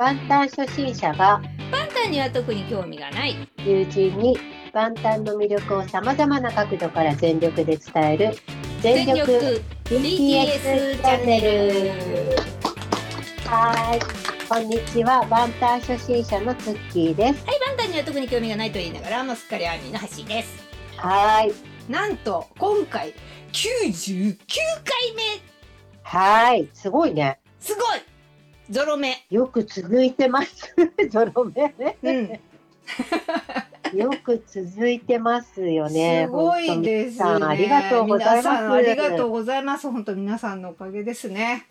[0.00, 3.36] 万端初心者がパンタンには特に興味がない。
[3.58, 4.38] 友人に
[4.72, 8.30] 万端の魅力をさまざまな角度から全力で伝える
[8.80, 12.32] 全全力力 BTS チャンネル。
[13.46, 14.00] はい。
[14.48, 15.26] こんにちは。
[15.26, 17.44] 万端初心者のツッキーです。
[17.46, 20.64] はいパンタンには特に興味がないと言いながらもうすっかりアーミーの橋です。
[20.96, 21.52] はい。
[21.92, 23.12] なんと今回
[23.52, 25.42] 99回目。
[26.04, 26.70] はい。
[26.72, 27.38] すごいね。
[27.60, 28.09] すごい
[28.70, 29.26] ゾロ目。
[29.30, 30.74] よく続いてます。
[31.10, 32.40] ゾロ目うん。
[33.98, 36.26] よく続いてますよね。
[36.26, 37.44] すごいですね。
[37.44, 38.48] ありがとうございます。
[38.48, 39.90] ありがとうございます。
[39.90, 41.66] 本当皆さんのおかげですね。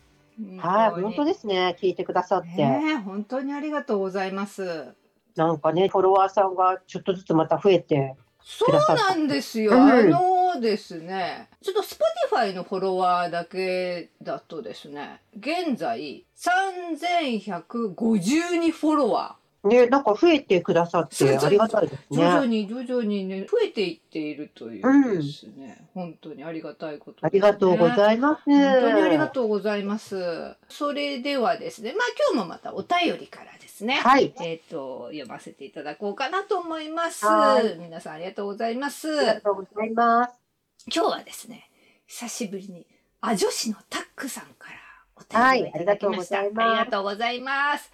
[0.57, 1.77] はい本当でですね。
[1.79, 2.65] 聞いてくださって、
[3.05, 4.93] 本当にありがとうございます。
[5.35, 9.71] なんかねフォロワーさんがちょっとずつまた増えてそうなんですよ。
[9.71, 9.89] うん。
[9.89, 19.39] あのですね、ちょっと Spotify のフォロワーだけだとですね、現在3152フォロワー。
[19.63, 27.19] ねなんか増えてくださってありがたいです徐々ねに徐々にね、増えていっているというですね、本当にありがたいことね。
[27.23, 28.43] ありがとうございます。
[28.45, 30.55] 本当にありがとうございます。
[30.69, 33.95] それではですね、まあ今日もまたお便りからですね。
[33.95, 34.33] はい。
[34.41, 37.77] えっ、と、読ませていただこうかなと思いますはい。
[37.79, 39.19] 皆さんありがとうございます。
[39.19, 40.38] ありがとうございます。
[40.87, 41.69] 今日はですね、
[42.07, 42.87] 久しぶりに、
[43.21, 44.77] あ女子のタックさんから
[45.15, 46.37] お便りをいただきました。
[46.37, 47.91] はいありがとうございます。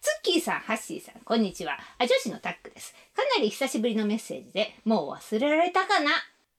[0.00, 1.78] ツッキーさん、ハッシーさん、こんにちは。
[1.98, 2.92] あ女子のタックです。
[3.14, 6.10] かなり久しぶりのメッセージで、もう忘れられたかな？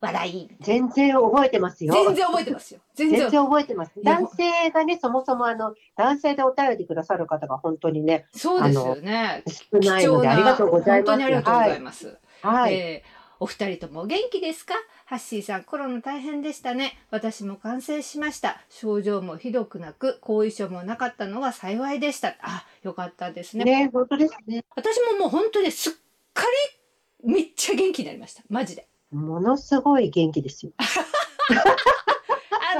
[0.01, 0.49] 笑い。
[0.61, 1.93] 全然覚えてますよ。
[1.93, 2.79] 全然覚えてますよ。
[2.95, 3.91] 全然覚えてます。
[4.01, 9.43] 男性がね、そもそもあの、男性でお便りくださる方が本当にね、そうですよね。
[9.47, 11.11] 少ないのでありがとうございます。
[11.11, 12.17] 本当にありがとうございます。
[12.41, 12.55] はい。
[12.55, 12.73] はい。
[12.73, 14.73] えーお二人ともお元気ですか？
[15.07, 16.97] ハッシーさんコロナ大変でしたね。
[17.11, 18.59] 私も感染しました。
[18.69, 22.35] 症状もひどくなく後遺症もなかったのが幸いでした。
[22.41, 23.65] あよかったですね。
[23.65, 24.65] ね、本当ですね。
[24.75, 25.93] 私ももう本当にすっ
[26.33, 26.43] か
[27.23, 28.41] りめっちゃ元気になりました。
[28.49, 28.87] マジで。
[29.11, 30.71] ものすごい元気ですよ。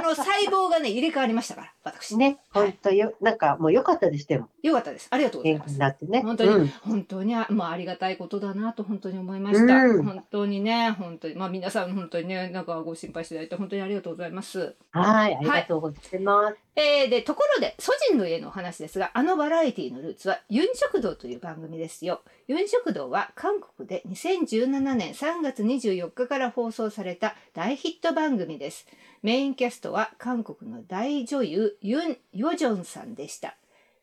[0.06, 2.16] あの細胞がね入れ替わりましたから私。
[2.16, 2.70] ね、はい。
[2.70, 5.06] 本当よ、なんかもう良かったですでも、よかったです。
[5.10, 6.22] ありがとうござい元気ますになってね。
[6.22, 6.50] 本当に。
[6.50, 6.68] うん。
[6.68, 10.04] 本当にあ,、まあ、ありがたいことだなと本当に思いました、うん。
[10.04, 11.34] 本当にね本当に。
[11.34, 14.74] まあ皆さん本当にねなんかご心配していただいて本当にありがとうございます。
[14.90, 16.56] はい、ありがとうございます。
[16.74, 22.20] えーでところでソジンの家のお話ですがあのバラエティのルーツはユン食堂という番組ですよ。
[22.48, 28.86] ユン食堂は韓国で2017年3月24日から放送された大ヒット番組です
[29.22, 33.56] メインキャストは韓国の大女優ユン・ヨジョンさんでした。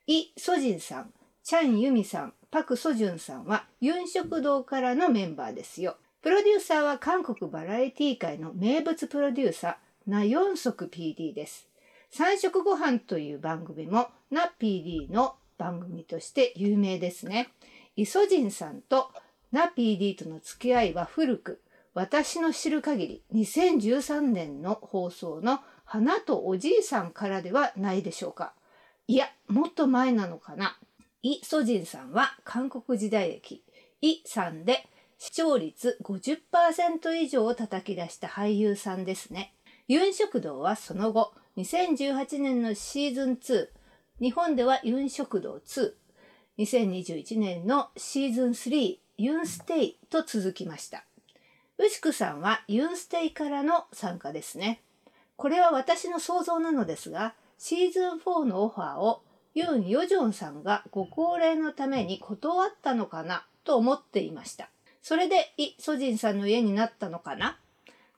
[0.07, 1.13] イ・ソジンさん
[1.43, 5.97] チャン・ユミさんパク・ソジュンさんはユン食堂からのメンバーですよ。
[6.21, 9.75] プロデューサーは韓国バラエティ界の名物プロデューサー
[10.07, 11.67] ナ・ヨンソク PD です。
[12.11, 17.49] 三食ご飯という番組もナ PD の番組として有名ですね。
[17.95, 19.11] イソジンさんと
[19.51, 21.59] ナ PD との付き合いは古く、
[21.93, 28.53] 私の知る限り2013年の放送の花とおじいさんからではないでしょうか。
[29.07, 30.77] いや、もっと前なのかな。
[31.21, 33.63] イ・ソジンさんは韓国時代劇、
[34.01, 34.87] イさんで
[35.19, 39.53] 視聴率50%以上を叩き出した俳優さんですね。
[39.87, 43.67] ユン食堂はその後、2018年のシーズン2、
[44.19, 45.93] 日本ではユン食堂2、
[46.57, 51.05] 2021年のシーズン3、ユンステイと続きました。
[51.83, 54.81] ウシクさんはユンステイからの参加ですね。
[55.35, 59.21] これは私の想像なのですが、シーズン4のオファーを
[59.53, 64.69] ユン・ヨジョンさんがご高齢のために断ったのかなと思っていました。
[65.01, 67.59] それでイ・ソジンさんの家になったのかな？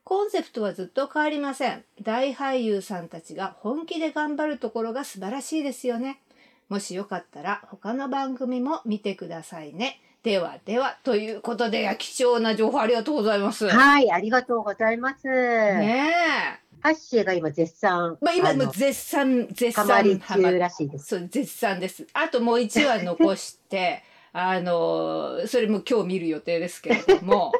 [0.04, 1.84] コンセプトはずっと変わりません。
[2.00, 6.20] 大俳優さんたちが本気で頑張るところが素晴らしいですよね。
[6.68, 10.00] もしよかったら他の番組も見てくださいね。
[10.26, 13.68] ではでは、ということで、貴重な情報ありがとうございます。
[13.68, 15.28] はい、ありがとうございます。
[15.28, 16.80] ねえ。
[16.80, 21.06] ハッシーが今絶賛、まあ今もう絶賛、絶ハ賛ハマ中らしいです。
[21.06, 22.08] そう、絶賛です。
[22.12, 24.02] あともう1話残して、
[24.34, 27.52] あの、それも今日見る予定ですけれども、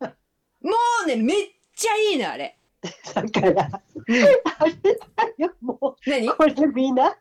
[0.00, 0.72] も
[1.04, 1.36] うね、めっ
[1.76, 2.56] ちゃいいの、あれ。
[3.14, 3.82] だから、
[4.58, 4.90] あれだ
[5.36, 6.28] よ、も何？
[6.28, 7.16] う、これみんな、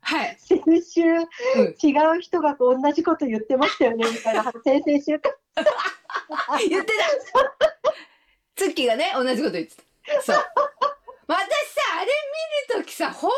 [0.00, 0.36] はい。
[0.38, 5.30] 先週、違う人が同じこと言ってましたよね、みたいな、先々週か。
[6.68, 7.04] 言ってた
[8.54, 10.22] ツッキーがね、同じこと言ってた。
[10.22, 10.44] そう。
[11.26, 11.38] 私
[11.68, 12.06] さ、あれ
[12.70, 13.30] 見るときさ、本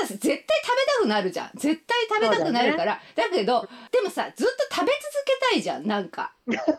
[0.00, 0.46] 当にさ、絶対食べ
[0.94, 1.50] たくなるじゃん。
[1.54, 3.00] 絶対食べたくなるから。
[3.14, 6.34] だ,、けど、でもさ、ずっと食べ続けたいじゃん、なんか。
[6.46, 6.72] だか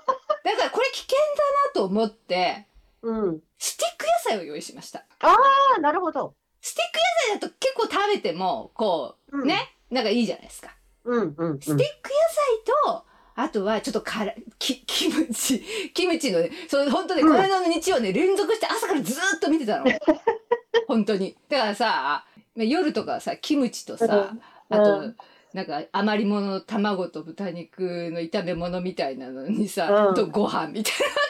[0.63, 1.25] らこれ危険だ
[1.67, 2.67] なと思って、
[3.03, 3.39] うん。
[3.57, 5.05] スティック野菜を用意しました。
[5.19, 5.35] あ
[5.77, 6.33] あ、なるほど。
[6.61, 6.99] スティック
[7.31, 10.75] 野菜だと結構食べても、こう、うんね、なんかいいじゃないですか。
[11.03, 11.59] うんうんうん。
[11.59, 13.05] スティック野菜と、
[13.35, 15.63] あとはちょっとからきキムチ
[15.93, 19.85] キムチのねその本当ね、うんこの間の日曜ね連続して朝からずーっと見てたの
[20.87, 22.25] 本当にだからさ
[22.55, 25.17] まあ夜とかさキムチとさ、うんあと、うん
[25.53, 30.15] なんか余り物の卵と豚肉の炒め物みたいなのにさ、うん。
[30.15, 31.23] とご飯みたいな。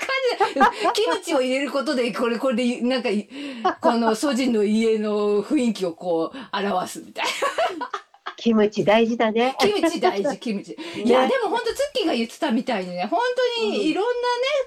[0.55, 3.27] 感じでキムチを入れることでこれこれでなんかい
[3.81, 7.89] この祖人の家の雰囲気をこう表すみたいな。
[8.37, 9.55] キムチ大事だね。
[9.59, 10.75] キムチ大事キムチ。
[11.03, 13.07] いやでも本当ツッキーが言ってたみたいにね。
[13.09, 13.21] 本
[13.57, 14.15] 当にいろんなね、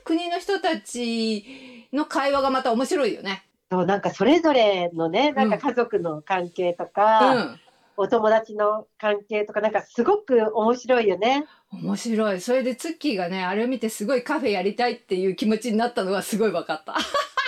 [0.05, 3.45] 国の人たちの会話がまた面白いよね。
[3.71, 7.61] そうなんかそれぞれのね、なんか家族の関係とうか、ん
[7.97, 11.47] お友達の関係とか、なんかすごく面白いよね。
[11.73, 16.97] 面白いそれでツッキーがねあれを見てすごいカフェやりたいっていう気持ちになったのはすごい分かった。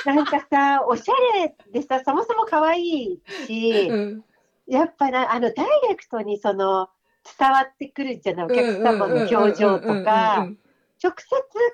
[0.05, 4.25] なんかさ、おしゃれでさ、そもそも可愛いし、うん
[4.67, 6.91] やっぱな、あの、ダイレクトにその、
[7.39, 10.47] 伝わってくるじゃない、お客様の表情とか、
[11.03, 11.29] 直接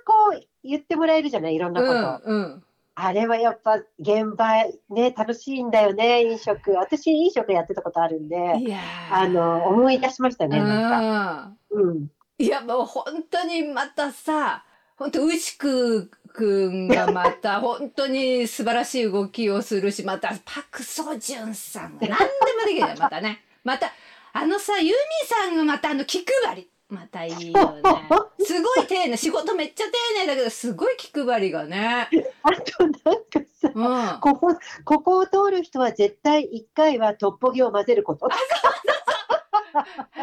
[0.06, 1.93] こう言ってもらえるじゃない、いろんなうこ
[2.25, 2.31] と。
[2.31, 2.65] んうん
[2.96, 4.46] あれはやっぱ現場
[4.91, 6.73] ね、楽しいんだよね、飲食。
[6.73, 11.52] 私、飲食やってたことあるんで、いやーあの、思い出しましたね、なんか。
[11.70, 12.08] うんうん。
[12.37, 14.64] いやもう本当にまたさ
[14.96, 23.93] 本当牛久くんがまた 本当に素晴らしい動きをするしまたパク・ソジュンさんが何でもできるよまたねまた
[24.32, 24.93] あのさユミ
[25.26, 27.82] さんがまたあの気配りまたいいよね。
[28.44, 32.08] すごい丁寧仕事めっちゃ丁寧だけどすごい気配りがね。
[32.43, 34.20] あとなんかさ、うん。
[34.20, 38.29] ここ、ここを通る人は絶対一回はトッポギを混ぜること。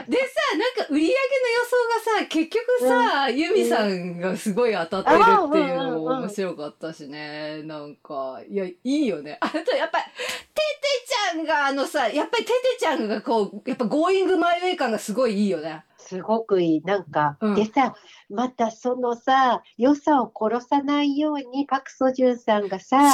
[0.08, 7.62] でさなんか売り上げの予想がさ結局さ、ユミさんがすごい当たってるっていうのも面白かったしね。
[7.64, 9.38] なんかいやいいよね。
[9.42, 15.84] あとやっぱりテテちゃんがあのさやっぱりテテちゃんがこうやっぱゴーイングマイウェイ感がすごいいいよね。
[16.12, 16.82] すごくいい。
[16.82, 17.96] なんか、うんでさ、
[18.30, 23.14] またそのさ、良さを殺さないように、パク・ソジュンさんがさ、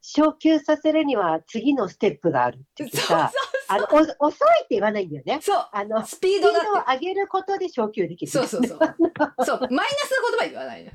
[0.00, 3.32] 昇級させるには次のステップがあるって言ってそうさ、
[3.68, 3.86] あの
[4.18, 5.38] お遅いって言わないんだよね。
[5.40, 6.52] そうあの、スピードを
[6.88, 8.32] 上げることで昇級できる。
[8.32, 8.78] そうそうそう
[9.46, 10.92] そうマイナスな言葉言わないのよ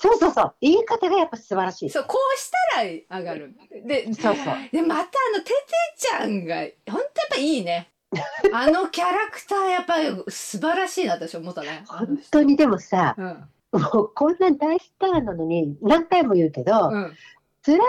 [0.00, 0.54] そうそうそう。
[0.60, 1.90] 言い方がやっぱ素晴らしい。
[1.90, 3.54] そうこうしたら上がる
[3.86, 4.54] でそうそう。
[4.72, 5.54] でまたあのテテ
[5.96, 7.90] ちゃんが本当やっぱいいね
[8.52, 11.84] あのキャラクターやっぱり素晴らしいな私思ったね。
[11.86, 13.80] 本当にでもさ、うん。
[13.80, 17.16] もうこんな大スターなのに、何回も言うけど、うん。
[17.62, 17.88] スライサー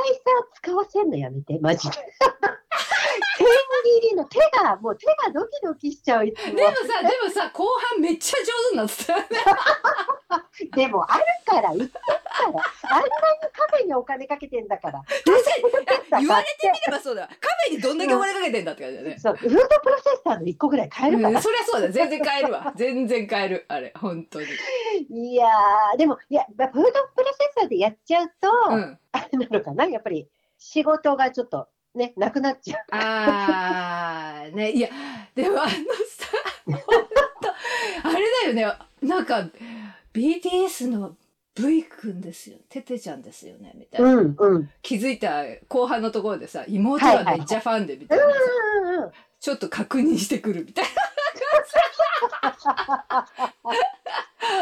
[0.53, 1.97] 使わせんのやめて、マジで。
[3.37, 3.45] 千
[4.01, 6.53] 切りの手が、もう手がドキドキしちゃう、でもさ
[7.01, 9.25] でもさ後半めっちゃ上手になってたよね。
[10.75, 12.47] でもあるから、言ってんから。
[12.47, 13.09] あんなに
[13.51, 15.01] カフェにお金かけてんだから。
[15.01, 15.43] 確
[16.11, 16.25] かに。
[16.25, 17.27] 言われてみればそうだ。
[17.27, 19.19] カフェにどんだけお金かけてんだって感じだよね。
[19.19, 21.29] そう、フードプロセッサーの1個ぐらい買えるから。
[21.29, 22.73] うんそりゃそうだ全然買えるわ。
[22.75, 23.65] 全然買える。
[23.67, 24.47] あれ本当に。
[25.09, 28.99] いやー、でも、いや、フードプロセッサーでやっちゃうと、うん。
[29.11, 30.27] あれなのかな、やっぱり
[30.57, 32.79] 仕事がちょっとね、なくなっちゃう。
[32.91, 34.87] あーねいや
[35.35, 35.75] でもあのさ
[36.65, 36.79] 本
[37.41, 37.49] 当
[38.09, 38.65] あれだよね
[39.01, 39.49] なんか
[40.13, 41.15] BTS の
[41.53, 44.35] V 君ですよテテちゃんですよねみたいな、うん、うん。
[44.55, 48.31] うん気づいた後半のところでさ妹はめっちゃファンでみたいなさ、
[48.83, 49.11] うん。
[49.39, 50.91] ちょっと確認してくるみたいな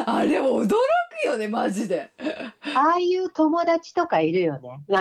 [0.06, 2.10] あれ驚くよねマジで
[2.76, 4.70] ああいう友達とかいるよね。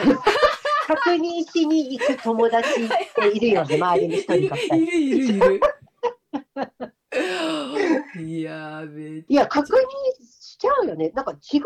[0.88, 4.76] 確認しに行く友達っているよね、周りに一人か二人。
[4.76, 5.26] いるいる。
[5.26, 5.61] いる。
[8.16, 9.73] いやーいや、確認
[10.25, 11.11] しちゃうよね。
[11.11, 11.62] なんか違う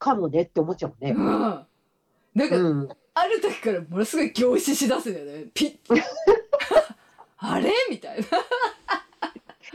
[0.00, 1.12] かもねって思っちゃうもんね。
[1.12, 1.66] うん。
[2.34, 2.88] なんか、うん。
[3.14, 5.44] ある時からものすごい凝視しだすんだよね。
[5.54, 5.78] ピッ。
[7.38, 7.72] あれ？
[7.88, 8.26] みたいな。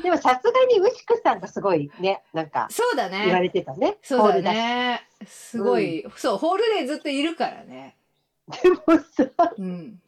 [0.03, 3.97] でもさすがにウシクさんがすごいね、なんかそうだ言わねれてたね。
[4.03, 5.07] そうだね。
[5.25, 7.95] すごい、そうホールでずっといるからね
[8.47, 8.77] でも
[9.11, 9.99] さ、うん。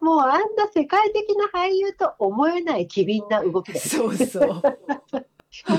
[0.00, 4.62] もうあんな世界的な俳優と思えない機敏な動きで、そうそう。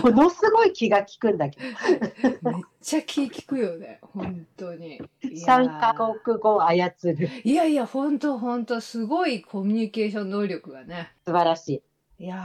[0.04, 4.98] ものすごい気が利くんだけど、めっちゃ気利くよね本当に。
[4.98, 7.30] いやー3カ国語を操る。
[7.44, 11.14] いやいや本当本当すごいコミュニケーション能力がね。
[11.26, 11.82] 素晴らし
[12.20, 12.26] い。
[12.26, 12.40] いやー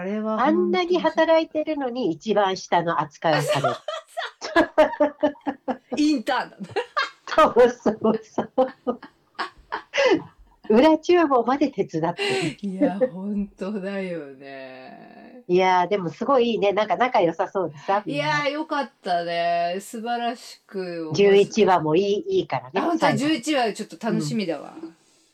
[0.00, 3.74] あれはあんなに本働いてるのに一番下の扱いをされる。
[5.96, 6.64] インターンだね
[7.34, 8.42] そうそうそ
[8.92, 9.00] う。
[10.68, 12.68] 裏厨房まで手伝ってる。
[12.70, 16.72] いや本当だよねいやーでもすごいいいね。
[16.72, 18.02] なんか仲良さそうでさ。
[18.06, 22.72] いやーよかったね素晴らしく11話もいいいいからね。
[22.76, 24.74] あ本当は最後11話ちょっと楽しみだわ、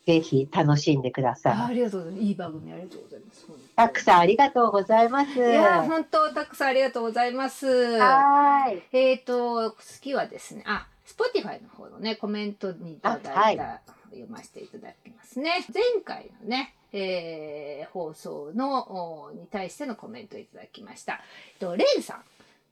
[0.07, 1.53] ぜひ楽しんでくだあさい。
[1.53, 2.25] ありがとうございます。
[2.25, 3.47] いい番組ありがとうございます。
[3.77, 5.39] たくさんありがとうございます。
[5.39, 7.67] いや本当たくさんありがとうございます。
[7.99, 8.83] はーい。
[8.93, 15.65] えっ、と次はですね、あ、Spotify の方のねコメントにいただいた、あ読ませていただきますね。
[15.73, 21.15] 前回のね、えー放送のおに対してのコメントをいただきました。
[21.15, 22.23] えっとレイさん。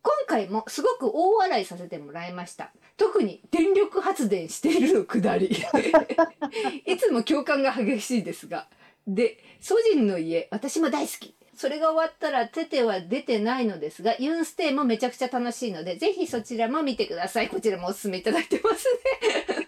[0.02, 2.72] 今回もすごく大笑いさせてもらいました。
[2.98, 5.46] 特に電力発電しているのくだり。
[6.84, 8.68] いつも共感が激しいですが。
[9.06, 11.34] で、ソジンの家、私も大好き。
[11.56, 17.48] それが終わったらテテは出てないのですが、ユンステイもめちゃくちゃ楽しいので、ぜひそちらも見てください。
[17.48, 18.86] こちらもおすすめいただいてます
[19.20, 19.66] ね。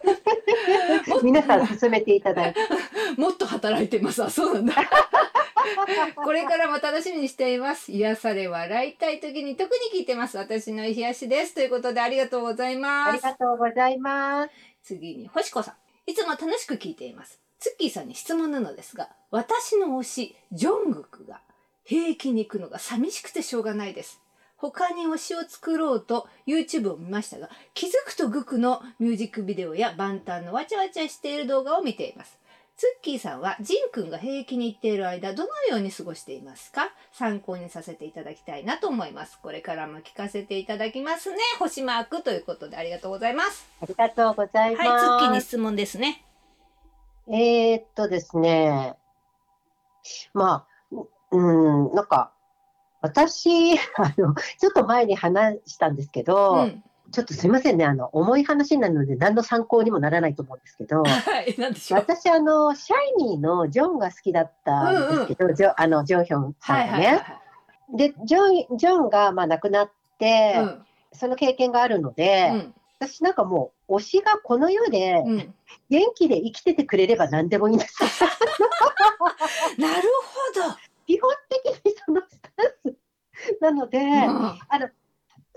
[1.22, 2.60] 皆さん進めていただいて。
[3.16, 4.22] もっと働いてます。
[4.22, 4.74] あ、そうなんだ。
[6.16, 7.90] これからも楽しみにしています。
[7.92, 10.36] 癒され笑いたい時に特に聞いてます。
[10.38, 11.54] 私の癒しです。
[11.54, 13.16] ということでありがとうございあます。
[13.16, 14.50] りがとうございます。
[14.82, 16.10] 次に、星子さん。
[16.10, 17.40] いつも楽しく聞いています。
[17.58, 21.40] ツッキーさんに質問なのですが、私の推し、ジョングクが
[21.86, 24.20] 兵役に行くのが寂しくてしょうがないです。
[24.58, 32.38] 他に推しを作ろうと YouTube を見ましたが、気づくとグクのミュージックビデオやバンタンのわちゃわちゃしている動画を見ています。
[32.76, 36.90] ツッキーさんはジンくんが兵役に行っている間、どのように過ごしていますか？
[37.12, 39.38] 参考にさせていただきたいなと思います。
[39.42, 41.38] これからも聞かせていただきますね。
[41.58, 43.66] 星マークということでありがとうございます。
[43.80, 44.88] ありがとうございます。
[44.88, 46.22] はい、ツッキーに質問ですね。
[47.28, 48.94] えー、っとですね。
[50.34, 50.75] まあ、
[51.36, 52.32] うん、なんか、
[53.00, 56.82] 私、 あの、ちょっと前に話したんですけど、うん。
[57.12, 62.00] ちょっとすいませんね、あの、重い話なので何の参考にもならないと思うんですけど、 はい、なんでしょう。
[62.00, 67.06] 私、あの、シャイニーのジョンが好きだったんですけど、ジョあの、ジョンヒョンさはいんがね。
[67.06, 67.46] はいはい
[67.88, 70.82] で、ジョン、ジョンが、まあ、亡くなって、は
[71.14, 71.16] い。
[71.16, 72.74] その経験があるので、うん。
[72.98, 75.30] 私なんかもう、推しがこの世でうん。
[75.30, 75.54] うん。
[75.90, 78.02] 元気で生きててくれれば何でもいいんです。
[79.78, 80.02] なる
[80.54, 80.76] ほど。
[81.06, 81.30] 基本
[81.64, 82.96] 的にそのスタンス
[83.60, 84.06] なので、うん。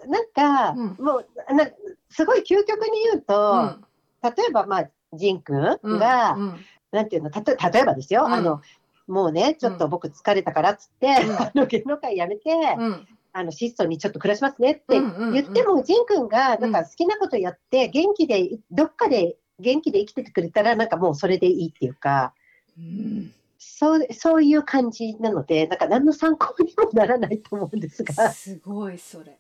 [0.09, 1.05] なんか、うん。
[1.05, 1.67] もうな、
[2.09, 3.75] すごい究極に言うと、
[4.23, 5.99] 例えば、まあ、ジン君うん。
[5.99, 6.59] が、うん。
[6.91, 8.33] なんていうの、たと例えばですよ、うん。
[8.33, 8.61] あの、
[9.07, 11.35] もうね、ちょっと僕疲れたからっつって、うん。
[11.41, 13.07] あの芸能界辞めて、うん。
[13.31, 22.33] あの質素にちょっと暮らしますねって言っても、ジン君がなんか好きなことやって、元気で、どっかで元気で生きててくれたら、なんかもうそれでいいっていうか、
[22.77, 23.33] うん
[23.79, 29.38] そうそういう感じなので、なんか何の参考にもならないと思うんですが、すごいそれ。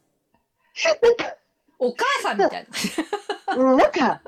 [1.03, 1.35] なんか、
[1.77, 2.67] お母さんみたい
[3.47, 3.55] な。
[3.57, 4.21] うんなんか、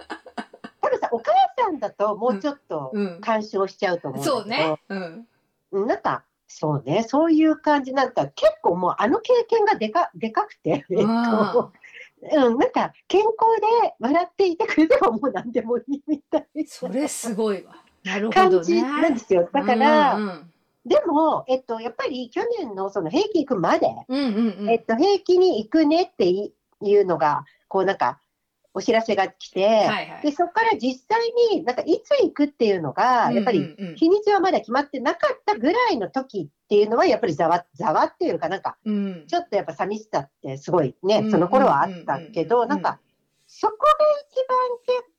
[0.82, 3.22] 多分さ、お母さんだともうちょっとうん。
[3.22, 4.82] 干渉しちゃうと思うんだけど、そうね。
[4.90, 5.28] うん。
[5.72, 13.32] うんなんか、そうね、そういう感じなんか、結構もうあの経験がでかでかくて、えっと、うん、なんか健康
[13.82, 17.81] で笑っていてくれればもう何でもいいみたいそれすごいわ。
[18.04, 19.20] なるなほど感じなんでね。
[19.20, 19.50] すよ。
[19.52, 20.52] だから、うんうん
[20.84, 26.52] でも、えっと、やっぱり去年のその兵役行くまで、うんうんうんえっと、兵役に行くねってい
[26.96, 28.20] うのが、こうなんか、
[28.74, 30.22] お知らせが来て、はいはい。
[30.24, 31.20] で、そこから実際
[31.54, 39.26] になんかいつ行くっていうのが、やっぱり日にちはまだ決まってなかったぐらいの時っていうのは、やっぱりざわ、ざわっていうかなんか、うん。
[39.28, 43.00] ちょっとやっぱ寂しさってすごいねうん、その頃はあったけど、うんなんか、
[43.46, 43.82] そこが
[44.32, 45.11] 一番結構、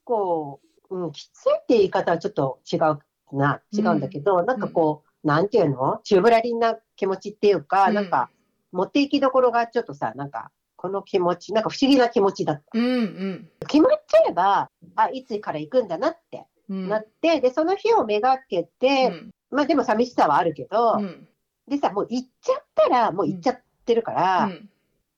[0.93, 2.99] うん、きついって言い方はちょっと違う
[3.37, 6.01] な、違うんだけど、なんかこう、なんていうの？
[6.05, 7.95] 宙ぶらりんな気持ちっていうか、うん。
[7.95, 8.29] なんか、
[8.73, 12.65] 持っていきどころがちょっとさ、なんか、この気持ち、なんか不思議な気持ちだった。
[12.79, 13.51] うんうん。
[13.69, 16.89] 決まっちゃえば、あ、いつから行くんだなってうん。
[16.89, 19.31] なって、で、その日をめがけて、うん。
[19.51, 21.29] まあでも寂しさはあるけど、うん。
[21.69, 24.69] でさ、もう行っちゃったら、もう行っちゃってるから、うん。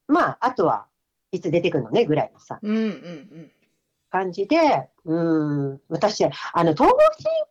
[0.06, 0.86] まあ、あとは
[1.32, 3.50] いつ出てくるのねぐらいのさ、うんうん
[4.14, 5.14] 感じで、う
[5.74, 6.30] ん、私、あ
[6.62, 6.96] の、統合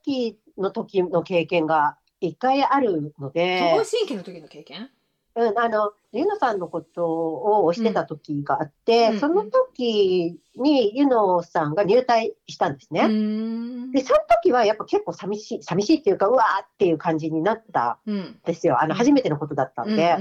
[0.05, 3.31] 新規の時の経験が一回あるのうん。
[3.33, 4.89] で東、新規の時の経験？
[5.35, 13.07] うん、あの、ゆのさんのことを推してた時があって、うんその時にゆのさんが入隊したんですうね。
[13.07, 18.81] んで、その時はやっぱ結構寂しい、寂しいっていうか、うわーっていう感じになったうんんですよ。
[18.81, 20.17] あの、うん初めてのことだったんで。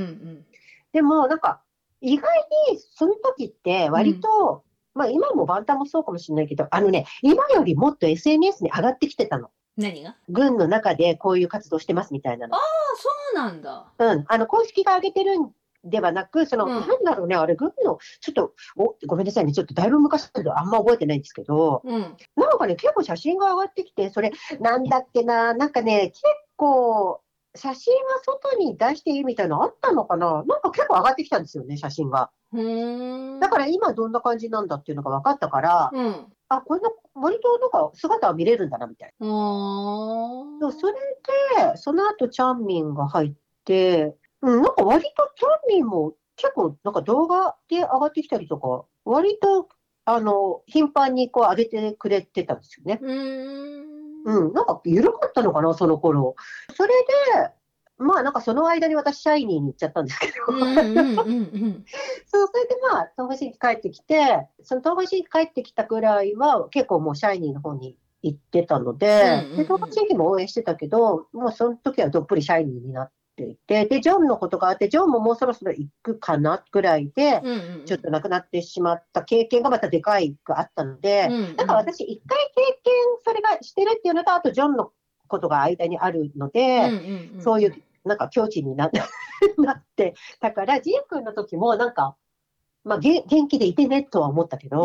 [0.92, 1.60] でも、なんか、
[2.00, 2.32] 意外
[2.72, 9.48] にその時って割と、まあ今もバンタンもそうかもしれないけど、あのね、今よりもっと SNS に上がってきてたの。
[9.76, 10.10] 何が？
[10.10, 12.56] あ軍の中でこういう活動してますみたいなの。
[12.56, 12.62] そ
[13.32, 13.86] うなんだ。
[13.98, 14.24] うん。
[14.28, 15.50] あの、公式が上げてるん
[15.84, 22.00] ではなく、その、うんなんだろうね、あれ、軍の、ちょっと、お、ごめんなさいね、ちょっとだいぶ昔だけど、あんま覚えてないんですけど、うん。
[22.36, 26.22] なんかね、結構写真が上がってきて、それ、なんだっけな、なんかね、結
[26.56, 27.22] 構、
[27.54, 30.32] 写真は外に出していいみたいなのあったのかな？
[30.32, 32.30] なんか結構上がってきたんですよね、写真が。
[33.40, 36.26] だから今どんな感じなんだっていうのが分かったから、うん。
[36.48, 36.82] あ、この
[37.14, 39.26] 割となんか姿は見れるんだなみたいな。
[39.26, 43.32] それで、その後チャンミンが入っ
[43.64, 49.68] て、うん、なんか割とチャンミンも結構なんか動画で上がってきたりとか、割と
[50.04, 52.98] あの頻繁にこう上げてくれてたんですよね。
[54.24, 54.46] うーん。
[54.48, 56.34] うん、なんか緩かったのかな、その頃。
[56.74, 56.92] それ
[57.38, 57.50] で、
[57.98, 60.32] まあなんかその間に私、シャイニーに行っちゃったんですけど。
[60.46, 77.84] そう、それでまあ、東方神起帰ってきて、その東方神起帰ってきたぐらいは、結構もうシャイニーの方に行ってたので、うんうんうんで東方神起も応援してたけど、もうその時はどっぷりシャイニーになっていて、で、ジョンのことがあって、ジョンももうそろそろ行くかなぐらいで、うんうん。
[77.86, 84.92] ちょっと亡くなってしまった経験がまたでかいがあったので、うんうんだから私、一回経験、それがしてるっていうのと、あとジョンの
[85.28, 87.74] ことが間にあるので、うんうんうんそういう、
[88.04, 88.90] なんか境地にな
[89.58, 92.16] なって、だから、ジン君の時も、なんか、
[92.84, 94.82] まあ、げ元気でいてねとは思ったけど。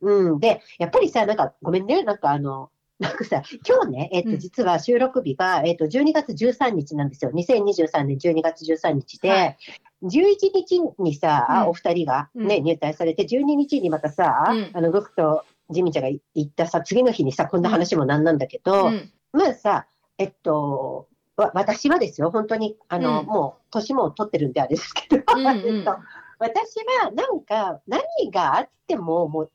[0.00, 4.38] うん、で、やっぱりさ、なんか、ごめんね、なんかあの、なんかさ、今日ね、えっ、と、うん。
[4.38, 7.30] 実は収録日が、えっ、と、12月13日なんですよ。
[7.32, 9.56] 2023年12月13日で、はい。
[10.02, 11.68] 11日にさ、うん。
[11.68, 12.64] お二人がね、うん。
[12.64, 14.70] 入隊されて、12日にまたさ、うん。
[14.72, 19.12] あの、僕とジミちゃんが行ったさ、次の日にさ、こんな話もなんなんだけど、うん。
[19.32, 19.86] まあさ、
[20.16, 23.26] えっと、わ私はですよ、本当に、あの、うん。
[23.26, 25.78] もう、年も取ってるんであれですけど、うんうん。
[25.78, 25.96] えっと
[26.38, 29.50] 私は、なんか、何があっても、もう、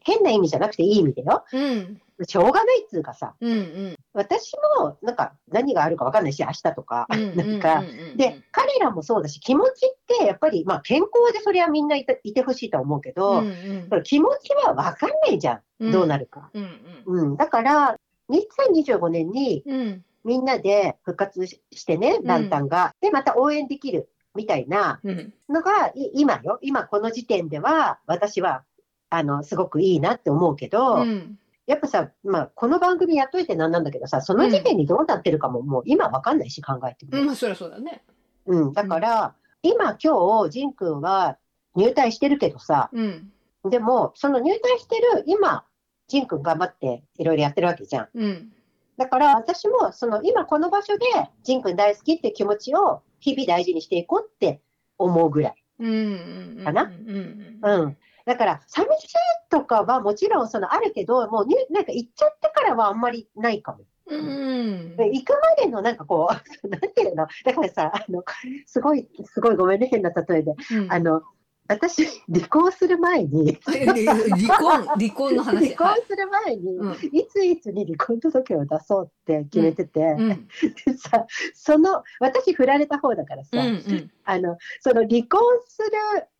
[0.00, 1.44] 変な意味じゃなくていい意味だよ。
[1.52, 3.96] うんしょうがないっつうかさ、うんうん。
[4.14, 13.48] 私も、なんか、何があるかわかんないし、明日とか、うんなんか、うんで、彼らもそうだし、気持ちって、やっぱり、まあ、健康でそれはみんないていてほしいとは思うけど、うん
[13.92, 14.02] うん。
[14.02, 16.50] 気持ちはわかんないじゃん、どうなるか。
[16.54, 16.64] うん
[17.06, 17.30] うん。
[17.30, 17.96] うん、だから、
[18.30, 25.32] 2025年に、うんみんなで復活ししてね、ランタンが、で、また応援できるみたいなうん。
[25.48, 28.64] のが、い今よ、今この時点では、私は、
[29.08, 37.18] あの、すごくいいなって思うけど、うんやっぱさ、まあ、この番組やっといてなんなんだけどさ、その時点にどうなってるかも、もう今わかんないし、考えても。
[37.18, 38.02] うんまあそりゃそうだね
[38.46, 41.38] うん、だから、今、今日、ジン君は
[41.74, 43.32] 入隊してるけどさ、うん
[43.68, 45.64] でも、その入隊してる今、
[46.06, 48.08] ジン君頑張っていろいろやってるわけじゃん。
[48.14, 48.52] うん
[48.96, 51.04] だから私もその今この場所で
[51.42, 54.62] ジン君大好きっていう気持ちを日々大事にしていこうって
[54.98, 55.54] 思うぐらい。
[55.78, 57.96] うんうんかなうんうんうん。
[58.26, 59.16] だから寂しい
[59.50, 63.84] とかはもちろんそのあるけど、もうね、なんか行っちゃってからはあんまりないかも。
[64.08, 64.96] うん。
[64.96, 66.36] で行くまでのなんかこう、
[66.68, 67.26] なんていうの？
[67.44, 68.24] だからさ、あの、
[68.66, 70.54] すごい、すごいごめんね、変な例えで。
[70.72, 70.92] うん。
[70.92, 71.22] あの、
[71.68, 75.74] 私、離婚する前に、離婚 離婚の話。
[75.74, 76.92] 離婚する前に、うん。
[77.12, 80.48] いついつに離婚届を出そうって決めてて、うん。
[80.86, 84.10] でさ、その、私振られた方だからさ、うんうん。
[84.24, 85.90] あの、その離婚する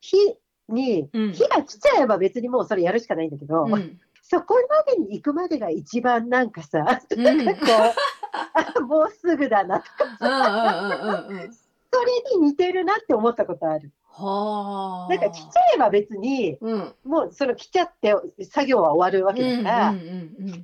[0.00, 0.36] 日
[0.68, 1.32] に、うん。
[1.32, 3.98] 日が来ちゃえば別にもうそれやるしかないんだけど、うん。
[4.22, 7.22] そこまでに行くまでが一番なんかさ、うん。
[7.22, 7.66] なんかこう、
[8.80, 9.86] あもうすぐだなと
[10.18, 11.50] か、うんうんうんうん
[11.96, 13.90] それに似てるなって思ったことある。
[14.04, 15.08] はあ。
[15.08, 16.94] なんか来ちゃえば別に、うん。
[17.04, 18.14] もうその来ちゃって
[18.50, 19.94] 作業は終わるわけだから、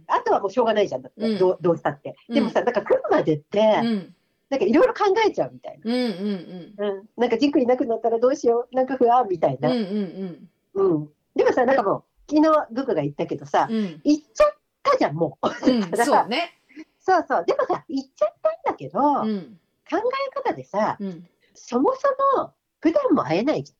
[0.09, 1.03] あとはもうしょうがないじゃん。
[1.03, 2.17] どうしたって。
[2.29, 4.15] うんでもさ、なんか来るまでって、うん
[4.53, 5.91] なんかいろいろ考えちゃうみたいな。
[5.91, 9.71] うんうんうんうん、なんかジンクいなくなったらどうしよう、なんか不安みたいな。
[9.71, 11.09] うんうんうん。
[11.35, 15.71] でもさ、なんかもう、昨日グクが言ったけどさ、うんうん行っちゃったじゃん、もう。
[15.71, 16.53] うん だからそうね
[17.01, 17.45] そうそう。
[17.47, 23.73] でもさ、行っちゃったんだけど、考うんえ方でさ、うんそもそも普段も会えないじ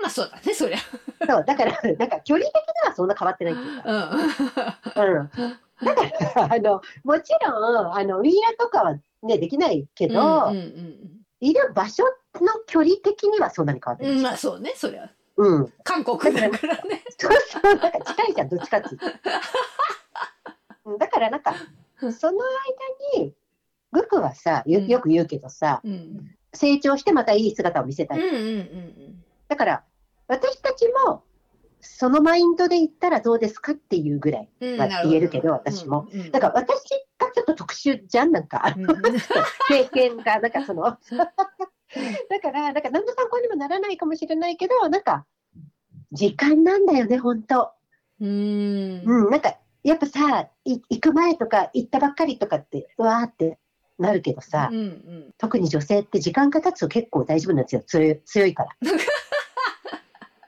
[0.00, 1.26] まあそうだねそりゃゃん。
[1.28, 4.10] そう、だから、なんか距離的にはそんな変わってないっていうか。
[4.94, 5.30] うんうん。
[5.82, 6.02] だか
[6.34, 12.10] ら、あの、もちろん、あの、ウィーラとかはね、できないけど、うんうんいる場所の
[12.66, 14.16] 距離的にはそんなに変わってない。
[14.16, 15.72] うんまあそうねそりゃうん。
[15.82, 19.06] 韓国だからね そうそう、なんか近いじゃん、どっちかっていうと。
[20.90, 21.54] うんだからなんか、
[22.12, 22.38] その
[23.16, 23.34] 間に、
[23.92, 28.20] グクはさ、ようんよく言うけどさ、うん成長してまたいい姿を見せたい。
[28.20, 29.84] うんうんうんだから、
[30.28, 31.24] 私たちも、
[31.84, 34.48] そのマインドで言ったらどうですかっていうぐらい。
[34.60, 35.52] うんまあなるほ言えるけど。
[35.52, 36.08] 私も。
[36.12, 36.30] うんうん。
[36.30, 36.82] だから私
[37.18, 38.86] がちょっと特殊じゃん、なんか、うん
[39.68, 40.98] 経験が、なんかその、だ
[42.40, 45.26] から、なんか何の参考にもならないかもしれないけど、なんか、
[46.12, 47.72] 時間なんだよね、本当。
[48.20, 49.02] うん。
[49.04, 53.58] うん、なんか、やっぱさ、い行く前とか行ったばっかりとかって、うわーって
[53.98, 55.34] なるけどさ、うんうん。
[55.38, 58.70] 特に女性って時間が経つと結構大丈夫なんですよ、強い強いから。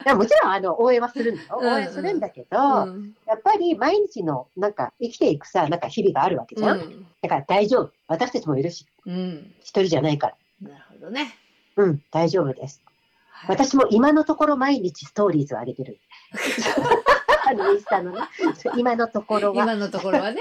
[0.06, 1.58] いやもちろんあの応援はするんだよ。
[1.60, 6.78] うんうん応援するんだけど、うんやっぱり毎日のなんか生きていくさ、なんか日々があるわけじゃん。
[6.78, 7.90] うんだから大丈夫。
[8.06, 10.68] 私たちもいるし、うん一人じゃないから。
[10.70, 11.34] なるほどね
[11.74, 12.80] うん、大丈夫です。
[13.30, 15.98] はい私も今のところ毎日ストーリーズを上げてる。
[17.48, 18.20] あのインスタのね、
[18.76, 19.64] 今のところは。
[19.64, 20.40] 今のところはね。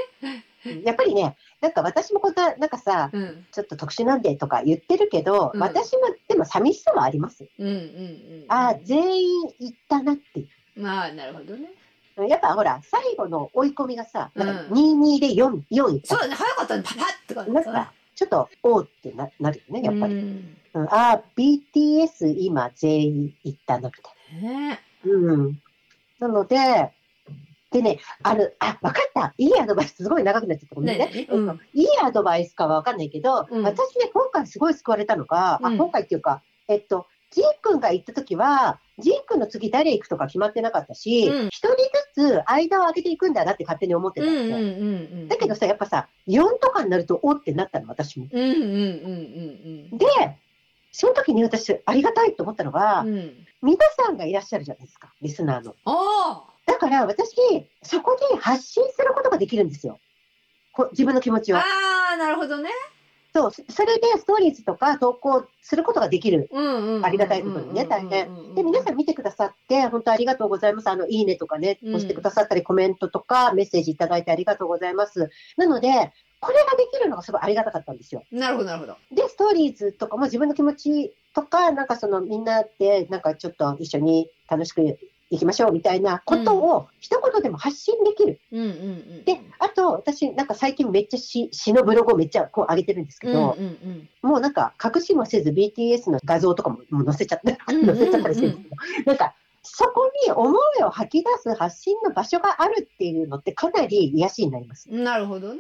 [0.84, 3.46] やっぱりね、なんか私もこんな、なんかさ、うん。
[3.52, 7.46] ちょっと特殊なんでとか言ってるけど、うん私もでも寂しさはあります。
[7.60, 8.46] うんうんうん。
[8.48, 11.70] ああ、全員行ったなっていまあ、なるほどね。
[12.18, 12.28] う。
[12.28, 17.46] やっぱほら、最後の追い込みがさ、なんかうん22で4、4行ったそうだね、早かったね、パパッとか。
[17.46, 20.14] なんか、ちょっと、おーってななるよね、やっぱり。
[20.16, 20.58] うんうん
[20.90, 24.70] ああ、BTS 今全員行ったな、みたいね
[25.06, 25.12] な。
[25.12, 25.62] うん。
[26.20, 26.92] なので、
[27.76, 29.34] でね、あの、あ、わかった。
[29.38, 30.76] いいアドバイス、すごい長くなっちゃった。
[30.76, 31.10] ごめんね。
[31.12, 41.76] 何えっとうんいいアドバイスかはわかんないけど、うん私ね、今回すごい救われたのが、あ、うん今回っていうか、えっと、ジー君が行った時は、ジー君の次誰行くとか決まってなかったし、うん一、人
[42.16, 44.62] ずつ間を空けていくんだなって勝手に思ってたんでうんうんうんう
[45.26, 45.28] ん。
[45.28, 48.28] だけどさ、やっぱさ、4とかになると、おってなったの、私も。
[48.32, 50.06] うんうんうんうんで、
[50.94, 53.14] その時に私、ありがたいと思ったのが、うん。
[53.16, 53.48] うん。
[53.62, 55.76] 皆さんがいらっしゃるじゃないですか、リスナーの。
[55.84, 57.36] あだから私、
[57.84, 60.00] そこで発信することができるんですよ。
[60.74, 61.58] こ自分の気持ちあ。
[61.58, 61.60] を。
[61.60, 61.64] あ
[62.14, 62.70] あ、なるほどね。
[63.34, 66.48] そう、そそれでストーリーズとか投稿することができる。
[66.52, 67.06] うんうんうん。
[67.06, 68.10] ありがたいことにね大変
[68.56, 68.94] で、皆さん。
[68.94, 70.90] ん見てくださって、本当ありがとうございます。
[70.90, 75.30] あの、いいねとかね、うん押してくださったり、コメントとか、メッセージいただいてありがとうございます。
[75.58, 78.24] なので、これができるのがすごいありがたかったんですよ。
[78.32, 78.96] なるほど、なるほど。
[79.12, 84.98] で、ストーリーズとかも自分の気持ちとか、なんかそのみんなで、なんかちょっと一緒に楽しく
[85.32, 88.40] 行きましょうみたいなことを一言でも発信できる。
[88.52, 88.72] うんうんう
[89.22, 89.24] ん。
[89.26, 104.90] で、あと私なんか最近めっちゃ詩詩のブログをめっちゃこう上げてるんですけど、うんうんもうなんか隠しもせず BTS の画像とかももう載せちゃって、うんうんうん載せちゃったりしてるんですけど、なんかそこに思いを吐き出す発信の場所があるっていうのってかなり癒しになります。
[104.92, 105.04] うん。
[105.04, 105.60] なるほどね。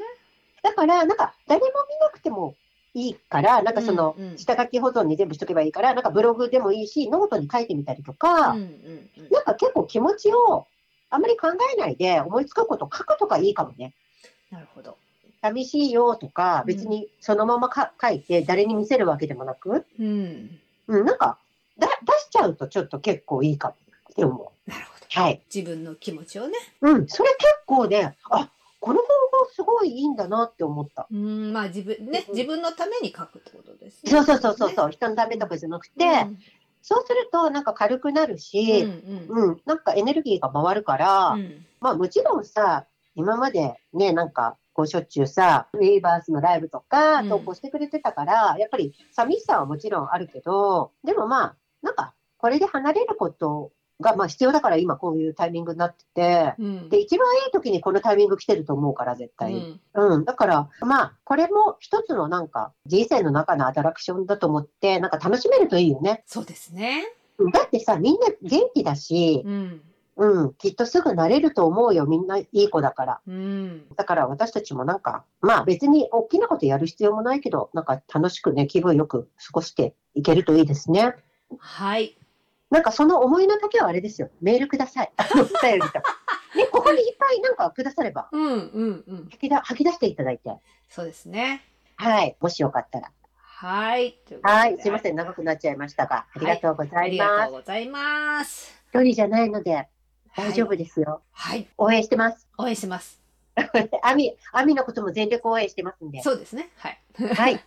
[0.62, 2.56] だから、なんか誰も見なくても
[2.96, 8.56] いいから、なんかその下書き保存に全部しとけばいいから、なんかブログでもいいし、ノートに書いてみたりとか。
[8.56, 10.66] なんか結構気持ちを
[11.10, 13.94] あんまり考えないで思いつくこと書くとかいいかもね。
[14.50, 14.98] なるほど。
[15.42, 20.60] 寂しいよとか、別にそのままか書いて誰に見せるわけでもなく、うん。
[20.88, 21.38] うん、なんか
[21.78, 23.76] だ出しちゃうとちょっと結構いいかも
[24.12, 24.70] って思う。
[24.70, 25.22] なるほど。
[25.22, 25.42] はい。
[25.54, 26.54] 自分の気持ちをね。
[26.82, 28.50] うん、それ結構ね、あ
[28.86, 29.08] この方
[29.46, 31.08] 法すごいいいんだなって思った。
[31.12, 32.36] うん、まあ自分ね、うん。
[32.36, 34.12] 自分のために書くってことですね。
[34.12, 36.06] そうそうそうそうそう、人のためとかじゃなくて、
[36.84, 39.26] そうするとなんか軽くなるうん、し、うん。
[39.28, 41.66] うん、なんかエネルギーが回るから、うん。
[41.82, 47.30] まあもちろんさ、今までね、なんか、こうしょっちゅうさ、ウェイバースのライブとかうん。
[47.30, 59.54] 投稿してくれてたから、やっぱり寂しさはもちろんあるけど、でもまあ、なんか、これで離れることがまあ必要だから今こういうタイミングになってて、うんで、一番いい時にこのタイミング来てると思うから、絶対。
[59.94, 66.24] うんうん、だから、まあ、これも一つのなんか、人生の中のアトラクションだと思って、なんか楽しめるといいよね。
[66.26, 67.06] そうですね。
[67.54, 69.82] だってさ、みんな元気だし、うん。
[70.18, 72.06] うん、きっとすぐ慣れると思うよ。
[72.06, 73.22] みんないい子だから。
[73.28, 73.84] うん。
[73.96, 81.16] だから私たちもなんか、まあ別に大きなことやる必要もないけど、なんか楽しくね、気分よく過ごしていけるといいですね。
[81.60, 82.18] はい。
[82.76, 84.30] なんかその思いの時はあれですよ。
[84.42, 85.12] メールください。
[85.16, 86.04] あの、お便りとか。
[86.58, 89.24] ね、ここにいっぱいなんかくだされば、うんうんうん。
[89.32, 90.54] 吐きだ吐き出していただいて。
[90.90, 91.64] そうですね。
[91.96, 92.36] はい。
[92.42, 93.12] もしよかったら。
[93.38, 94.20] はい。
[94.44, 94.78] はい。
[94.78, 95.16] すいません。
[95.16, 97.30] 長くなっちゃいましたが、ありがとうござありいます。
[97.40, 98.84] がとうございます。
[98.90, 99.88] 一人じゃないので
[100.36, 101.22] 大丈夫ですよ。
[101.32, 101.70] はい。
[101.78, 102.46] 応援してます。
[102.58, 103.22] 応援します。
[104.04, 106.22] アミ、アミのことも全力応援してますんで。
[106.22, 106.72] そうですね。
[106.76, 107.02] はい。
[107.36, 107.64] はい。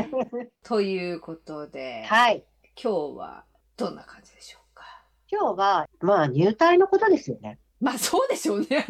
[0.64, 2.42] ということで、はい。
[2.82, 3.44] 今日は
[3.76, 4.84] どんな感じでしょうか？
[5.30, 7.58] 今日は、まあ、入隊のことですよね。
[7.80, 8.86] まあそうでしょうね。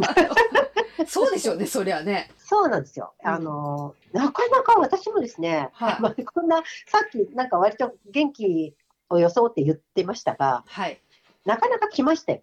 [1.08, 1.66] そうでしょうね。
[1.66, 2.30] そりゃね。
[2.38, 3.14] そうなんですよ。
[3.22, 8.74] うんあの、なかなか私もですね、はいまあ、こんな、さっきなんか割と元気
[9.08, 11.00] を装って言ってましたが、はい。
[11.44, 12.42] なかなか来ましたよ。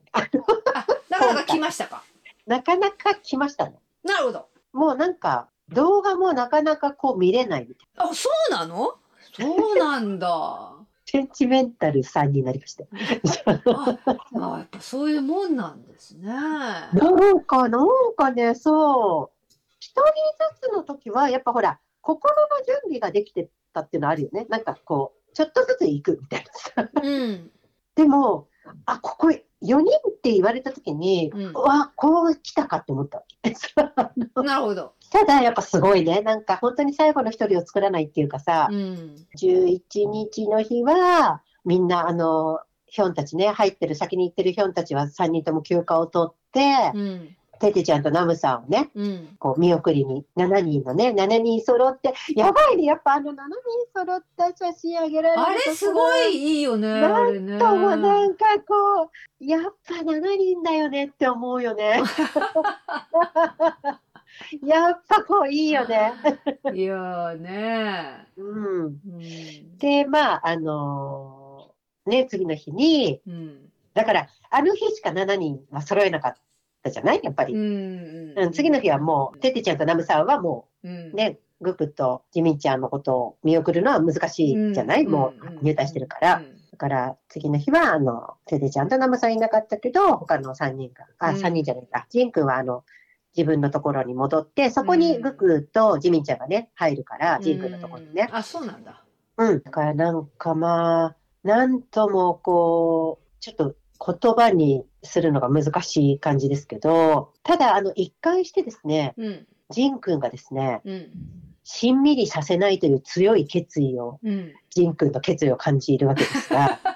[1.10, 2.04] なかなか来ましたか？
[2.47, 3.80] なかなか来ましたね。
[4.04, 4.49] なるほど。
[4.73, 8.95] もうなんか、動画もなかなかこう見れないみたいあ、そうなの？
[9.34, 10.73] そうなんだ。
[11.12, 12.86] センチメンタルさんになりました。
[13.45, 16.30] あやっぱそういうもんなんですね。
[16.30, 16.89] な
[17.34, 20.04] んか、なんかね、そう、一人
[20.62, 24.45] ずつの時は、やっぱほら、心の準備ができてたっていうのあるよね。
[24.47, 26.89] なんかこう、ちょっとずつ行くみたいなさ。
[27.04, 27.52] うん。
[27.93, 28.47] でも、
[28.86, 33.52] あ、ここ4人って言われた時に、うんうわ、こう来たかって思ったわけ。
[34.41, 34.93] なるほど。
[35.12, 36.21] ただ、やっぱすごいね。
[36.21, 39.15] なんか本当に最後の一人を作らないっていうかさ、うん。
[39.38, 47.38] 11日の日は、みんな、あの、ヒョンたちね、入ってる、先に行ってるヒョンたちは3人とも休暇を取って、うん。
[47.62, 49.36] テテちゃんとナムさんをね、うん。
[49.39, 53.41] こう見送りに7人のね、7人揃って、やばいね、やっぱあの7人
[53.93, 56.88] 揃った写真あげられるあれすごいいいよね。
[57.02, 57.60] なん。
[57.60, 62.02] ともなんかこう、やっぱ7人だよねって思うよね。
[64.65, 66.13] やっぱこういいよね。
[66.74, 68.28] いやーね。
[68.38, 68.86] うん。
[68.86, 69.78] うん。
[69.78, 73.69] で、まあ、あのーね、次の日に、うん。
[73.93, 76.34] だから、あの日しか7人は揃えなかっ
[76.82, 77.22] たじゃない？
[77.24, 77.54] やっぱり。
[77.54, 78.34] うん。
[78.38, 80.88] うん、次の日はもう、ててちゃんとナムさんはもう。
[81.15, 86.41] ね、グクとジミンちゃんのことを見送るのは難しいじゃない、うんもう入隊してるから。
[86.72, 92.08] だから、次の日は、あの、ててちゃんとナムさんいなかったけど、他の3人が、あ、うん3人じゃないか。
[92.10, 92.84] ジン君は、あの、
[93.38, 98.28] 自分のところに戻って、そこにグクとジミンちゃんがね、入るから、ジン君のところにね。
[98.30, 98.36] うん。
[98.36, 99.04] あ、そうなんだ。
[99.38, 99.62] うん。
[99.62, 103.76] だからなんかまあ、なんともこう、ちょっと
[104.20, 109.48] 言葉にするのが難しい感じですけど、ただ、あの、一貫してですね、うん。
[109.70, 111.10] ジン君がですね、うん。
[111.64, 114.54] しんみりさせないという強い決意を、うん。
[114.70, 116.80] ジン君の決意を感じるわけですが、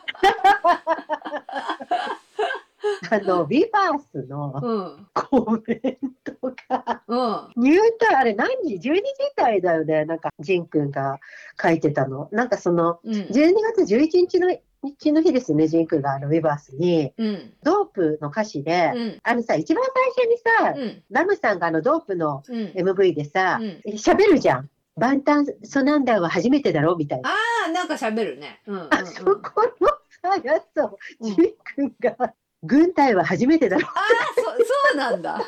[3.12, 5.08] あの、ビバースのうん。
[5.14, 6.34] コメント
[6.70, 7.16] が、う
[7.60, 7.64] ん。
[7.64, 9.04] 入隊、あれ何時 ?12 時
[9.36, 10.06] 台だよね。
[10.06, 11.20] なんか、ジン君が
[11.62, 12.30] 書いてたの。
[12.32, 13.14] なんかその、うん。
[13.14, 17.54] 12月11日の日の日ですよね、ジン君があのウィバースに、うん。
[17.64, 19.20] ドープの歌詞で、うん。
[19.24, 19.84] あのさ、一番
[20.16, 21.04] 最初にさ、うん。
[21.10, 22.66] ラムさんがあのドープのうん。
[22.76, 24.70] MV でさうん、喋、るじゃん。
[24.98, 27.30] バンタンソナンダーは初めてだろみたいな。
[27.30, 27.34] あ
[27.68, 28.62] あ、なんか喋るね。
[28.66, 28.76] うん。
[28.76, 29.34] うんあそこ
[29.82, 29.88] の
[30.22, 31.36] さ、やつを、ジン
[31.76, 33.88] 君が、軍隊は初めてだろ。
[33.88, 33.94] ああ、
[34.36, 34.52] そ、そ
[34.94, 35.36] うなんだ。
[35.36, 35.42] あ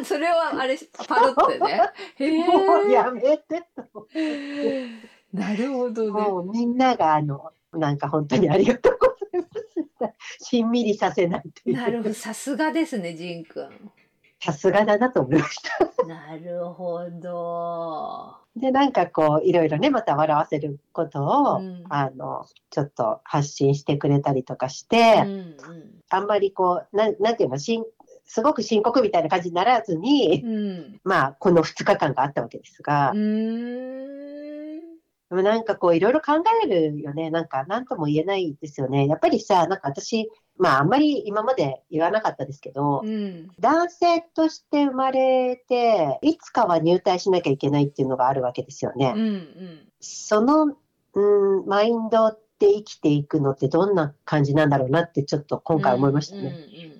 [0.00, 2.46] あ、それはあれ、パロってね。
[2.46, 4.08] もうやめてと。
[5.32, 6.10] なるほどね。
[6.10, 9.46] もうみんなが、あの、なんか本当にありがとうござい
[10.00, 10.44] ます。
[10.44, 11.76] しんみりさせないという。
[11.76, 13.90] なるほど、さすがですね、ジンくん。
[14.40, 16.04] さすがだなと思いました。
[16.04, 18.36] なるほど。
[18.56, 25.56] で、なんかこう、いろいろね、また笑わせることを、うんあの、ちょっと発信してくれたりとかしうて、んうん。
[26.10, 27.84] あんまりこう、なんなんていうの、しん
[28.24, 31.00] すごく深刻みたいな感じにならずに、うん。
[31.04, 34.11] まあ、この2日間があったわけですがう、ーん。
[35.32, 37.30] でもなんかこう、いろいろ考えるよね。
[37.30, 39.06] なんか、なんとも言えないですよね。
[39.06, 43.48] やっぱりさ、なんか私、まあ、あんまり今まで言わなかったですけど、うん。
[43.58, 49.14] 男性として生まれて、いつかは入隊しなきゃいけないっていうのがあるわけですよね。
[49.16, 49.88] うんうん。
[50.00, 50.76] その、
[51.14, 56.54] うん、マインドで生きていくのってどんな感じなんだろうなってちょっと今回思いましたね。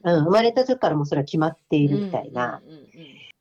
[0.05, 2.63] うん、生まれた時からもうそれは決まっているみたいな。
[2.65, 2.87] うんうんうん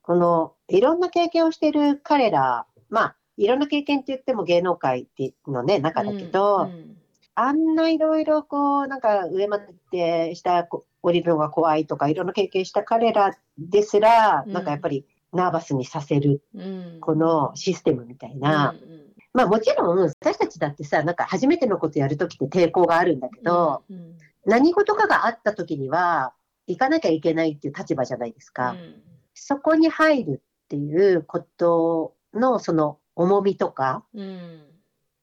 [0.03, 6.97] この、いろんな経験をしている彼ら、まあ、いろんな経験って言っても芸能界ってのね、中だけど、うん
[7.33, 9.59] あんないろいろこう、なんか上ま
[9.91, 10.67] で下
[11.01, 14.53] 降りるのが怖いとか、いろんな経験した彼らですら、うん。
[14.53, 16.97] なんかやっぱりナーバスにさせる、うん。
[16.99, 18.75] このシステムみたいな。
[18.79, 19.01] うんうん。
[19.33, 26.33] まあもちろん、私たちだってさ、なんか初めてのことやるときって抵抗があるんだけど、うん何事かがあったときには、
[26.65, 28.71] 行かなきゃいけないっていう立場じゃないですか。
[28.71, 29.01] うん。
[29.35, 34.63] そこに入るっていうことの、その重みとか、うん。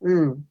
[0.00, 0.44] うん、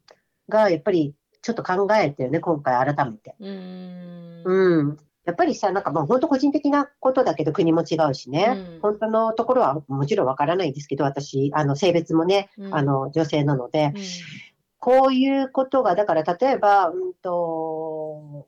[0.50, 3.36] がやっぱりちょっと考えてよね、今回改めて。
[3.40, 4.44] うん。
[4.46, 4.98] うん。
[5.26, 8.82] やっぱりさ、なんかまあ本当個人的なことだけど国も違うしね、うん。
[8.82, 12.76] 本当のところはもちろんわからないんですけど、私、あの性別もね、うん。
[12.76, 14.02] あの女性なので、うん。
[14.80, 18.48] こういうことが、だから例えば、うんと、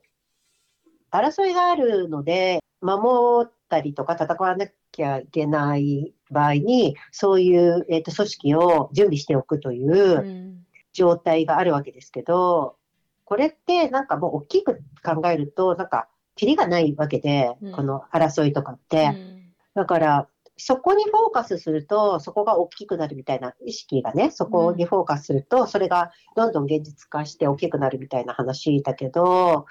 [1.10, 10.66] 争いがあるので、守ったりとか戦わなきゃいけない場合に、そういう、えー、と組織を準備しておくといううん。
[10.92, 12.76] 状態があるわけですけど、
[13.24, 19.04] これってなんかもう大きく考えると、なんか、キリがないわけでうん、この争いとかって。
[19.06, 19.52] うん。
[19.74, 29.66] だから、そこにフォーカスすると、そこが大きくなるみたいな意識がね、そこにフォーカスすると、それがどんどん現実化して大きくなるみたいな話だけど、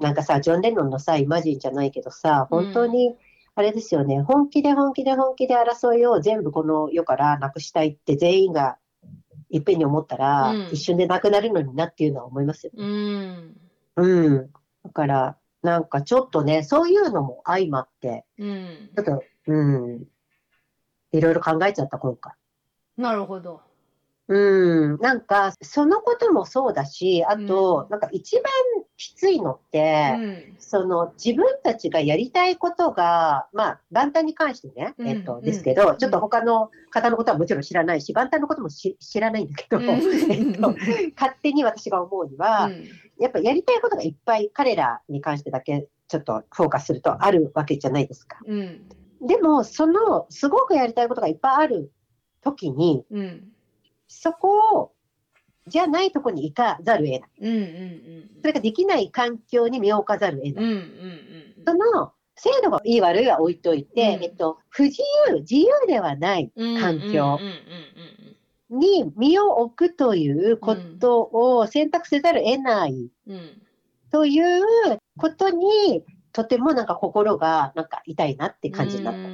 [0.00, 3.16] なんかさ、ジョン・レノンのさ、イマジンじゃないけどさ、本当に、
[3.56, 8.78] あれですよね、本気で本気で本気で争いを全部この世からなくしたいって全員が
[9.50, 12.84] いっぺんに思ったら、うん一瞬でなくなるのになっていうのは思いますよね。
[12.84, 13.56] うん
[13.96, 14.52] うん。
[14.82, 20.04] だから、なんかちょっとね、そういうのも相まって、うんちょっと、うん、
[21.12, 22.32] いろいろ考えちゃった、今回。
[22.96, 23.62] なるほど。
[24.26, 27.90] うん、なんか、そのこともそうだし、あと、うん。
[27.90, 28.44] なんか一番
[28.96, 30.56] きついのって、うん。
[30.58, 35.08] その自分たちがやりたいことが、まあ、万端に関してね、うん。
[35.08, 35.42] えっと、うん。
[35.42, 39.84] ですけど、ちょっと他の方のことはもちろん知らないし、万端のこともし知らないんだけど、うん。
[40.32, 40.74] えっと、
[41.16, 42.84] 勝手に私が思うには、うん。
[43.18, 48.38] やっぱやりたいことがいっぱい彼らに関してだけちょっとフォーカスするとあるわけじゃないですか。
[48.46, 48.88] うん。
[49.20, 51.92] でも、その、すごくやりたいことがいっぱいある
[52.40, 53.53] 時に、うん
[54.14, 54.92] そこを、
[55.66, 57.30] じゃないとこに行かざるを得ない。
[57.40, 60.64] うんうんうんそれができない環境に身を置かざるを得ない。
[60.64, 60.84] うんうんうん
[61.66, 67.38] その、制度がいい悪いは置いといて、うんえっと、不自由、自由ではないうん環境
[68.70, 73.08] に身を置くということを選択せざるを得ない
[74.10, 74.64] という
[75.16, 79.20] ことに、とてもなんか心がなんか痛いなって感じになった。
[79.20, 79.32] うんうん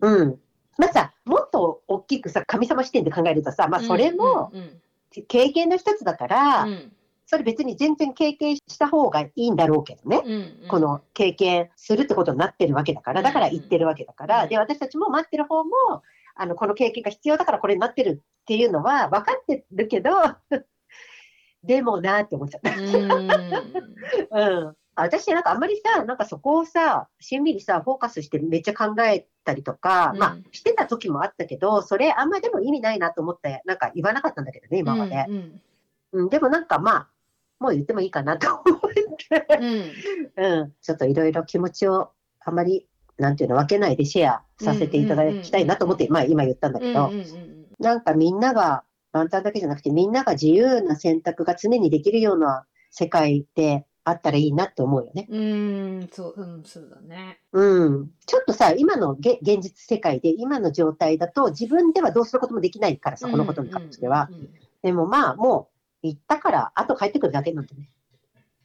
[0.00, 0.40] うんうん。
[0.78, 4.82] まあさ、もっと大きくさ、神様視点で考えるとさ、まあうんそれもうんうん
[5.28, 6.92] 経験の一つだから、うん
[7.24, 10.20] それ別に全然経験した方がいいんだろうけどね。
[10.22, 15.70] うんうんこの経験するってことになってるわけだから、だから言ってるわけだから、うんで、私たちも待ってる方も、
[16.34, 20.10] あの、この経験が必要だからこれになってるっていうのは分かってるけど、
[21.64, 22.70] でもなって思っちゃった。
[22.70, 22.90] うん
[24.66, 24.76] うん。
[24.94, 30.18] 私なんかあんまりさ、なんかそこをさ、しんみりさ、フォーカスしてめっちゃ考えたりとか、うん。
[30.18, 35.24] まあ、してた時もあったけど、それあんまでも意味ないなと思って、なんか言わなかったんだけどね、今まで。
[35.28, 35.60] うん。
[36.12, 37.08] うん、でもなんかまあ、
[37.58, 38.80] もう言ってもいいかなと思っ
[39.16, 39.46] て、
[40.36, 40.44] うん。
[40.44, 42.86] うん、ちょっといろいろ気持ちをあまり、
[43.18, 47.10] なんていうの、分けないでシェアさせていただきたいなと思って、まあ今言ったんだけど、
[47.78, 55.26] なんかみんなが、万端だけじゃなくて、みんなが自由な選択が常にできるような世界であったらいいなって思うよね。
[55.28, 58.10] うんそううんそうだねうん。
[58.26, 64.28] ちょっとさ、今のげ現実世界で、今の状態だと、自分ではどうすることもできないからさ、このことに関しては。
[64.30, 64.50] うんうんうん
[64.82, 65.68] でもまあ、も
[66.02, 67.88] う、行ったから、あと帰ってくるだけなんでね。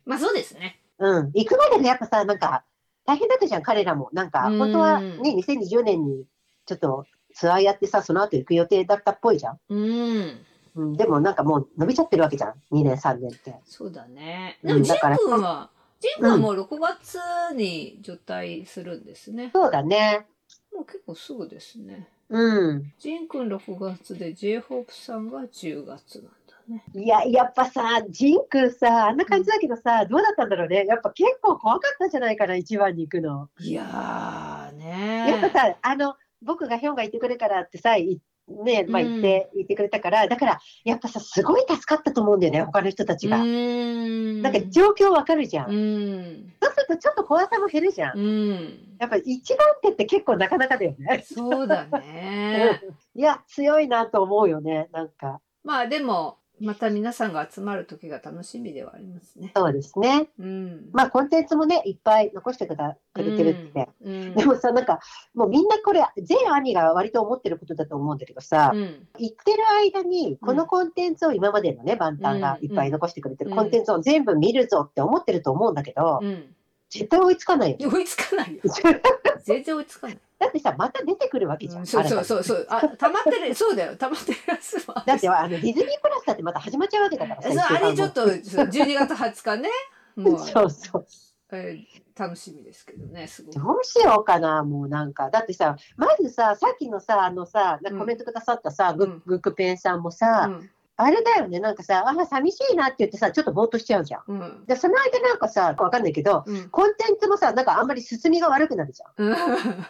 [0.04, 1.32] まあそうですねうん。
[1.34, 2.64] 行くまでがやっぱさ、なんか、
[3.06, 4.10] 大変だったじゃん、彼らも。
[4.14, 6.26] なんか、うん本当はね、2020年に、
[6.66, 9.60] ちょっと、ツアーやってさ、その後行く予定だったっぽいじゃん。
[9.70, 10.46] うん
[10.78, 10.94] うん。
[10.94, 12.54] でもなんかもう伸びちゃってるわけじゃん。
[12.72, 13.56] 2年、3年って。
[13.66, 17.20] そうだねうんでもジン君はジン君はもう6月
[17.56, 20.28] に除隊するんですねそうだね。
[20.74, 22.94] もう結構すぐですねうん。
[23.00, 26.32] ジン君6月で j ホープさんが10月なんだ
[26.68, 30.86] ねいや、やっぱさ、ジン君さ、あんな感じだけどさ、どうだったんだろうね。
[30.86, 33.50] やっぱ結構怖かったんじゃないかな、一番に行くの。
[33.60, 43.44] いやーやっぱねさ、あの、僕がヒョンがいてくれるからってさ、いね、まあうん言って、言ってくれたから、だから、やっぱさ、すごい助かったと思うんだよね、他の人たちが。
[43.44, 45.70] んなんか状況わかるじゃん。
[45.70, 48.18] うんそうするとちょっと怖さも減るじゃん。
[48.18, 51.24] うんやっぱ一番手って結構なかなかだよね。
[51.26, 52.82] そうだね
[53.16, 55.42] いや、強いなと思うよね、なんか。
[55.64, 59.52] まあでもまた皆さんが集まる時が楽しみではありますね。
[59.56, 60.30] そうですね。
[60.40, 60.90] うん。
[60.92, 63.90] まあ、コンテンツもね、いっぱい残してくだくれてるって。
[64.04, 64.34] うん。
[64.36, 65.00] でもさ、なんか、
[65.36, 69.08] もうみんなこれ、全兄が割と思ってることだと思うんだけどさ、うん。
[69.20, 73.58] 言ってる間に、このコンテンツを今までのね、万端がいっぱい残してくれてるうん。
[73.58, 76.54] コンテンツを全部見るぞって思ってると思うんだけど、うん
[76.90, 77.90] 絶対追いつかないよ。
[77.90, 78.62] 追いつかないよ
[79.44, 81.88] 全然追いつかないだってさ、また出てくるわけじゃん。
[81.88, 87.50] そうそうそうそうあ溜まってるそうだよ溜まってるやつもあるだってあのディズニープラスだってまた始まっちゃうわけだからさ。
[87.50, 88.24] そうあれちょっと。
[88.26, 89.70] とそう12月20日ね
[90.16, 91.06] もうそうそう。
[91.52, 95.30] えー楽しみですけどねすごくどうしようかな、もうなんか。
[95.30, 100.70] だってさ、まずさ、さっきのさ、あのさ、コメントくださったさ、うんグッグックペンさんもさ、うん
[101.00, 104.24] あれだよね、なんかさ、あ、寂しいなって言ってさ、ちょっとぼーっとしちゃうじゃん。
[104.28, 109.86] うんで、その間なんかさ、わかんないけど、うんコンテンツもさ、なんかあんまり進みが悪くなるじゃん。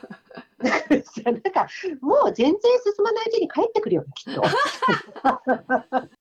[0.59, 1.67] うんだからさなんか、
[2.01, 4.41] もう全然進まないうちに帰ってくるよね、きっと。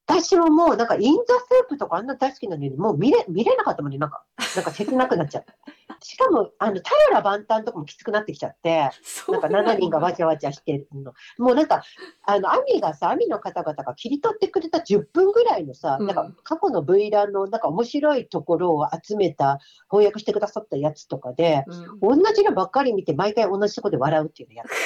[0.07, 5.55] 私ももう、なんか、インザスープとかあんな大好きなのに、もう見れ、見れなかったもんね、なんか、なんか切なくなっちゃった。
[6.01, 8.91] しかも、あの、タヨラ万端とかもきつくなってきちゃって、
[9.29, 11.13] なんか7人がわちゃわちゃしてるの。
[11.39, 11.83] もうなんか、
[12.25, 19.59] あの、アミがさ、アミの方々が切り取ってくれた10分ぐらいのさ、うんなんか過去の V ランのなんか面白いところを集めた、
[19.91, 21.65] 翻訳してくださったやつとかで、
[22.01, 24.73] うん同じのばっかり見て、毎回同じとこで笑うっていうのやって。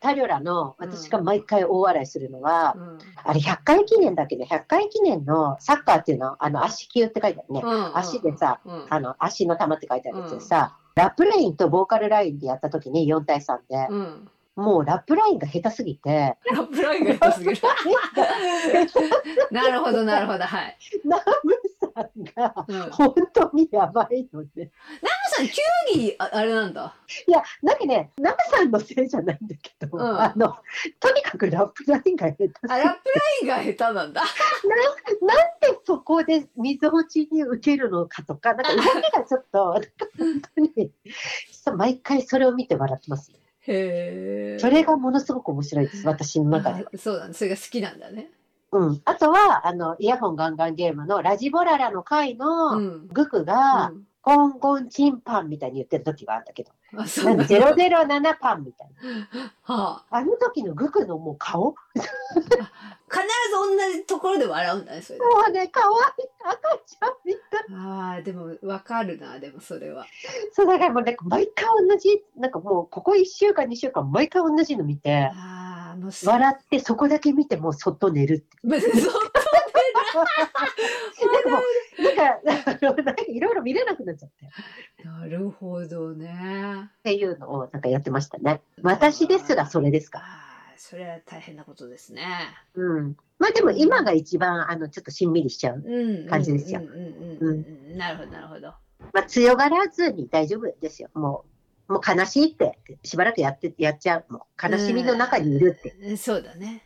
[0.00, 2.98] タリョラの、私が毎回大笑いするのは、うん。
[3.16, 7.62] あれ100回記念だけど、100回記念のサッカーっていうのは、あの、足球って書いてあるね。
[7.64, 7.96] うん。
[7.96, 8.86] 足でさ、うん。
[8.88, 17.56] あの、足の玉って書いてあるやつでさ、ラップラインとボーカルラインでやった時に4対3で、うんもうラップラインが下手すぎて、ラップラインが下手すぎる。
[19.52, 20.76] なるほどなるほどはい。
[21.04, 21.22] ナム
[21.94, 24.72] さんが本当にやばいので、
[25.38, 25.52] さん球
[25.94, 26.96] 技ああれなんだ？
[27.26, 30.20] いや、なんかね、ナムさんのせいじゃないんだけど、うん。
[30.20, 30.56] あの、
[30.98, 33.10] とにかくラップラインが下手あラップ
[33.46, 34.22] ラインが下手なんだ。
[34.22, 34.26] なん
[35.60, 39.82] でそこで溝落ちに受けるのかとか、なんか動きがちょっと、本
[40.56, 40.92] 当に、
[41.76, 43.30] 毎回それを見て笑ってます。
[43.68, 46.86] へえそれがものすごく面白いです、私の中で。
[46.92, 47.34] あそうなんだ。
[47.34, 48.30] それが好きなんだね。
[48.72, 49.02] うん。
[49.04, 53.08] あとは、あの、イヤホンガンガンゲームのラジボララの回うのん。
[53.08, 57.76] グクが、うんコンゴンチンパンみたいに言ってる時があったけど、あ、そなんうなかの。
[57.76, 58.88] 007パンみたい
[59.32, 59.54] な。
[59.74, 60.16] はあ。
[60.16, 61.64] あの時のグクのもう顔？
[61.64, 65.24] も 必ず同じところで笑うんだね、それで。
[65.24, 67.64] うね、可愛い赤ちゃんみたい。
[67.74, 70.04] ああ、でも、わかるな、でも、それは。
[70.52, 76.28] そうだからもうなんか毎回同じ、なんかもうここ1週間、2週間、毎回同じの見て、ああ、もうす。
[76.28, 78.58] 笑ってそこだけ見てもうそっと寝るって。
[80.08, 81.58] 別に
[81.96, 84.46] そっなんかもう、なんか、いろいろ見れなくなっちゃって。
[84.46, 84.48] っ
[85.04, 86.90] なるほどね。
[87.02, 88.60] ていうのをなんかやってましたね。
[88.82, 92.24] 私ですらそれですかああ、それは大変なことですね。
[92.74, 93.16] うん。
[93.38, 95.82] まあでも今が一番、あの、ちょっとしんみりしちゃう。
[95.84, 96.28] うん。
[96.28, 96.94] 感じですようんうん
[97.40, 97.98] うんうん。
[97.98, 98.74] なるほど、なるほど。
[99.12, 101.08] まあ強がらずに大丈夫ですよ。
[101.14, 101.44] も
[101.88, 104.32] う、もう悲しいって、しばらくやって、やっちゃう。
[104.32, 105.94] もう悲しみの中にいるって。
[106.02, 106.16] うん。
[106.18, 106.82] そうだね。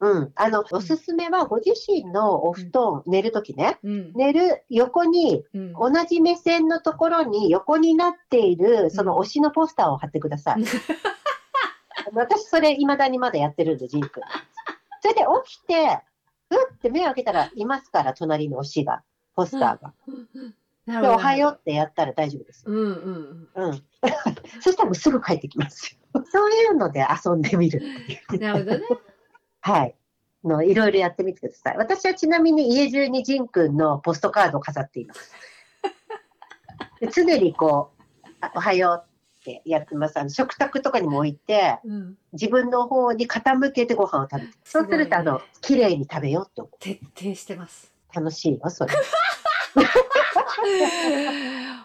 [0.00, 0.32] うん。
[0.34, 4.12] あの、おすすめはご自身のお布団、寝るときね、うん。
[4.14, 5.72] 寝る横に、うん。
[5.72, 10.64] 同じ目線のところに横になっている、その推しのポスターを貼ってください。
[12.12, 14.20] 私、それ未だにまだやってるんで、ジーク。
[15.00, 16.00] それで起きて、
[16.50, 19.02] うって目を開けたら、いますから、隣の推しが、
[19.34, 19.94] ポスターが。
[20.86, 21.08] で。
[21.08, 22.64] おはようってやったら大丈夫です。
[22.66, 23.82] うんうんうん。
[24.60, 26.22] そしたらもうすぐ帰ってきますよ。
[26.30, 27.82] そういうので遊んでみる。
[28.38, 28.84] なるほどね。
[29.64, 29.94] はい。
[30.44, 31.78] のいろいろやってみてください。
[31.78, 35.32] 私はちなみに家中にジンくんのポストカードを飾っています。
[37.00, 38.02] で常にこう
[38.42, 39.04] あ、おはよう
[39.40, 40.20] ってやってます。
[40.20, 42.18] あの食卓とかにも置いて、うん。
[42.34, 44.52] 自分の方に傾けてご飯を食べて。
[44.64, 46.76] そうすると、あの、綺麗に食べようって思う。
[46.78, 47.90] 徹底してます。
[48.14, 48.92] 楽しいよ、それ。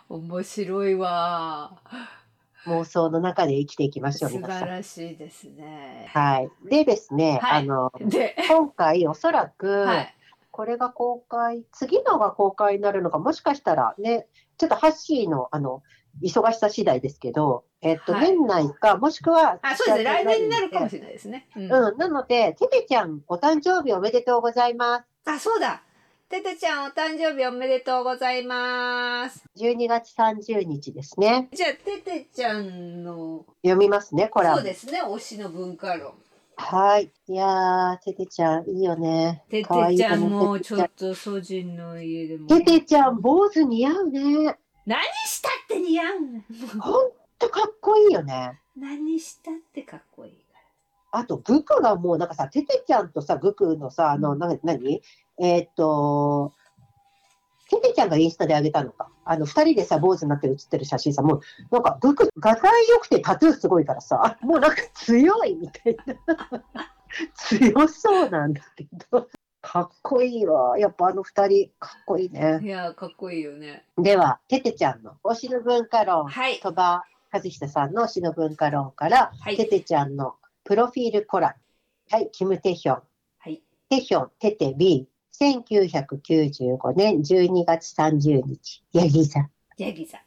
[0.10, 1.82] 面白いわ。
[2.66, 4.42] 妄想の中で生きていきましょう、素。
[4.42, 6.10] 晴らしいですね。
[6.14, 6.50] はい。
[6.70, 10.16] でですね、はいあの、で、今回おそらく、はい。
[10.52, 15.84] これが公開、次のが公開になるのか、もしかしたらね、ちょっとハッシーの、あの、
[16.22, 20.04] 忙しさ次第ですけど、えっと、はい年内か、もしくは、あ、そうですね。
[20.04, 21.48] 来年になるかもしれないですね。
[21.56, 21.64] うん。
[21.72, 25.06] うん、なので、ててちゃん、お誕生日おめでとうございます。
[25.26, 25.84] あ、そうだ。
[26.30, 29.44] ててちゃん、お誕生日おめでとうございます。
[29.58, 31.50] 12月30日ですね。
[31.52, 35.02] じゃあ、ててちゃんの、読みますね、これそうですね。
[35.02, 36.14] 推しの文化論。
[36.56, 37.12] はい。
[37.28, 39.44] いやー、ててちゃん、いいよね。
[39.50, 42.48] ててちゃんもちょっとソジンの家でも。
[42.48, 44.56] ててちゃん、坊主似合うね。
[44.86, 46.46] 何したって似合うね
[46.80, 48.60] ほんとかっこいいよね。
[48.78, 50.40] 何したってかっこいいか
[51.12, 55.02] あと、グクがもう、なんかさ、ててちゃんとさ、グクのさ、あの、うんな、なに
[55.40, 56.54] えーっと、
[57.70, 59.10] ててちゃんがインスタで上げたのか。
[59.26, 66.16] あの、二人でさ、坊主になって写ってる写真さ、もう、なんか、グク、がたい良くてタトゥーすごいからさ、 もうなんか強いみたいな。
[67.36, 69.30] 強そうなんだけど。
[69.62, 70.80] かっこいいわ。
[70.80, 72.60] やっぱあの二人、かっこいいねら。。
[72.60, 73.86] いやー、かっこいいよね。
[73.98, 76.60] では、ててちゃんの推しの文化論、はい。
[76.60, 81.54] 鳥羽和久さんの推しの文化論から、はいててちゃんのプロフィールコラム。
[82.10, 83.04] はい、キム・テヒョン。
[83.38, 83.62] はい。
[83.90, 85.08] テヒョン、テテ B。
[85.40, 88.84] 1995年12月30日。
[88.94, 89.50] ヤギ座。
[89.78, 90.20] ヤギ座。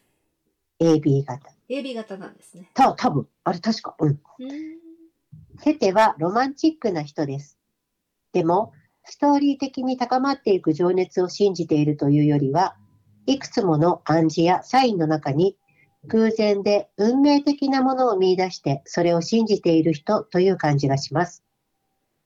[0.80, 1.50] AB 型。
[1.68, 2.70] AB 型なんですね。
[2.74, 3.94] た、多分あれ確か。
[3.98, 4.08] うん。
[4.08, 4.18] うん。
[5.62, 7.58] テテはロマンチックな人です。
[8.32, 8.72] でも、
[9.04, 12.76] ストーリー的に高まっていく情熱を信じているというよりは、
[13.26, 15.56] いくつもの暗示やサインの中に
[16.04, 21.44] 偶然で運命的なものを見出してそれを信じている人という感じがします。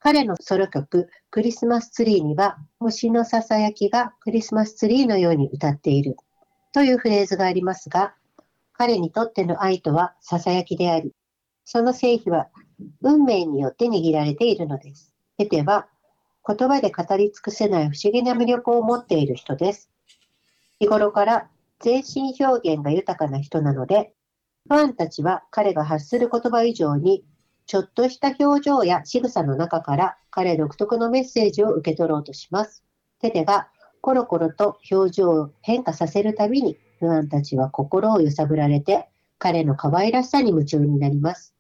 [0.07, 6.17] 彼のソロ曲クリスマスツリーには星のささやきがクリスマスツリーのように歌っている
[6.73, 8.15] というフレーズがありますが、
[8.75, 11.11] 彼にとっての愛とはささやきであり、
[11.65, 12.47] その成否は
[13.03, 15.13] 運命によって握られているのです。
[15.39, 15.89] テテは
[16.47, 19.91] 言葉で語り尽くせない不思議な魅力を持っている人です。
[20.79, 21.51] 日頃から
[21.81, 24.13] 全身表現が豊かな人なので、
[24.69, 27.25] ファンたちは彼が発する言葉以上に、
[27.67, 32.85] ちょっとした表情や仕草の中から彼独特のメッセージを受け取ろうとします。
[33.21, 33.69] テテが
[34.01, 39.09] コロコロと表情を変化させるたびに、ファンたちは心を揺さぶられて、
[39.39, 41.55] 彼の可愛らしさに夢中になります。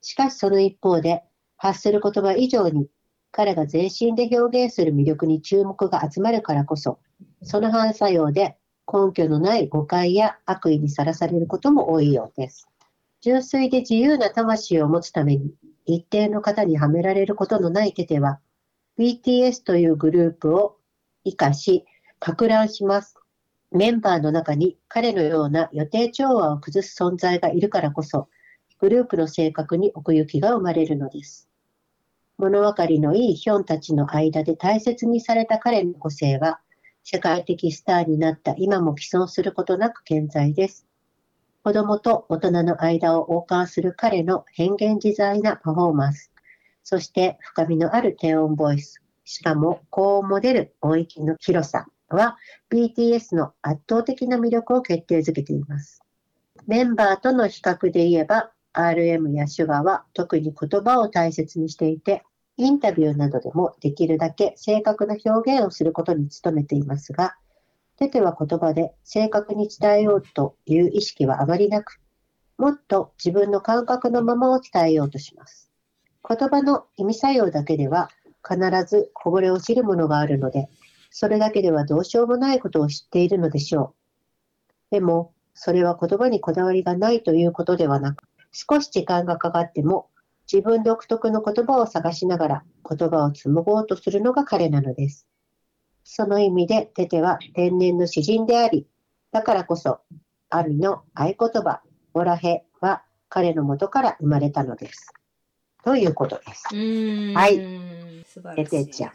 [0.00, 1.22] しかしその一方で、
[1.56, 2.88] 発する言葉以上に
[3.30, 6.98] 彼が全身で表現する魅力に注目が集まるからこそ、
[7.42, 8.56] その反作用で
[8.92, 12.68] 根拠のない誤解や悪意にさらされることも多いようです。
[13.20, 15.52] 純粋で自由な魂を持つために、
[15.86, 18.40] 一定の方にはめられることのないテテは、
[18.98, 20.76] BTS というグループを
[21.24, 21.84] 活かし、
[22.20, 23.16] 拡乱します。
[23.70, 28.28] メンバーの中に彼のような予定調和を崩す存在がいるからこそ、
[28.78, 31.48] グループの性格に奥行きが生まれるのです。
[32.38, 36.60] 物分かりのいいヒョンたちの間で大切にされた彼の個性は、
[37.02, 40.87] 世界的スターになった今も既存することなく健在です。
[41.68, 46.32] 子供と大人の間を横断する彼の変幻自在なパフォーマンス、
[46.82, 52.38] そして深みのある低音ボイス、しかも高音も出る音域の広さは
[52.70, 56.00] BTS の圧倒的な魅力を決定づけています。
[56.66, 62.22] メンバーとの比較で言えば RM やシュガーは特に言葉を大切にしていて、
[62.56, 67.36] インタビューなどでもできるだけ正確な表現をすることに努めていますが、
[67.98, 72.00] テテは言葉で正確に伝えようという意識はあまりなく、
[72.56, 75.72] もっと自分の感覚のままを伝えようとします。
[76.28, 78.08] 言葉の意味作用だけでは
[78.48, 80.68] 必ずこぼれ落ちるものがあるので、
[81.10, 83.94] それだけではどうしようもないことを知っているのでしょ
[84.90, 84.92] う。
[84.92, 88.22] でも、それは言葉にこだわりがないということではなく、
[88.52, 90.08] 少し時間がかかっても
[90.50, 95.26] 自分独特の言葉を探しながら言葉を紡ごうとするのが彼なのです。
[96.10, 98.86] その意味でテテは天然の詩人であり、
[99.30, 100.00] だからこそ、
[100.48, 101.82] アミの合言葉、
[102.14, 105.12] オラヘは彼の元から生まれたのです。
[105.84, 106.74] ということです。
[106.74, 108.70] はい素晴らしい。
[108.70, 109.12] テテちゃん。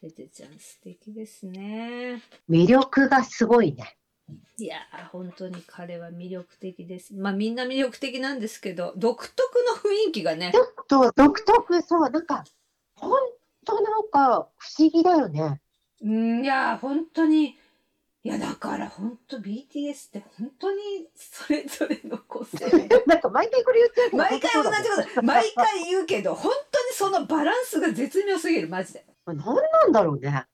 [0.00, 2.22] テテちゃん素敵ですね。
[2.48, 3.98] 魅力がすごいね。
[4.56, 7.14] いやー本当に彼は魅力的です。
[7.14, 9.38] まあみんな魅力的なんですけど独特
[9.84, 10.58] の雰囲気がねち。
[10.58, 12.42] ょっと独特、そう、なんか、
[12.94, 13.18] 本
[13.66, 15.60] 当なんか不思議だよね。
[16.02, 17.56] うんいやー本当に
[18.24, 22.58] いやだから本当 BTS って本当にそれぞれの個性。
[23.06, 29.04] なんか毎回これ言ってるけど毎回同じこと毎回言うけど本当にそのバランスが絶妙すぎるマジで。
[29.26, 30.46] 何なんだろうね。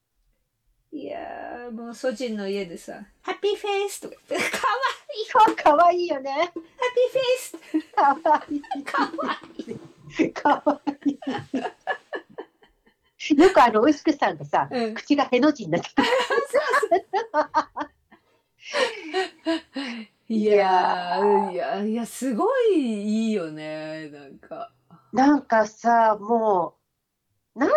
[0.90, 4.72] いやーもうソジンの家でさ「ハッピーフェイス」とか言って「かわ
[5.14, 6.30] いいかわいいよね。
[6.32, 6.62] ハッピー
[7.12, 7.58] フェイス」
[7.94, 8.84] かわいい。
[8.84, 9.38] かわ
[10.18, 10.32] いい。
[10.32, 11.18] かわいい。
[13.36, 14.94] よくあの、おいしくさんがさ、うん。
[14.94, 15.88] 口がへの字になって
[20.28, 24.72] いやーいやいやすごいいいよねなんか。
[25.12, 26.76] なんかさ、も
[27.56, 27.70] う、なん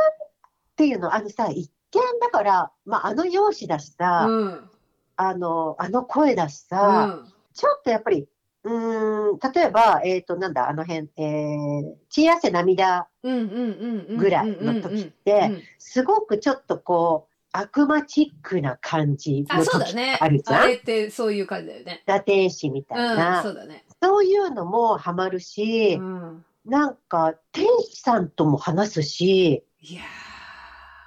[0.76, 4.70] ていうの、あのさ、一見だから、まあ、あの容姿だしさ、うん。
[5.16, 7.34] あの、あの声だしうさ、ん。
[7.54, 8.28] ちょっとやっぱり、
[8.64, 19.76] うーん、例えば、えっ、と、なんだ、あの辺、えー、血汗涙うんうんうんうんぐらいの時って、すごくちょっとこう、悪魔チックな感じあの時
[20.22, 20.62] あるじゃん？
[20.62, 22.02] あれってそういう感じだよね。
[22.06, 23.84] 打天使みたいな、うんそうだね。
[24.02, 30.06] そういうのもハマるし、うんなんか天使さんとも話すし、いやー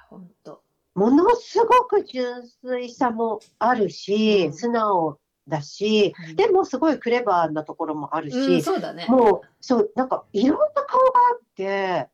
[0.09, 0.61] 本当。
[0.93, 9.05] ものすごく純粋さもあるし、うん素直だし、でもすごいクレバーなところもあるし、うんそうだね。
[9.09, 12.07] もう、そう、なんかいろんな顔があって、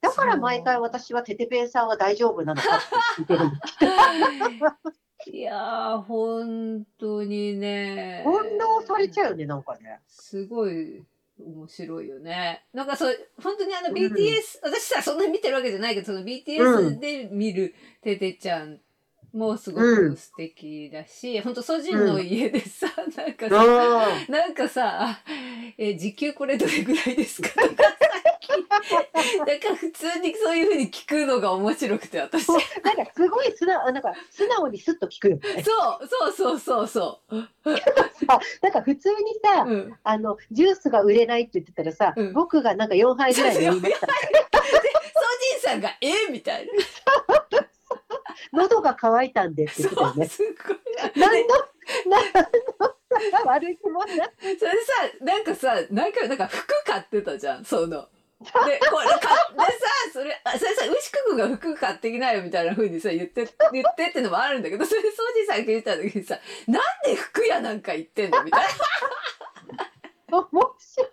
[0.00, 2.80] だから毎回私はテテペンさんは大丈夫なのかっ
[3.16, 3.58] て聞いてるんで
[5.26, 8.22] すいやー本当にね。
[8.24, 10.00] 翻弄されちゃうよね、なんかね。
[10.06, 11.02] すごい
[11.40, 12.64] 面白いよね。
[12.72, 18.78] なんかそう本当にあのうん BTS、私さそんなに見てるわけじゃないけどそのう BTS で見るテテちゃん
[19.32, 23.64] もすごく素敵だし、本当ソジンの家でさ、なんかさ、
[24.28, 25.18] うなんかさ、
[25.76, 27.48] え時給これどれぐらいですか？
[27.50, 27.88] とかさ
[29.46, 32.44] なんか普通にそういうふうに聞くのが面白くて私。
[32.46, 35.62] そうなんかすごい素直、なんか素直にスッと聞くよね。
[35.62, 37.36] そうそうそうそう。
[38.28, 44.06] あなんか普通にさ、うん、あの、ジュースが売れないって言ってたらさ、うん僕がなんか4杯ぐらい飲みました。
[44.06, 44.12] ソ
[45.52, 46.30] ジンさんがえ？
[46.30, 46.72] みたいな。
[48.52, 50.26] 喉が渇いたんでって言ってたよね。
[50.26, 50.76] すごい。
[51.16, 51.54] 何の、
[52.06, 54.16] 何の悪い気もない。
[54.58, 58.08] それさなんかさなんかなんか服買ってたじゃんその。
[58.40, 68.62] で これ買ってさそれあそれさ牛久くんが服買ってきなよみたいな風にさ言って言ってってのもあるんだけどそれ掃除さんが言った時にさなんで服屋なんか行ってんのみたい
[70.28, 70.38] な。
[70.38, 71.08] 面白い。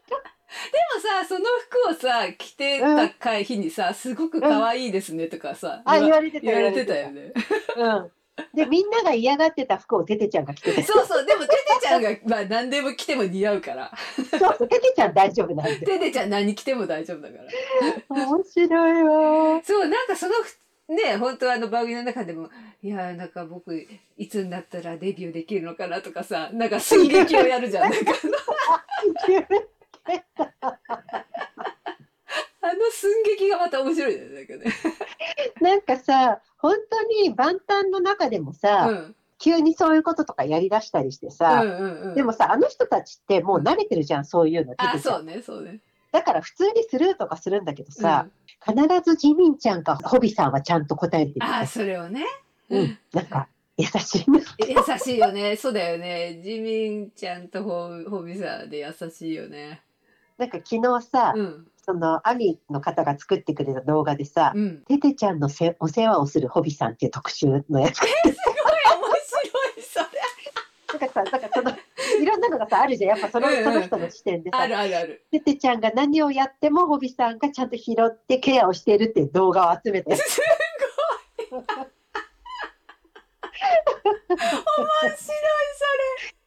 [0.72, 6.46] でもさその服をさ着てた回日にさすごく可愛いですねとかさ、あ、言われてた。
[6.46, 7.34] 言われてたよね。
[7.78, 8.12] うん。
[8.54, 10.84] で、みんなが嫌がってた服をテテちゃんが着てて。
[10.84, 13.92] そうそうでもテテちゃんがまあ何でも着ても似合うから
[14.30, 15.86] そうそう、テテちゃん大丈夫なんで。
[15.86, 17.36] テテちゃん何着ても大丈夫だか
[18.10, 18.26] ら。
[18.26, 19.62] 面白いわ。
[19.64, 20.34] そうなんかその
[20.88, 22.50] ね本当あの番組の中でも
[22.84, 23.76] いやなんか僕
[24.18, 28.12] いつになったらデビューできるのかなとかさなんか寸劇をやるじゃんなんか
[32.62, 34.74] あの寸劇がまた面白いねなんかね。
[35.62, 42.16] なんかさ、本当に万端の中でもうさ、ん急にそういうこととかやりだしたりしてうんさ、うんうん。
[42.16, 44.72] でもさ、あの人たちってもう慣れてるじゃん、そういうの。
[44.76, 45.80] テあそうねそうね。
[46.12, 48.28] だから普通にスルーとかするんだけどさ、
[48.66, 52.26] 必ずジミンちゃんかホビさんはちゃんと答えてうん、るあそれをね。
[52.70, 53.48] うん、なんか、
[53.78, 54.42] 優しいね。
[54.60, 55.58] 優しいよね。
[55.58, 56.40] そうだよね。
[56.42, 59.82] ジミンちゃんとホホビさんで優しいよね。
[60.38, 61.68] なんか昨日さ、うん。
[61.78, 64.84] そのアミの方が作ってくれた動画でさ、うん。
[64.86, 67.98] テテちゃんのせお世話をするホビさんっていう特集のやつ。
[68.00, 68.38] すごい面
[69.28, 71.00] 白いそれ。
[71.00, 71.72] なんかさ、なんかその、
[72.22, 73.10] いろんなのがさ、あるじゃん。
[73.12, 75.26] やっぱその、うんうんその人の視点でさあ、るあるある。
[75.32, 80.16] テテちゃんが何をやってもホビさんがちゃんと拾ってケアをしてるっていう動画を集めて。
[80.18, 80.42] す
[81.52, 81.62] ごい。
[81.62, 81.96] 面白い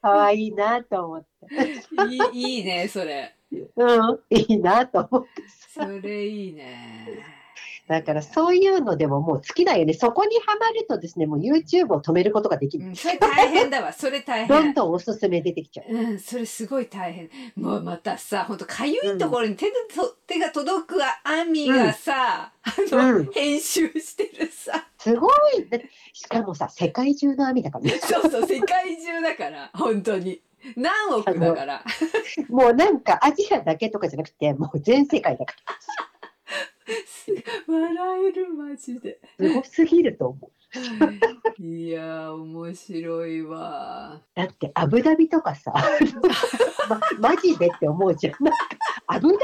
[0.01, 1.81] 可愛いなと思って。
[1.81, 2.13] それ。
[2.13, 3.35] いいいいねそれ。
[3.51, 5.43] うん、いいなと思って。
[5.73, 7.39] それいいね。
[7.89, 9.93] だからそういうのでももう好きだよね。
[9.95, 12.85] そこにはまるとですね、もう YouTube を止めることができる。
[12.85, 13.91] うん、それ大変だわ。
[13.91, 14.47] それ大変。
[14.47, 15.91] どんどんおすすめ出てきちゃう。
[15.91, 17.31] うん、それすごい大変。
[17.55, 24.85] もうまたさ、ほんとかゆいところに手でと、手が届くアミがさ、あの、うん編集してるさ。
[24.99, 25.31] すごい。
[26.13, 27.97] しかもさ、世界中の網だからね。
[27.97, 30.43] そうそう、世界中だから、本当に。
[30.75, 31.83] 何億だから。
[32.49, 35.53] もうなんかアジアだけとかじゃなくて、もう全世界だか
[37.67, 39.19] 笑える、マジで。
[39.37, 39.47] ら。
[39.47, 40.51] すごすぎると思う。
[41.61, 44.21] いやー、面白いわ。
[44.35, 45.73] だってアブダビとかさ、
[46.89, 48.43] ま、マジでって思うじゃん。
[48.43, 48.59] なんか
[49.07, 49.41] アブダビ？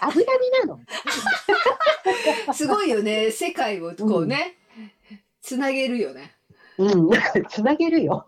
[0.00, 0.80] アブダビなの？
[2.52, 4.58] すごいよね、世界をこうね、
[5.40, 6.34] つなげるよね。
[6.76, 7.10] うん、
[7.48, 8.26] つなげるよ。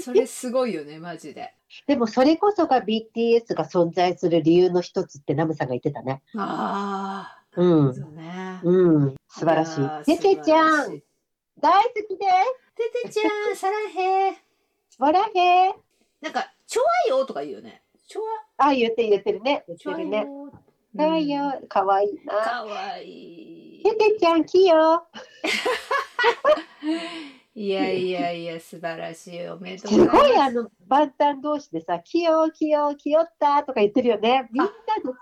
[0.00, 1.54] それすごいよね、マジで。
[1.86, 6.22] でもそれこそが BTS が存在する理由の一つってナムさんが言ってたね。
[6.36, 7.94] あうんあ、。
[7.94, 8.60] そうね。
[8.62, 9.16] うん。
[9.28, 10.16] 素晴らしい。
[10.16, 11.00] ててちゃん
[11.60, 12.26] 大好きで
[12.72, 14.34] すててちゃん、さらへー。
[14.98, 15.74] わらへー
[16.20, 17.82] なんか、ちょわよとか言うよね。
[18.08, 18.26] ちょわ、
[18.58, 19.64] あ、言ってる言ってるね。
[19.68, 20.26] 言ってるね。
[20.26, 20.50] よ。
[20.96, 21.60] かわいいよ。
[21.68, 22.34] かわいいな。
[22.34, 23.82] かわいい。
[23.84, 25.06] ててちゃん、きよ。
[27.54, 29.48] いやいやいや、素晴らしい。
[29.48, 30.18] おめでとうごすざいます。
[30.20, 34.48] ごいあの、万端同士でさ、きよ、きよ、きよったとか言ってるよね。
[34.52, 34.72] みんなで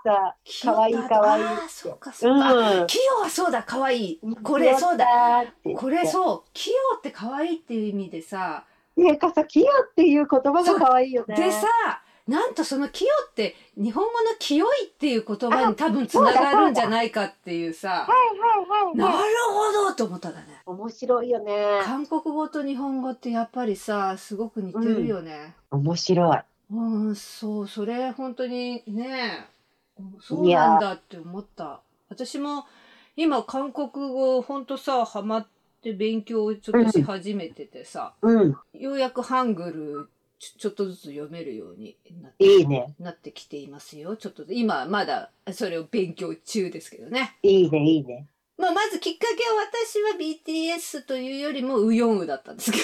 [0.03, 2.53] さ、かわいいタかわいいああ、そうかそうか。
[2.81, 2.87] うん。
[2.87, 4.19] キヨはそうだ、かわいい。
[4.43, 5.05] これそうだ。
[5.45, 5.73] だ。
[5.75, 6.49] これそう。
[6.53, 8.65] キヨってかわいいっていう意味でさ、
[8.95, 11.35] なんかさ、きよっていう言葉がかわいいよね。
[11.35, 11.67] でさ、
[12.27, 19.33] なんとその清って日本語の清いっていう言葉に多分つながるんじゃないかっていうさ、はいはいなるはいはい。
[19.73, 20.58] ほどと思ったんだね。
[20.69, 21.81] 面白いよね。
[21.83, 25.55] 韓国語と日本語ってやっぱりさ、すごく似てるよね。
[25.71, 26.39] 面白い。
[26.71, 29.47] うん、そう、それ本当にね、
[30.21, 31.81] そうなんだって思った。
[32.09, 32.65] 私も
[33.15, 35.47] 今韓国語本当さ、ハマっ
[35.81, 38.55] て勉強をちょっとし始めててさ、うん。
[38.73, 40.09] ようやくハングル
[40.39, 42.93] ちょちょっとずつ読めるようになっていいね。
[42.99, 44.15] なってきていますよ。
[44.15, 47.35] ちょっと今まだそれを勉強中ですけどね。
[47.43, 48.27] いいね、いいね。
[48.59, 52.77] まあまずきっかけは私は BTS というよりもウヨンウだったんですけ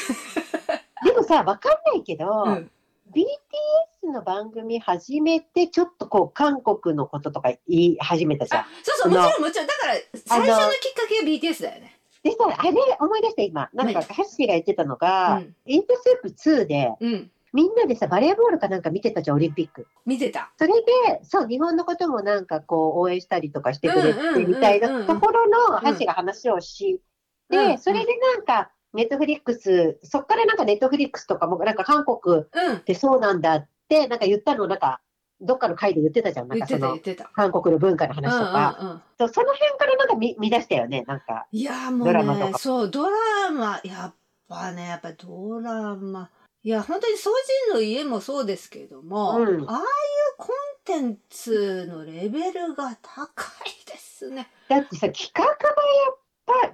[1.06, 2.44] でもさ、わかんないけど、ど。
[2.46, 2.72] うん、
[3.14, 8.68] BTS の番組始めて、ちょっとこう、韓国のこととか言い始めたじゃんあ。
[8.84, 9.96] そうそうもちろんもちろんだから
[10.26, 12.00] 最初のきっかけは BTS だよね。
[12.24, 13.70] でさ、あれ思い出した今。
[13.74, 19.88] なんか、はいハッシーが言ってたのが、うんイントスープ2で、うんみんなでさ、バレーボールかなんか見てたじゃん、オリンピック。
[20.06, 20.52] 見てた。
[20.60, 27.02] それで、そう、日本のこともなんかこう、応援したりとかしてくれてみたいなところの、ハッシーが話をし
[27.50, 35.00] うんうんて、それでなんか、ネットフリックス、そっからなんかネットフリックスとかも、なんか韓国うんってそうなんだって、なんか言ったの、なんか、
[35.40, 36.98] どっかの回で言ってたじゃん、なんかその。
[37.34, 38.78] 韓国の文化の話とか。
[38.80, 41.48] うんうんうんそうその辺からなんか見見出したよね、なんか。
[41.54, 44.16] いやもうねドラマとかそうドラマやっ
[44.50, 46.30] ぱねやっぱドラマ
[46.66, 47.30] いや本当に「総
[47.68, 49.88] 人の家」もそうですけれども、うんああいう
[50.36, 54.50] コンテンツのレベルが高いですね。
[54.68, 55.54] だってさ、企画がや
[56.12, 56.18] っ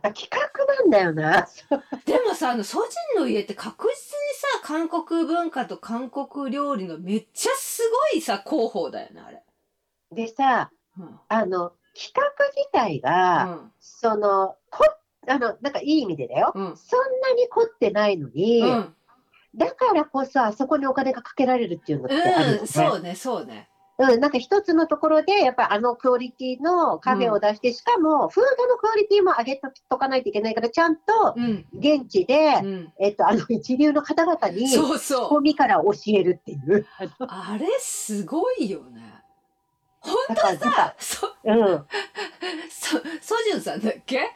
[0.01, 1.45] ぱ、あ企画なんだよな。
[2.05, 3.99] でもさあの「総人の家」って確実に
[4.35, 7.81] さ韓国文化と韓国料理のめっちゃす
[8.13, 9.43] ごいさ広報だよねあれ。
[10.13, 14.85] でさ、うんあの、企画自体が、その、こ、
[15.27, 16.53] あの、なんかいい意味でだよ。
[16.55, 18.95] うんうんそんなに凝ってないのに、うん
[19.55, 22.59] だからこそあそこにお金がかけられるっていうのってあるよね。
[22.61, 23.67] うん、そうねそうね。
[23.97, 31.01] うん、なんか一つのところで、やっぱあのクオリティのカフェを出して、しかも、フードのクオリティも上げとかないといけないから、ちゃんと
[31.35, 36.85] うん現地で、うん、えっと、あの一流の方々に、そうそう仕込みから教えるっていう。
[37.19, 39.10] あれすごいよね。
[40.01, 41.85] 本当さか、そうん、
[42.69, 44.33] そソジュンさんだっけ、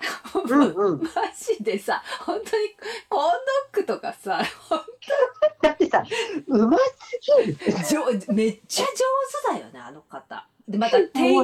[0.47, 1.01] うん、うん。
[1.03, 2.70] マジでさ本当に
[3.09, 3.32] コーン
[3.74, 4.41] ドッグとかさ
[5.61, 6.03] だってさ、
[6.47, 7.57] うますぎる。
[7.89, 10.47] 上めっちゃ上手だよねあの方。
[10.68, 11.43] でまた手際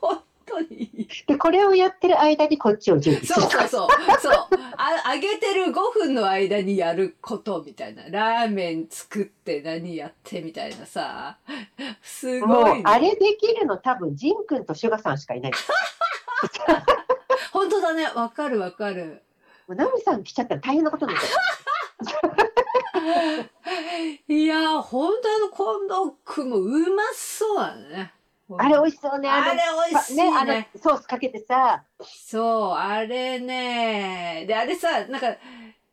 [0.00, 1.08] 本当に。
[1.26, 3.50] で、これをやってる間にこっちを準備すそうる。
[3.50, 3.88] そうそう。
[4.20, 4.48] そう。
[4.76, 8.08] あ、揚げてる5分の間にやることみたいな。
[8.08, 11.38] ラーメン作って何やってみたいなさ。
[12.02, 12.80] すもごい、ね。
[12.80, 15.52] う、あれできるの多分、ジン君とシュガさんしかいない。
[17.52, 18.06] 本当だね。
[18.06, 19.22] わかるわかる。
[19.68, 22.32] もうナミさん来ちゃったら大変なことになっちゃう。
[24.28, 28.12] いやー、本当あのコンドックもうまそうだね。
[28.58, 29.28] あれ美味しそうね。
[29.28, 30.30] あれの美味しいね。
[30.30, 34.44] ね、あのソースかけてさ、そう、あれね。
[34.46, 35.36] で、あれさ、なんか、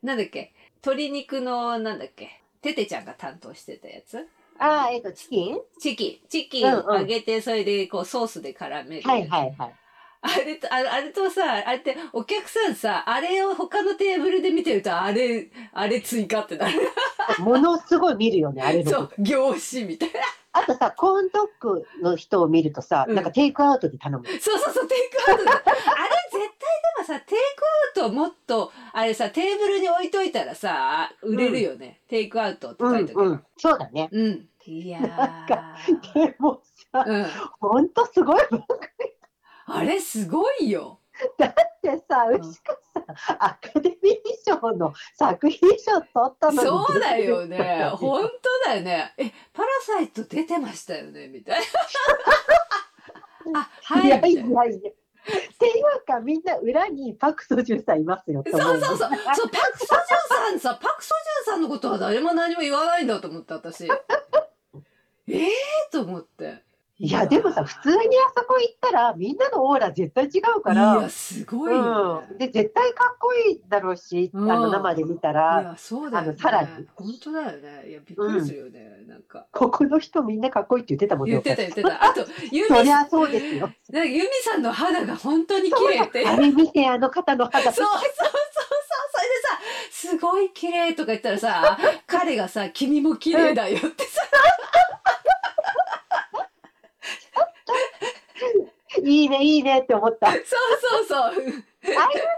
[0.03, 0.53] なんだっけ？
[0.83, 2.41] 鶏肉の、なんだっけ？
[2.61, 4.27] ててちゃんが担当してたやつ？
[4.57, 5.59] あーえっ、と、チキン？
[5.79, 6.27] チキン。
[6.27, 9.09] チキンうんうん揚げて、それで、こう、ソースで絡める。
[9.09, 9.73] はいはいはい。
[10.21, 16.77] あれと、あれあれとさ、あれって、お客さんさ、あれを他のテーブルで見てると、あれ、あれ追加ってなる。
[17.39, 20.19] ものすごい見るよね、あれのそうこと。、凝視みたいな。
[20.51, 24.25] あとさ、コーンドッグの人を見るとさ、うんなんかテイクアウトで頼む。
[24.25, 25.51] そうそうそう、テイクアウトだ。
[25.51, 25.73] あれ絶
[26.31, 26.47] 対で
[26.99, 27.37] もさ、テイ
[27.93, 32.01] クアウトもっと、あれさ、テーブルに置いといたらさ、売れるよね。
[32.07, 33.23] テイクアウトってう書いとけば。
[33.23, 33.43] んうん。
[33.57, 34.09] そうだね。
[34.11, 34.49] うん。
[34.65, 36.13] いやー。
[36.13, 37.25] でもさ、うん。
[37.59, 38.41] ほんとすごい
[39.71, 40.99] あれすごいよ。
[41.79, 46.67] ってさ、んうしかさ、アカデミー賞の作品賞取ったのに。
[46.67, 47.89] そうだよね。
[47.95, 48.29] 本
[48.63, 49.13] 当だよね。
[49.17, 51.61] え、パラサイト出てましたよねみたい
[53.53, 53.59] な。
[53.61, 54.09] あ、はいい。
[54.09, 54.45] やいやい
[54.83, 54.91] や。
[55.29, 58.43] っていうか、みんな裏にパク・ソジュンさんいますよ。
[58.49, 58.97] そうそうそう。
[58.97, 61.13] そう、パク・ソジュンさんさ、パク・ソ
[61.45, 63.85] ジュンさんのことは誰も何も言わないんだと思って、私。
[63.85, 63.89] え
[65.27, 66.63] えー、と思って。
[67.01, 67.99] いや、でもさ、普通にあ
[68.35, 71.09] そこ行ったら、みんなのオーラ絶対違うかいらや、。
[71.09, 76.37] すごいよ、ねうん、で絶対かっこいいだろうし、うんあの生で見たいら、や、そうだよね。
[76.37, 77.89] さらに本当だよね。
[77.89, 79.05] いや、びっくりするよね。
[79.07, 79.47] なんか。
[79.53, 81.31] ここの人みんなかっこいいって言ってたもんね。
[81.31, 82.03] 言ってた言ってた。
[82.03, 83.71] あと、ユミそりゃそうですよ。
[83.91, 86.27] なんかユミさんの肌が本当に綺麗って。
[86.27, 87.71] あれ見て、あの方の肌。
[87.71, 88.29] そうそうそうそう。
[89.11, 94.21] それでさ、すごい綺麗とか言ったらさ、彼がさ、君も綺麗だよってさ、
[99.03, 100.27] いいね、いいねって思った。
[100.27, 101.53] ああいうそうそうそう。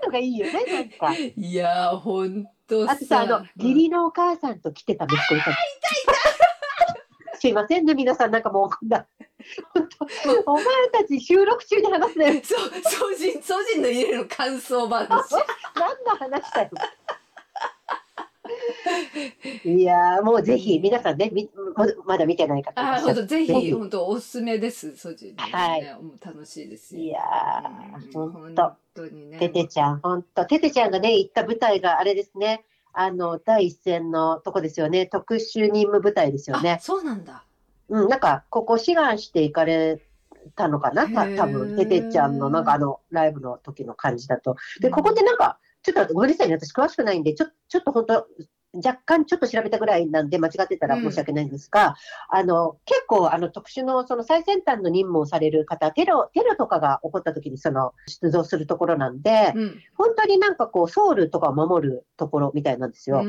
[0.05, 1.15] のがいいよね、なんか。
[1.15, 2.91] いやー、ほんとさ。
[2.93, 5.51] あとさ、あの、義理のお母さんと来てた息子いた。
[7.37, 9.07] すいませんね、皆さん、なんかもうこんな。
[10.45, 12.41] お前たち収録中に話すね。
[12.43, 15.07] そう、ソジン、ソジンの家の感想話。
[15.07, 16.69] 何の話だよ。
[19.65, 25.35] いやーもうぜひ皆さんね、みままだ見てない方いらっしゃるぜひ、ぜひほんと、おすすめです、ソジン、ね。
[25.37, 27.01] はい楽しいですよ。
[27.01, 27.21] いや。
[28.13, 28.55] 本
[28.93, 29.39] 当にね。
[29.39, 30.45] ててちゃん、ほんと。
[30.45, 32.63] ててちゃんがね、行った舞台があれですね。
[32.93, 35.05] あの、第一線のとこですよね。
[35.05, 36.79] 特殊任務舞台ですよあ、ね。
[36.81, 37.45] そうなんだ。
[37.89, 40.01] うん、なんか、ここ志願して行かれ
[40.55, 44.55] たのかなた多分ててちゃんの、なんかあの、ライブの時の感じだと。
[44.79, 48.27] で、ここでなんか、ちょっとごめんなさいね、私詳しくないんで、ちょちょっと本当、
[48.73, 51.95] 若干ちょっと調べたぐらいなんで間違ってたら申し訳ないんですが、
[52.29, 59.79] あの、結構あの特殊のその最先端の任務をされる方、テロ、テロとかが起こった時にその出動するところなんで、うん。
[59.95, 63.21] 本当になんかこうソウルとかを守るところみたいなんですよ。
[63.25, 63.27] う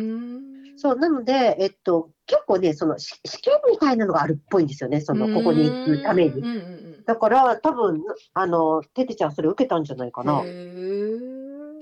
[0.76, 6.30] そう、なので、えっと、結構ね、そのし試験みたいなのがあるっぽいんですよね、その、ここに行くために。
[6.30, 8.00] うんうんうんだから、多分、
[8.32, 10.40] あの、ててちゃんそれ受けたんじゃないかな。
[10.44, 11.31] へー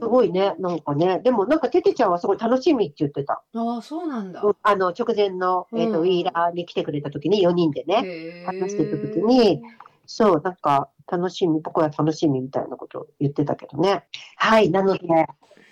[0.01, 1.21] すごいね、なんかね。
[1.21, 3.43] でもなんかててちゃんはすごい楽しみって言ってた。
[3.55, 4.41] ああ、そうなんだ。
[4.43, 8.45] うんあの、直前の、えっと、うんウィーラーに来てくれた時に4人でね。
[8.47, 9.63] 話してた時に、
[10.07, 14.05] そう、なんか楽しみ、僕は楽しみみたいなことを言ってたけどね。
[14.37, 15.09] はい、なので、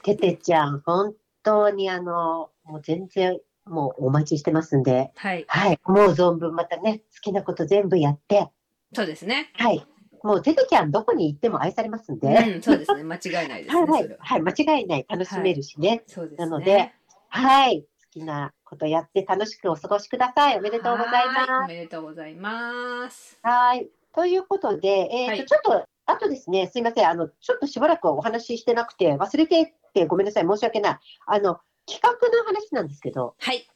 [0.03, 5.45] ててちゃん、本当にあの、もう全然、もうお待ちしてますんで、はい。
[5.49, 8.51] はい、もう存分またね、好きなこと全部やって、
[8.95, 9.51] そうですね。
[9.55, 9.87] はい、
[10.23, 13.05] もうててちゃんどこに行っても愛されますんで、うん、そうですね。
[13.05, 13.81] 間違いないですね。
[13.83, 16.03] はい、はいはい、間違いない、楽しめるしね。
[16.07, 16.47] そうですね。
[16.47, 16.93] なので
[17.31, 20.59] はい、好きなことやって楽しくお過ごしください。
[20.59, 21.67] おめでとうございはますお。
[21.69, 23.39] めでとうございます。
[23.43, 23.89] はい。
[24.15, 27.09] ということで、えっ、と、はいちょっと、あとですね、すいません。
[27.09, 30.47] あの、ちょっとしばらくお話ししてなくて、忘れてってごめんなさい。
[30.47, 30.99] 申し訳ない。
[31.27, 33.67] あの、企画の話なんですけど、はい。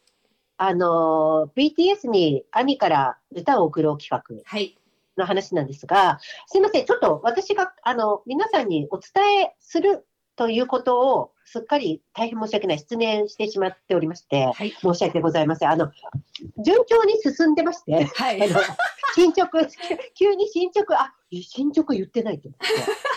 [0.56, 4.78] あの、BTS に兄から歌を送ろう企画はい。
[5.16, 6.86] の話なんですが、すいません。
[6.86, 10.06] ちょっと私が、あの、皆さんにお伝えする
[10.36, 12.78] ということを、すっかり大変申し訳ない。
[12.78, 14.70] 失念してしまっておりまして、はい。
[14.70, 15.70] 申し訳ございません。
[15.70, 15.90] あの、
[16.64, 18.42] 順調に進んでまして、はい。
[18.42, 18.60] あの
[19.14, 19.66] 進捗、
[20.14, 22.66] 急に進捗、あ進捗言ってないと思って。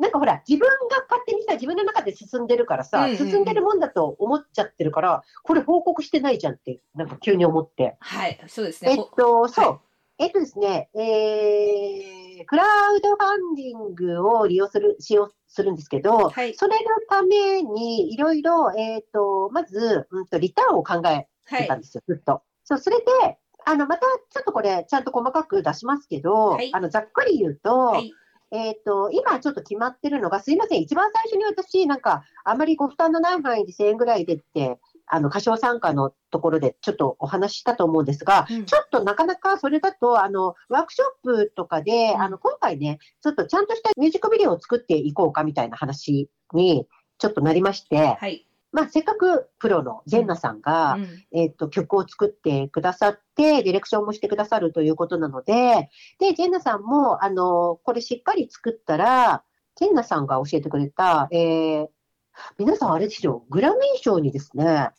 [0.00, 7.96] なんかほら、自分が勝手にさ、自分の中で進んでるからさ、うんうんうん進んでるもんだと思っちゃってるから、これ報告してないじゃんって、なんか急に思って。
[8.00, 8.40] はい。
[8.48, 8.92] そうですね。
[8.92, 9.66] えっと、そう。
[9.66, 9.80] は
[10.20, 16.54] えっとですね、えー、クラウドファンディングを利用する、使用するんですけど、はい。
[16.54, 21.24] それのためにいろいろ、えっ、と、まず、うんと、リターンを考えは
[21.58, 22.42] いてたんですよ、ずっと。
[22.64, 26.70] そう、それで、あの、また、ちょっとこれ、ちゃんと細かく出しますけど、はい。
[26.70, 28.12] あの、ざっくり言うと、はい。
[28.50, 34.78] えっ、と、今ちょっと決まってるのが、すいません、一番最初に私、なんか、あまりご負担のない範囲で1000円ぐらいでって、
[35.12, 38.64] あの、歌唱参加のところでちょっとお話ししたと思うんですが、うん。
[38.64, 42.22] ちょっとなかなかそれだと、あの、ワークショップとかで、うん。
[42.22, 46.86] あの、今回ね、ちょっとちゃんとしたミュージックビデオを作っていこうかみたいな話に、
[47.18, 48.46] ちょっとなりまして、はい。
[48.72, 51.24] まあ、せっかくプロのジェンナさんが、うん。
[51.32, 55.90] えっと、曲を作ってくださって、ディレクションもしてくださるということなので、
[56.20, 59.42] で、ジェンナさんも、あの、これしっかり作ったら、
[59.74, 61.88] ジェンナさんが教えてくれた、えー、
[62.58, 64.90] 皆さんあれですよ、グラミー賞にですね、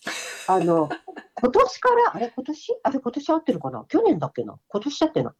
[0.47, 0.89] あの、
[1.41, 2.79] 今年から、あれ今年？
[2.83, 3.85] あれ今年合ってるかな？
[3.87, 4.59] 去年だっけな？
[4.67, 5.35] 今年だっけな？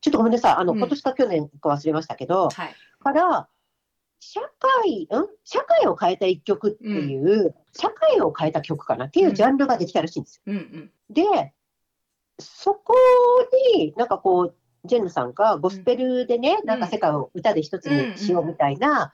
[0.00, 0.52] ちょっとごめんなさい。
[0.54, 0.78] あの、うん。
[0.78, 2.74] 今年か去年か忘れましたけど、はい。
[3.00, 3.48] から、
[4.20, 5.08] 社会、ん？
[5.44, 9.06] 社会を変えた一曲っていう、社会を変えた曲かな？
[9.06, 10.42] っていうジャンルができたらしいんですよ。
[10.46, 10.56] うん。
[10.56, 10.92] うん。
[11.10, 11.52] で、
[12.38, 12.94] そこ
[13.74, 14.54] になんかこう、
[14.86, 16.66] ジェンヌさんがゴスペルでね、ん。
[16.66, 19.12] なんか世界を歌で一つにしようみたいな、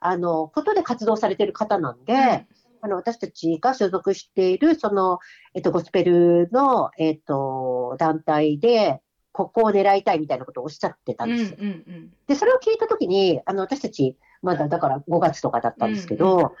[0.00, 2.46] あの、ことで活動されてる方なんで、
[2.80, 5.18] あの、私たちが所属している、その、
[5.54, 9.00] えっと、ゴスペルの、えっと、団体で、
[9.32, 11.56] ここを狙いたいみたいなことをおっしゃってたうんんうんですよ。
[11.60, 12.12] うん。
[12.26, 16.54] で、それを聞いたときに、あの、私たち、まだだから5月とかだったんですけど、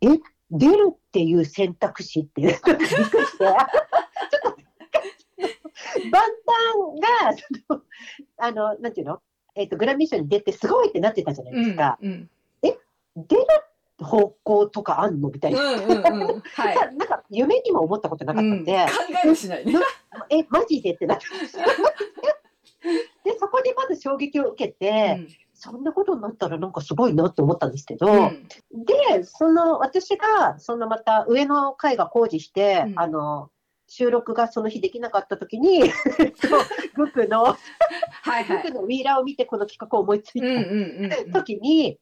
[0.00, 0.08] え、
[0.50, 3.56] 出るっていう選択肢っていう、 びっくりして、 ちょっ
[4.42, 4.56] と、
[6.10, 6.22] 万
[6.96, 7.36] 端
[7.68, 7.84] が、
[8.38, 9.20] あの、なんていうの？
[9.54, 11.98] えっ、と、グラミー賞に出てすごいってなってたじゃないですか。
[12.00, 12.30] うん
[13.26, 13.44] 出る
[14.00, 15.28] 方向とかあんの？
[15.30, 15.60] みたいな。
[15.60, 16.76] うんうんうんはい。
[16.76, 18.88] さ なんか、夢にも思ったことなかったんで、考
[19.24, 19.74] えもしないね。
[20.30, 21.24] え、マジでってなって。
[23.24, 33.50] で、そこでまず衝撃を受けて、そんなことになったらなんかすごいなって思ったんですけど、うんで、その私が、そのまた上の階が工事して、うんあの、
[33.88, 36.48] 収録がその日できなかった時に、えっと、
[36.94, 37.56] グクの、は
[38.40, 38.62] いはい。
[38.62, 41.98] グクのウィーラーを見てこの企画を思いついうんうんたうん時に、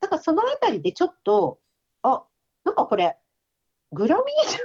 [0.00, 1.58] なんかそのあたりでちょっと、
[2.02, 2.24] あ、
[2.64, 3.16] なんかこれ、
[3.92, 4.58] グラミー賞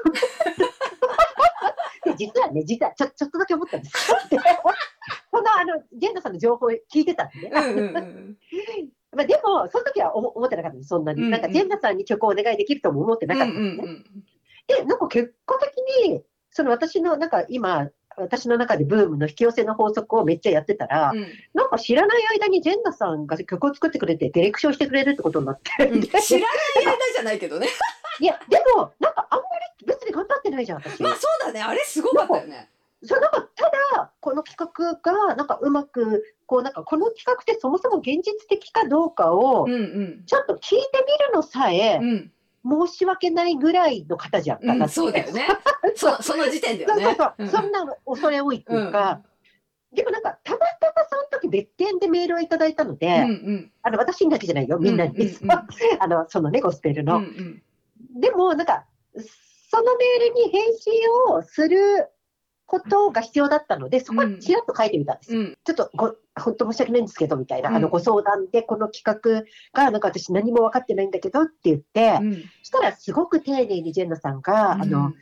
[2.11, 3.93] で実はね、実はちょちょっとだけ思ったんです。
[4.29, 4.38] で
[5.31, 7.51] このあの、ジェンナさんの情報を聞いてたんでね。
[7.53, 8.38] うんうんうん
[9.15, 11.19] まあ、でも、その時は思思ってなかったんです、そんなに。
[11.19, 13.84] うんうんなんか、ジェンナさんに曲をお願いできるとも思ってなかったんですね。
[13.86, 14.23] うん
[14.65, 15.77] で、なんか結果的
[16.07, 25.86] に、その私の、なんか今、私の中でブームの引き寄せの法則をめっちゃやってたら、うんなんか知らない間にジェンナさんが曲を作ってくれて、ディレクションしてくれるってことになって。
[25.86, 26.45] うんで 知らな
[26.82, 27.68] い間じゃないけどね。
[28.20, 29.45] いや、でも、なんかあんま
[29.80, 31.01] り別に頑張ってないじゃん、私。
[31.01, 31.61] まあそうだね。
[31.61, 32.70] あれすごかったよね。
[33.03, 42.32] そうなんかただ、この企画が、なんかうまく、こう、なんかこの企画ってそもそも現実的かどうかをう、んうんちょっと聞いてみるのさえう、ん
[42.66, 44.89] 申し訳ないぐらいの方じゃんか、うん。
[44.89, 45.47] そうだよね。
[45.95, 47.03] そその時点ではね。
[47.03, 49.22] そうそうそう、うんそんな恐れ多いっていうか、
[49.93, 55.49] でもなんか、たまたまその時別件でメールをいただいたので、うんうんあの私にだけじゃないよ、みんなに、うんうんうん
[55.99, 57.18] あのそのね、ゴスペルうんの。
[57.18, 57.61] うん
[58.16, 58.86] でも、なんか、
[59.16, 60.93] そのメールに返信
[61.30, 62.07] をする
[62.66, 65.36] ことが必要だったので、そこはちらっと書いてみたんです。
[65.36, 65.41] よ。
[65.41, 65.57] うん。
[65.64, 67.76] ちょっとご、本当申し訳ないんですけど、みたいな、うん。
[67.76, 69.43] あのご相談でこの企画
[69.74, 72.34] が、なんか私何も分かってないんだけどって言って、うん。
[72.34, 75.14] そしたらすごく丁寧にジェンナさんが、あの、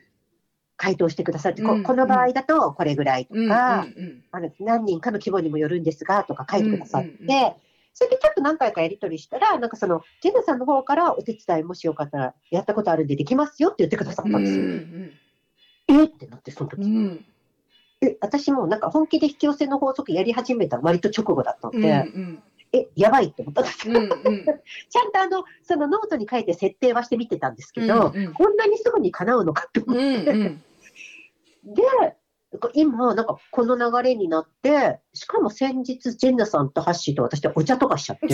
[0.77, 3.49] 回答してくださって、この場合だとこれぐらいとうん。
[3.49, 3.85] か、
[4.31, 7.55] あの何人かの規模にもよるんですがとか書いてくださって、
[7.93, 14.63] それでちょっと何回かやり取りしたら、なんかその、ジェンナさんの方からお手伝いもしよかったら、やったことあるんでできますよって言ってくださったんですよ。
[15.89, 16.81] えってなって、その時。
[18.01, 22.43] うんうんえ、私もなんか本気で引き寄せの法則やり始めた割と直後だったのうんで、うん。
[22.73, 23.99] え、やばいって思ったんですよ。
[23.99, 24.45] うんうん。
[24.45, 28.33] ちゃんとあの、そのノートに書いて設定はしてみてたんですけど、うんうん。
[28.33, 29.81] こんなにすぐに叶うのかって。
[29.85, 30.63] 思うんって、うん。
[31.75, 31.83] で、
[32.73, 38.27] 今、なんかこの流れになって、しかも先日、ジェンナさんとハッシーと私でお茶とかしちゃって。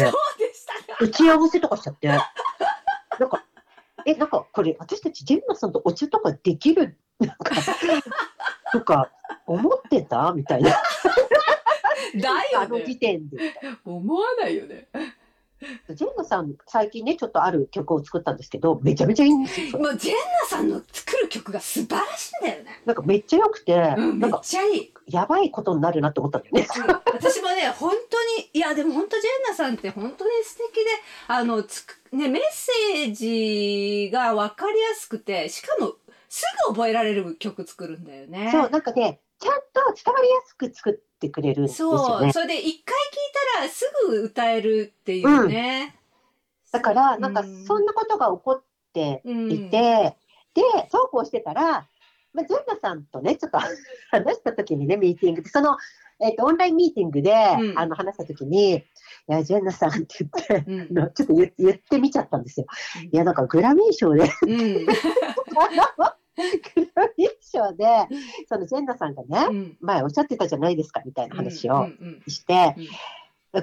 [1.02, 3.44] 打ち合わせとかしちゃって、なんか、
[4.06, 7.56] え、なんかこれ、私たちジェンナさんとお茶とかできる、なんか、
[8.72, 9.12] とか、
[9.48, 10.34] 思ってた？
[10.34, 10.78] みたいな、だ
[12.58, 12.94] あのよね。
[12.94, 13.38] 時点で。
[13.84, 14.88] 思わないよね。
[15.90, 19.80] ジェンナさん、最近ね、ちょっとある曲を作ったんですけど、めちゃめちゃいいんですよ。
[19.80, 22.82] もうジェンナさんの作る曲が素晴らしいんだよね。
[22.86, 24.94] なんかめっちゃ良くて、うん、めっなんかちゃいい。
[25.08, 26.68] やばいことになるなって思ったんだよね。
[27.12, 30.82] 私もね本当にいやでも本当ジェンナさんって本当に素敵で
[31.28, 35.94] あのつくねメッセージが分かりやすくてしかも
[36.30, 38.50] すぐ覚えられる曲作るんだよね。
[38.52, 42.32] そう、なんかね、ちゃんと伝わりやすく作っってくれるんですよそう、ね。
[42.32, 42.84] それで一回聞い
[43.56, 45.96] たらすぐ歌えるっていうね。
[46.72, 48.64] だから、なんかうんそんなことが起こっ
[48.94, 49.52] てうん。
[49.52, 50.16] いて、
[50.54, 50.62] で、
[50.92, 51.88] そうこうしてたら、
[52.34, 53.58] まあ、ジェンナさんとね、ちょっと
[54.12, 55.78] 話した時にね、ミーティングで、その、
[56.20, 57.80] えっ、と、オンラインミーティングで、うん。
[57.80, 58.84] あの、話した時に、い
[59.28, 61.14] や、ジェンナさんって言って、うん。
[61.14, 62.68] ちょっと言言ってみちゃったんですよ。
[63.04, 63.08] うん。
[63.08, 64.88] いや、なんかグラミー賞で、うん
[66.76, 67.86] グラミー賞で、
[68.48, 69.78] そのジェンナさんがね、うん。
[69.82, 72.76] 前おっしゃってたじゃないですか、みたいな話をうんうんして、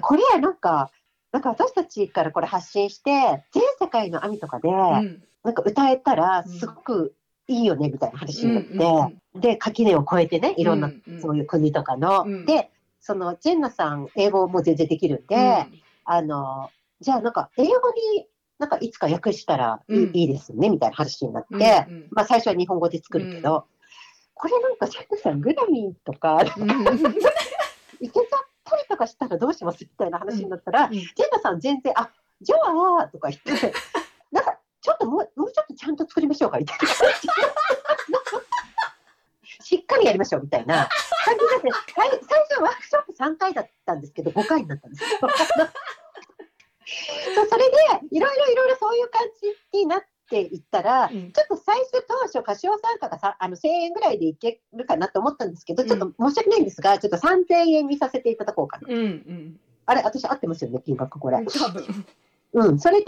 [0.00, 0.90] これなんか、
[1.32, 5.22] なんか私たちからこれ発信して、全世界の網とかで、うん。
[5.42, 6.52] なんか歌えたらうん。
[6.52, 7.14] すごく
[7.46, 11.20] いいよねみたいな話になって、うんで垣根を越えてねいろんなうんうん。
[11.20, 12.46] そういう国とかの、うん。
[12.46, 12.70] で
[13.00, 15.66] そのジェンナさん英語も全然できるんで、
[16.04, 16.70] あの
[17.00, 17.70] じゃあなんか英語
[18.14, 18.26] に
[18.59, 20.16] なんかいつか訳したらいい,、うん。
[20.16, 22.09] いいですねみたいな話になって、うんうん。
[22.11, 23.64] まあ、最初は日本語で作るけど、う
[24.34, 26.70] これなんかジェンナさんグラミーとかうん。
[28.00, 29.84] いけちゃったりとかしたらどうします？
[29.84, 30.92] みたいな話になったら、うん。
[30.92, 32.57] ジェンナさん全然、あ、じゃ
[33.00, 33.72] あ、とか言って、
[34.32, 36.86] なんか、ちょっともう、もうちょっとちゃんと作りましょうか、みたいな。
[36.86, 37.32] 感じで。
[39.62, 40.88] しっかりやりましょう、みたいな。
[41.24, 45.09] 感じ最初ワークショップ3回だったんですけど、5回になったんですよ。
[47.35, 47.76] そうそれで、
[48.11, 49.22] いろいろいろいろそういう感
[49.72, 51.32] じになっていったら、うん。
[51.32, 58.89] ちょっと最初当初、歌唱参加がさあの1000円ぐらいでいけるかなと思ったんですけど、ちょっと申し訳ないんですが、ちょっと3000円にさせていただこうかな。
[58.89, 59.61] うんうん。
[59.87, 61.39] あれ、私合ってますよね、金額これ。
[62.55, 63.07] うん、それで、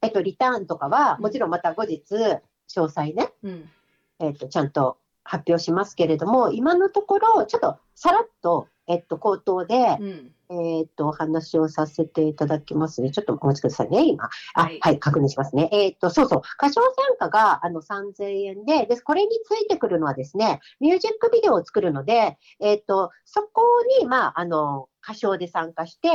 [0.00, 3.70] えっと、リターンとかは、もちろんまた後日、詳細ね、うん。
[4.20, 13.10] えっと、ちゃんと発表しますけれども、今のところ、ちょっとさらっと、えっと、口頭で、うんえっと、お話をさせていただきますね。
[13.10, 14.24] ちょっとお待ちくださいね、今。
[14.54, 15.68] あ、ははいい、確認しますね。
[15.72, 23.62] えっと、そうそう、歌唱参加が、あの、3000円で、で、これについてくるのはですね、ミュージックビデオを作るので、えっと、そこ
[24.00, 26.08] に、まあ、あの、歌唱で参加して、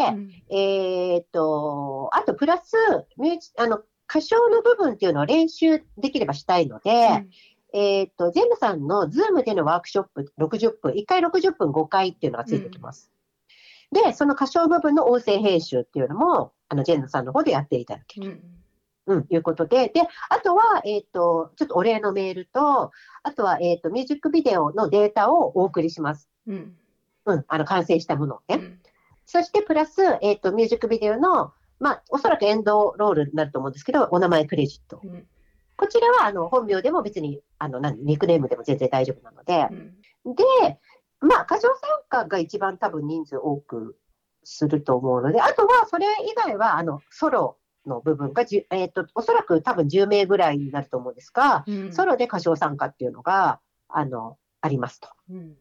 [0.50, 2.74] えーっと、あとプラス、
[3.18, 7.26] ミュージあの、歌唱の部分っていうのを練習できればしたいので、
[7.74, 13.12] えーっと、ジェンヌさんの Zoomでのワークショップ60分、1回60分5回っていうのがついてきます。
[13.92, 18.28] で、その歌唱部分の音声編集っていうのも、あの、ジェンヌさんの方でやっていただける。
[18.28, 18.44] うん
[19.08, 22.92] うん、いうことで、で、あとは、えーっと、ちょっとお礼のメールと、
[23.24, 26.30] あとは、えーっと、ミュージックビデオのデータをお送りします。
[26.46, 26.76] うん
[27.26, 28.56] うん、あの、完成したものをね。
[28.56, 28.80] うん
[29.30, 35.02] そしてプラス、えっ、と、ミュージックビデオの、まあ、おそらくエンドロールになると思うんですけど、お名前クレジット。
[35.04, 35.28] うん
[35.80, 39.68] こちらは、あの、本名でも別に、あの、何、ニックネームでも全然大丈夫なので
[40.26, 40.44] う、んで、
[41.20, 43.98] まあ、歌唱参加が一番多分人数多く
[44.44, 53.60] すると思うので、あとは、それ以外は、あの、ソロの部分がじゅ、えっ、と、おそらく多分10名ぐらいになると思うんですが、うんソロで歌唱参加っていうのが、
[53.90, 55.10] あの、ありますと。
[55.32, 55.56] うん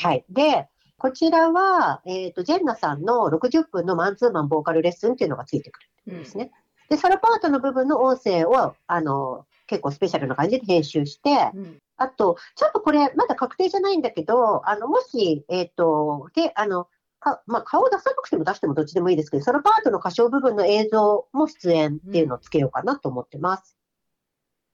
[0.00, 0.24] はい。
[0.30, 6.52] で、こちらは、えっ、と、ジェンナさんの60分のマンツーマンボーカルレッスンっていうのがついてくるんですね。
[6.88, 16.88] で、ソロパートの部分の音声を、あの、結構スペシャルな感じで編集して、うんあと、ちょっとこれ、まだ確定じゃないんだけど、あの、もし、えっ、と、で、あの、
[17.20, 23.76] かまあ、顔を出さなくても出してもどっちでもいいですけど、ソロパートの歌唱部分の映像も出演っていうのをつけようかなと思ってます。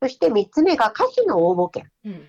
[0.02, 1.90] そして3つ目が歌詞の応募権。
[2.04, 2.28] うん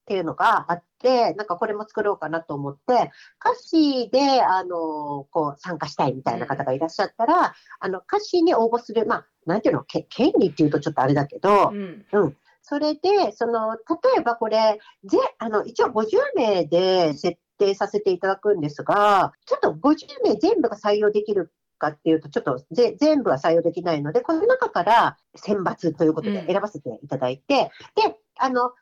[0.00, 13.80] っていうのがあって、なんかこれも作ろうかなと思って、歌詞で、あの、こう参加したいみたいな方がいらっしゃったら、あの、歌詞に応募する、まあ、なんていうの、け権利っていうとちょっとあれだけどう、んそれで、その、例
[14.18, 16.06] えばこれ、ぜ、あの、一応50
[16.36, 28.72] 名で設定させていただくんですが、ちょっと50名全部が採用できるかっていうと、ちょっとぜ全部は採用できないので、この中から選抜ということでうん選ばせていただいて、で、あの、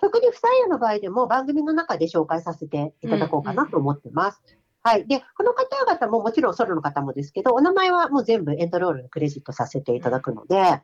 [0.00, 4.42] 特に不採用の場合でも番組の中で紹介させていただこうかなと思ってます。
[4.82, 5.06] はい。
[5.06, 10.82] で、この方々ももちろんソロの方もですけど、お名前はもう全部エンドロールにクレジットさせていただくので、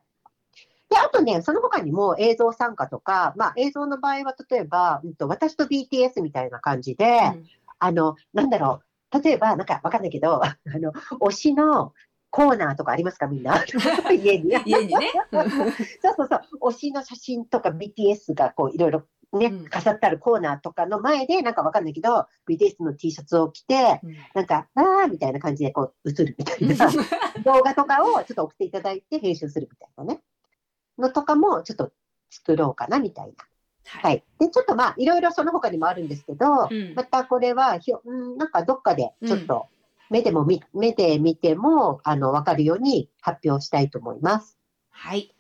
[0.93, 7.21] で、あとね、その他にも映像参加とか、まあ映像の場合は例えば、うんと私と BTS みたいな感じで、
[7.79, 8.81] あの、なんだろ
[9.13, 11.93] う、例えば、なんかわかんないけど、あの、推しの
[12.31, 13.63] コーナーとかありますかみんな？
[14.13, 14.51] 家に。
[14.65, 15.11] 家にね。
[15.33, 16.37] そうそうそ
[16.69, 19.65] う、推しの写真とか BTS がこういろいろね、うん。
[19.69, 24.17] 飾ってあるコーナーとかの前で、なんかわかんないけど、BTS の T シャツを着て、うん。
[24.35, 26.91] なんか、あーみたいな感じでこう映るみたいな。
[27.45, 30.21] 動画とかをちょっと送っていただいて編集するみたいなね。
[30.99, 31.93] のとかもちょっと
[32.31, 33.33] 作ろうかなみたいな。
[33.85, 34.09] は。
[34.09, 34.45] はいい。
[34.45, 39.69] で、ちょっとまあ、いろいろその他にもあるんですけど、うんまたこれはひょ、うん、なんかどっかでちょっと
[40.13, 44.59] 目でもみ、目で見ても、あの、わかるように発表したいと思います。
[44.91, 45.35] はい。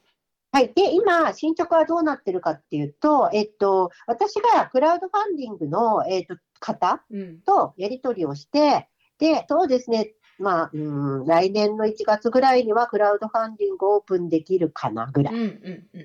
[0.50, 0.72] はい。
[0.74, 7.40] で、今、進捗はどうなってるかっていうと、えっと、私がクラウドファンディングの、えっと、方うん。
[7.40, 8.88] とやり取りをして、
[9.18, 10.78] で、そうですね、まあ、う
[11.22, 15.34] ん、来年の1月ぐらいにはクラウドファンディングオープンできるかなぐらい。
[15.34, 16.00] うんうん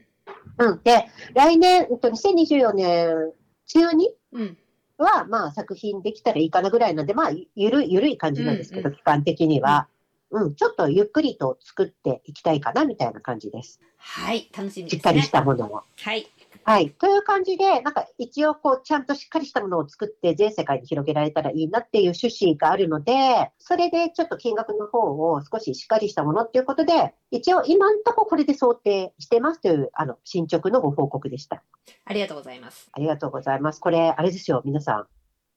[0.59, 0.67] うん。
[0.69, 0.81] うん。
[0.83, 3.33] で、来年、うんと2024年
[3.65, 4.57] 中にうん。
[4.97, 9.87] は、まあ、作品できたらいいかなぐらいなんで、まあ、ゆる、ゆるい感じなんですけど、うん期間的には。
[10.29, 13.79] うん、ちょっとゆっくりと作っていきたいかな、みたいな感じです。
[13.97, 14.49] はい。
[14.55, 14.99] 楽しみですね。
[14.99, 15.83] しっかりしたものを。
[15.95, 16.27] はい。
[16.69, 16.89] はい。
[16.89, 23.13] という感じで、なんか一応こう、ちゃんとしっかりしたものを作って全世界に広げられたらいいなっていう趣旨があるので、
[23.57, 31.63] それでちょっと金額の方を少ししっかりしたものっていうことで、一応今んとここれで想定してますという、あの、進捗のご報告でした。
[32.03, 32.89] ありがとうございます。
[32.91, 33.79] ありがとうございます。
[33.79, 35.07] これ、あれですよ、皆さん。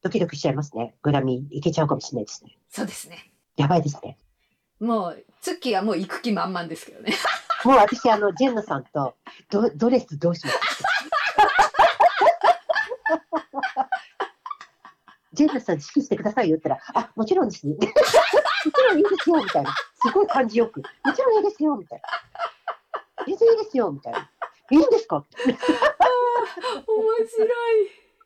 [0.02, 0.94] ドキドキしちゃいますね。
[1.02, 2.56] グラミーいけちゃうかもしれないですね。
[2.68, 3.32] そうですね。
[3.56, 4.16] やばいですね。
[4.78, 7.14] もう、ツッキーはもう行く気満々ですけどね。
[7.64, 9.16] もう私、あの、ジェンナさんと、
[9.50, 10.89] ドドレスどうします
[15.32, 17.74] ジェンナさん、指揮してくださいよって言ったら、あ、もちろんですね。
[17.74, 17.86] もち
[18.88, 19.74] ろんいいですよ、みたいな。
[20.04, 20.80] すごい感じよく。
[20.80, 23.26] もちろんいいですよ、みたいな。
[23.26, 24.30] 全然いいですよ、みたいな。
[24.72, 25.24] いいんですか？
[25.46, 25.56] 面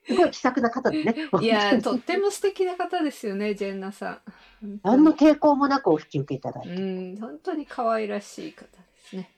[0.07, 1.15] すごい気さくな方でね。
[1.31, 1.45] 白い。
[1.47, 4.21] いや、とっても素敵な方ですよね、ジェンナさ
[4.63, 4.81] ん。
[4.83, 6.75] 何の抵抗もなくお引き受けいただいて。
[6.75, 8.69] うん、本当に可愛らしい方で
[9.09, 9.31] すね。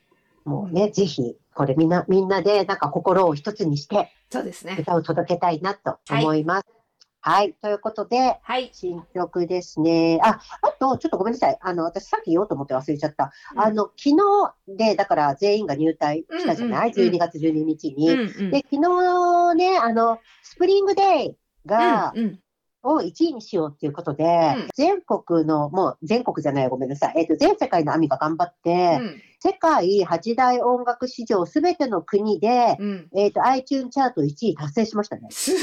[0.45, 4.77] もうね、ぜひ、これみんな、みんなで、なんか心を一つにして、そうですね。
[4.81, 6.67] 歌を届けたいなと思います。
[6.67, 6.86] はい、
[7.61, 8.71] ということで、はい。
[8.73, 10.21] 進捗ですね。
[10.23, 11.59] あ、あと、ちょっとごめんなさい。
[11.61, 13.33] あの、私さっき言おうと思って忘れちゃった。
[13.57, 18.11] あの、昨日で、だから全員が入隊したじゃない、うんうんうん ?12 月12日に。
[18.11, 22.41] うんうんで、昨日ね、あの、スプリングデイが、うんうん
[22.89, 24.29] を1位にしようっていうことで、う
[24.61, 27.15] ん全国の、もう全国じゃないごめんなさい。
[27.17, 33.09] えっ、と、全世界のアミが頑張って、うん世界八大音楽史上すべての国で、うん。
[33.15, 35.29] えっ、と、iTunes チャート1位達成しましたね。
[35.31, 35.63] すごい、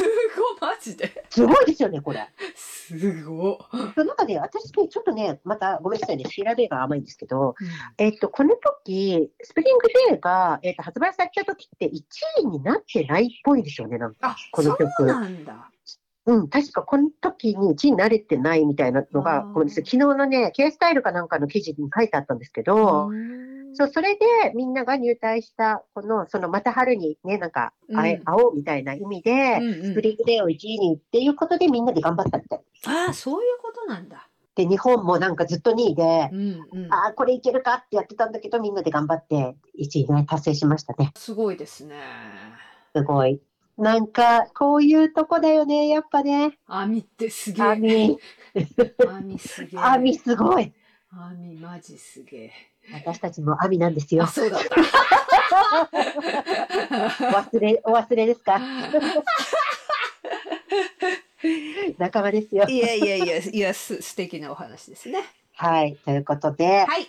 [0.64, 1.26] マジで？
[1.30, 2.26] すごいですよね、これ。
[2.56, 3.58] すごい。
[3.96, 7.56] その中で、私ね、ちょっとね、またごめんなさいね、調べが甘いんですけど、
[7.98, 12.02] えっと、この時、スプリングデーが、えっと、発売された時って1
[12.44, 14.38] 位になってないっぽいですよね、なんか。
[14.52, 15.70] この曲なんだ。
[16.26, 32.62] うん、確かこの時に1位になれてないみたいなのがごめんなさい、昨日のね、K スタイルかなんかの記事に書いてあったんですけど、うんそう、それでみんなが入隊した、この、その、また春にね、なんか、あえうん会おうみたいな意味で、うんうんスプリングデーを1位にっていうことでみんなで頑張ったみたい。
[32.88, 34.28] ああ、そういうことなんだ。
[34.56, 36.94] で、日本もなんかずっと2位でう、んうん。
[36.94, 41.12] ああ、これいけるかってやってたんだけど、みんなで頑張って1位ね、達成しましたね。
[41.16, 41.96] すごいですね。
[42.96, 43.42] すごい。
[43.78, 46.60] なんか、こういうとこだよね、やっぱね。
[46.68, 47.66] 網ってすげえ。
[47.66, 48.20] 網、
[49.08, 49.82] 網すげえ。
[49.82, 50.74] 網すごい。
[51.10, 52.52] 網マジすげえ。
[52.92, 54.28] 私たちも網なんですよあ、。
[54.28, 54.76] そうだった。
[57.28, 58.60] お 忘れ、お忘れですか？
[61.98, 62.66] 仲間ですよ。
[62.68, 65.20] いやいやいや、いや、す素敵なお話ですね。
[65.56, 65.96] はい。
[65.98, 67.08] ということで、はい。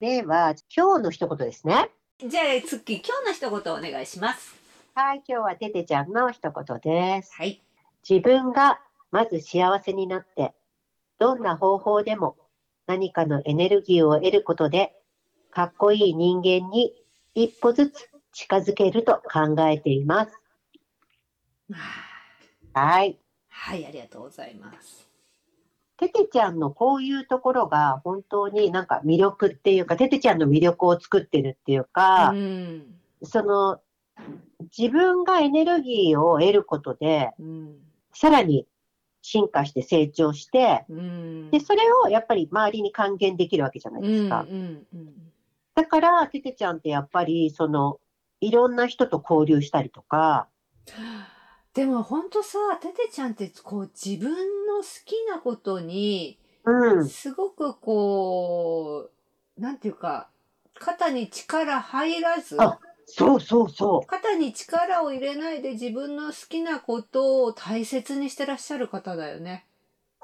[0.00, 1.90] では、今日の一言ですね。
[2.18, 4.54] じゃあ、ツッキー、今日の一言お願いします。
[4.94, 5.22] はい。
[5.28, 7.34] 今日はててちゃんの一言です。
[7.36, 7.60] はい。
[8.08, 10.54] 自分がまず幸せになって、
[11.18, 12.36] どんな方法でも
[12.86, 14.94] 何かのエネルギーを得ることで、
[15.54, 16.92] かっこいい人間に
[17.36, 20.32] 一歩ずつ近づけると考えています。
[22.72, 23.16] はい。
[23.48, 25.08] はい、ありがとうございます。
[25.96, 32.86] ててちゃんのこういうところが本当になんか魅力っていうか、ててちゃんの魅力を作ってるっていうか、うん。
[33.22, 33.80] その
[34.76, 37.76] 自分がエネルギーを得ることで、うん。
[38.12, 38.66] さらに
[39.22, 41.50] 進化して成長して、うん。
[41.52, 44.42] で、それをやっぱり周りに還元できるわけじゃないですか。
[44.42, 45.14] うんうんうん
[45.74, 48.00] だから、ててちゃんってやっぱり、その、
[48.40, 50.48] いろんな人と交流したりとか、
[51.72, 54.30] でも本当さ、ててちゃんってこう自分
[54.66, 59.10] の好きなことにうん、すごくこ
[59.58, 60.30] う、なんていうか、
[60.74, 64.06] 肩に力入らず、あそうそうそう。
[64.06, 69.66] 肩に力を入れないで自分の好きなことを大切にしてらっしゃる方だよね。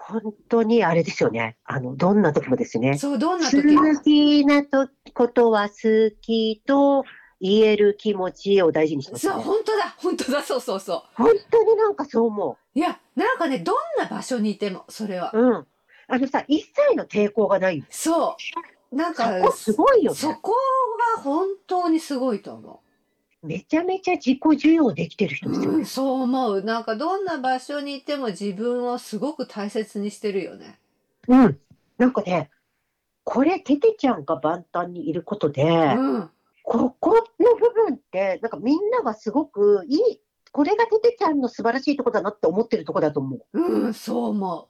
[0.09, 1.57] 本当にあれですよね。
[1.65, 2.99] あの、どんな時もですね。
[2.99, 4.01] そう、どんな好時も。
[4.01, 7.05] きなとことは好きと
[7.41, 9.43] 言える気持ちを大事にしますそう、ね。
[9.43, 12.79] 本当だ、本当だ、そうそうそ本当になんかそう思う。
[12.79, 15.31] いや、なんかね、どんな場所にいても、それは。
[15.35, 15.41] う。
[15.41, 15.67] うん。
[16.09, 17.85] あのさ、一切の抵抗がない。
[17.89, 18.37] そ
[18.93, 18.97] う。
[18.97, 20.19] なんそか、こすごいよね。
[20.19, 20.53] そこ
[21.17, 22.83] が本当にすごいと思
[23.43, 25.53] めちゃめちゃ自己需要できてる人う。
[25.53, 25.87] ですよねうん、。
[25.87, 26.63] そう思う。
[26.63, 30.79] なんかどんな場所にいても自分をすごく大切にしてるよね。
[31.29, 31.59] うん。
[31.97, 32.51] なんかね、
[33.25, 36.31] これ、ててちゃんが万端にいることで、うん。
[36.63, 40.21] ここの部分って、なんかみんながすごくいい、
[40.53, 43.61] これがててちゃんの素晴らしいとこだなって思ってるとこだと思う。
[43.61, 44.69] うん、そう思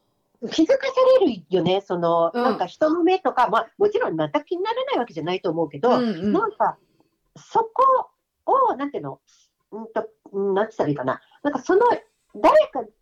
[0.52, 5.80] 気づかされるよね、その、うんなんか人の目とか、まあもちろん全く気にならないわけじゃないと思うけう。
[5.80, 6.78] ど、うんうんなんか、
[7.36, 8.09] そこ
[8.72, 9.20] を、なんていうの、
[9.72, 11.20] うんと、うんなんて言ったらいいかな。
[11.42, 11.82] なんかその、
[12.36, 12.56] 誰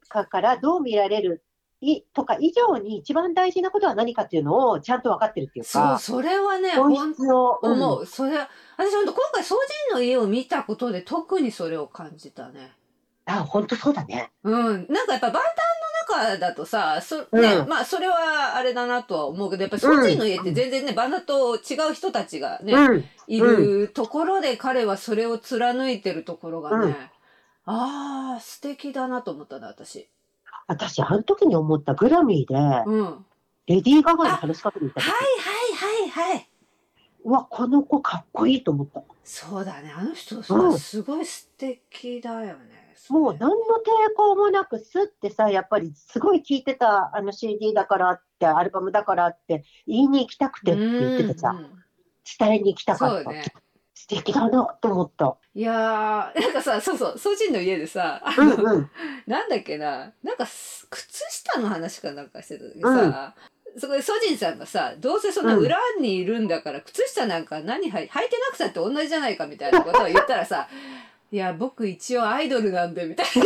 [0.09, 1.43] かからどう見られる
[1.81, 8.07] いとか以上に一番大事なことは何かっていうのをちゃんと分かってるっていうそう、か、それはね、本本質を、うん思う。
[8.07, 8.37] それ、
[8.77, 9.55] 私本当今回、掃
[9.91, 12.73] 除の家を見たことで特にそれを感じたね。
[13.27, 14.33] あ、本当そうだね。
[14.43, 14.87] うん。
[14.89, 15.43] なんかやっぱ万端の
[16.09, 23.05] 中だとさ、そ、ね、うんまあそれはあれだなとは思うけど、やっぱり掃除の家って全然ね、万端と違う人たちがね、うん。
[23.27, 26.97] いるところで彼はそれを貫いてるところがね、うん
[27.71, 30.09] ああ、素敵だなと思ったな、私。
[30.67, 32.55] 私、あの時に思ったグラミーで、
[32.87, 33.05] うん。
[33.05, 33.15] はい
[33.69, 36.49] レディー・ガガに話しかけていた時、はいはいはい。
[37.23, 39.03] うわ、この子かっこいいと思った。
[39.25, 39.93] そうだね。
[39.95, 42.78] あの人さ、うんすごい素敵だよね。
[43.11, 51.79] もう何の抵抗もなく、スってさ、やっぱりすごい聴いてた、あの CD だからって、アルバムだからって、言いに行きたくてって言っててさ、うん
[52.39, 53.31] 伝えに行きたかった。
[53.95, 55.37] 素敵だなと思った。
[55.55, 58.91] いやー、なんかさ、そうそう、掃除の家でさ、あの、うんうん。
[59.27, 63.35] なんだっけな、なんかす靴下の話かなんかしてた時さ、
[63.77, 70.69] そこでソジンさんがさ、どうせそのうん裏にいるんだから、靴下なんか何履い履いてなくたって同じじゃないかみたいなことを言ったらさ、
[71.31, 73.45] いや、僕一応アイドルなんで、みたいな。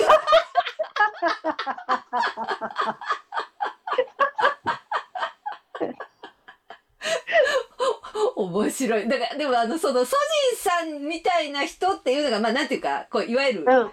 [8.37, 9.09] 面白い。
[9.09, 10.17] だから、でもあの、その、ソ
[10.53, 13.91] ジンさんみたいな人っていうのが、まあ、なんていうか、こう、いわゆる、うん。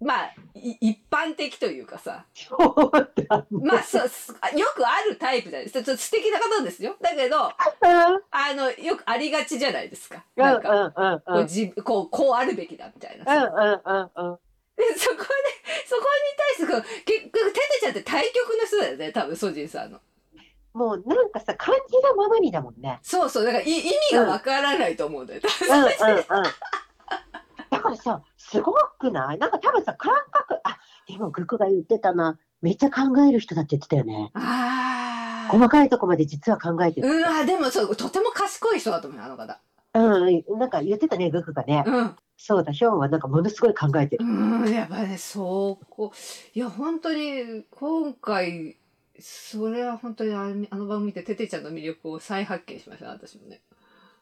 [0.00, 2.24] まあ、い一般的というかさ。
[3.50, 5.84] まあ、そう、すよくあるタイプじゃないですか。
[5.84, 6.96] ちょっと素敵な方ですよ。
[7.00, 7.54] だけど、あ
[8.50, 10.24] うんの、よくありがちじゃないですか。
[10.36, 11.82] うんなんか、こう。
[11.82, 13.24] こう、こうあるべきだみたいな。
[13.24, 13.40] で、
[14.96, 15.24] そこで、
[15.86, 20.00] そこに対して結局、テテちゃんって対局の人だよね、多分、ソジンさんの。
[20.72, 23.00] もうなんかさ、感じのままにだもんね。
[23.02, 25.40] そうそう、だからい意味がわからないと思うんだよ。
[25.68, 26.24] うんうんうん。
[27.70, 29.38] だからさ、すごくない？
[29.38, 30.78] なんか多分さ、感覚、あ、
[31.08, 32.38] でもグクが言ってたな。
[32.62, 34.30] めっちゃ考える人だって言ってたよね。
[34.34, 35.52] ああ。
[35.52, 37.08] 細かいとこまで実は考えてる。
[37.08, 39.60] うわ、でもそう、とても賢い人だと思うよ、あの方。
[39.94, 39.98] う
[40.30, 41.84] ん、なんか言ってたね、グクがね。
[41.86, 42.16] うん。
[42.36, 44.24] そうだ、ヒョンはなんかものすごい考えてる。
[44.24, 46.12] うん、やっぱね、そうこ
[46.54, 48.76] いや、本当に、今回、
[49.18, 53.60] それは本当にあのあの番組見て、ててちゃんの魅力を再発見しました、私もね。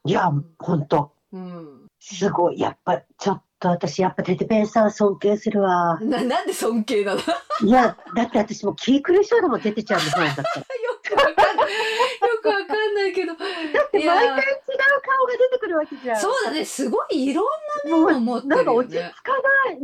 [0.04, 1.12] いや、ほんと。
[1.32, 1.86] うん。
[2.00, 2.60] すごい。
[2.60, 5.98] やっぱ、ちょっと私、やっぱテテペンさん尊敬するわ。
[6.00, 7.20] な、なんで尊敬なの？
[7.20, 7.24] よ
[7.62, 10.66] いや、だって私も気狂いそうだもん、テテちゃんのファンだったら。
[11.08, 11.66] くわかんない。
[11.66, 13.34] よくわかんないけど。
[13.34, 14.38] だって毎回違う
[15.02, 16.20] 顔が出てくるわけじゃん。
[16.20, 17.46] そうだね、すごいいろん
[17.90, 19.14] なの持ってるよなんか落ち着ね。
[19.22, 19.78] かない。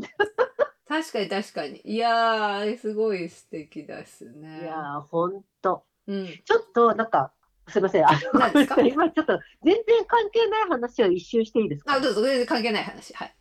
[1.02, 1.80] 確かに確かに。
[1.84, 4.60] いやー、すごい素敵ですね。
[4.62, 5.84] いやー、ほんと。
[6.06, 6.26] うん。
[6.44, 7.32] ちょっと、なんか、
[7.68, 8.08] すいません。
[8.08, 8.80] あの、何ですか？
[8.82, 11.94] 今ちょっと、全然関係ない話を一周していいですか？
[11.94, 13.14] あ、どうぞ、全然関係ない話。
[13.14, 13.34] はい。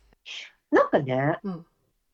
[0.70, 1.66] なんかね、うん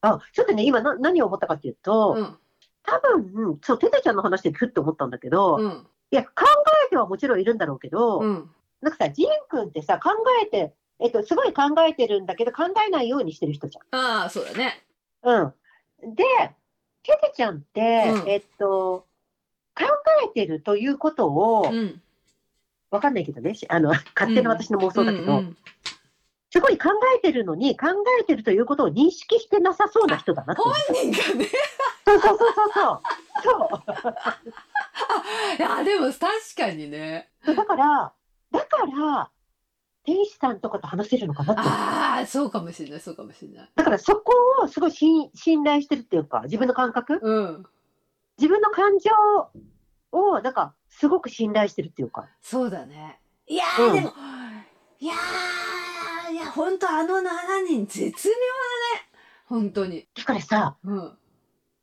[0.03, 2.39] あ、ちょっとね、今な、何を思ったかっていうと、うん。
[2.83, 5.87] 多分、そう、テテちゃんの話でふって思ったんだけど、いうん。
[6.11, 6.31] や、考
[6.87, 8.51] えてはもちろんいるんだろうけど、うん。
[8.81, 10.11] なんかさ、ジン君ってさ、考
[10.43, 14.83] えて、えっと、すごい考えてるんだけど、考えないようにしてる人じああ、そうだね。
[15.23, 15.55] ゃん。
[16.03, 16.15] うん。
[16.15, 16.25] で、
[17.03, 17.81] テテちゃんって、
[18.23, 19.07] うんえっと、
[19.81, 19.87] 考
[20.25, 22.01] えてるということを、うん。
[22.91, 25.57] わかんないけどね、し あの、勝手な私の妄想だけど、うんうん
[26.53, 27.87] すごい考えてるのに、考
[28.21, 30.63] えてるということを認識してなさそうな人だなって。
[30.63, 30.75] 本
[31.13, 31.47] 人がね。
[32.05, 33.01] そうそうそうそうそう。
[33.45, 33.95] そう。
[35.57, 36.21] いや、でも確
[36.57, 37.31] かにね。
[37.47, 38.13] だから、
[38.51, 39.31] だから、
[40.05, 41.63] 天使さんとかと話せるのかなって。
[41.65, 43.71] ああ、そうかもしれない、そうかもしれない。
[43.77, 44.33] だからそこ
[44.65, 47.21] をすごい信信頼してるっていうか、自分の感覚？
[47.23, 47.67] うん。
[48.39, 49.11] 自分の感情
[50.13, 52.29] を、なんか、すごく信頼してるっていうか。
[52.41, 53.21] そうだね。
[53.47, 54.13] いやー、うんでも、
[54.99, 58.37] いやー、いや、ほんとあの7人絶妙だ
[59.01, 59.09] ね。
[59.47, 60.07] 本当に。
[60.15, 61.19] だからさ、うん。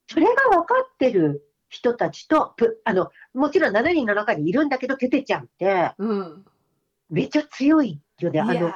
[0.08, 6.46] それが分かってる人たちと、ぷあの、もちろん7人の中にいるんだけど、テテちゃんって、うん。
[7.10, 8.40] めっちゃ強いよね。
[8.40, 8.74] あの、ー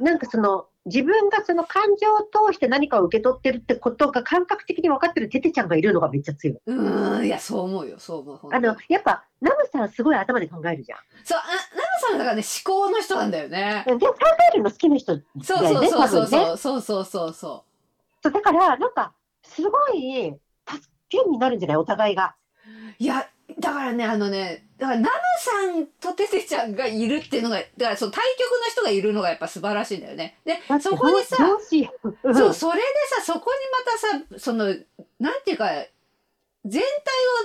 [0.00, 6.56] なんかその、自分がその感情を通して何かを受け取ってるってことが感覚的に分かってるテテちゃんがいるのがめっちゃ強い。
[6.66, 8.40] うーん、いや、そう思うよ、そう思う。
[8.50, 10.98] あの、やっぱ、ナムさんすごい頭で考えるじゃん。
[11.22, 13.84] そう、あ、ナムさんだからね、思考の人なんだよね。
[13.86, 14.14] で、考
[14.52, 16.46] えるの好きな人だそうよね、そうそうそう。
[16.46, 17.64] そう、そうそうそうそ
[18.22, 19.12] そうだから、なんか、
[19.42, 20.34] すごい
[20.66, 22.36] 助けになるんじゃないお互いが。
[22.66, 23.02] う。
[23.02, 23.28] いや、
[23.58, 30.38] だからね、あのね、だからナムさんとテテちゃんがいるっていうのがだからその対局の人がいるのがやっぱ素晴らしいんだよね。
[30.44, 31.36] でそこにさ。
[31.36, 32.84] そうそれで
[33.16, 34.66] さそこにまたさその
[35.18, 35.68] なんていうか
[36.64, 36.84] 全体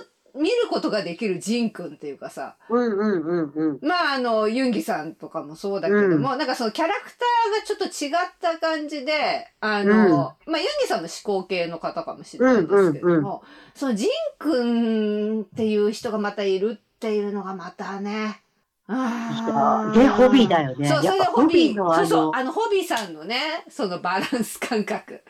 [0.02, 3.80] を見ることができるジンくんっていうかさうんうんうんうん。
[3.82, 13.40] まああのユンギさんとかもそうだけども、なんかそのキャラクターがちょっと違った感じであの、まあユンギさんも思考系の方かもしれないですけども、うんうん
[13.76, 14.10] そのジン
[14.40, 18.42] くんっていう人がまたいるっていうのがまたね。
[18.88, 20.88] あで、ホビーだよね。
[20.88, 21.76] そう、それでホビー。
[21.76, 25.24] のあそうそう、の、あのホビーさんのね、そのバランス感覚。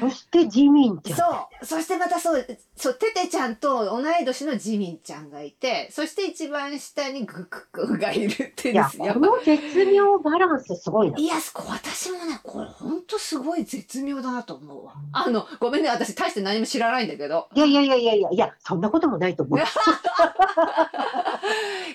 [0.00, 1.18] そしてジミンちゃん。
[1.18, 1.24] そ
[1.62, 1.66] う。
[1.66, 2.46] そしてまたそう、
[2.76, 8.90] そう、テテちゃんと同い年のジミンちゃんがいて、そして一番下にグク君がいるっていや。
[8.90, 11.18] この絶妙バランスすごいな。
[11.18, 14.94] いや、こ私もね、これ本当すごい絶妙だなと思うわ。
[15.12, 17.48] あの、ごめんね、私大して何も知らないんだけど。
[17.54, 19.60] いやいやいやいやいや、いや、そんなこともないと思う。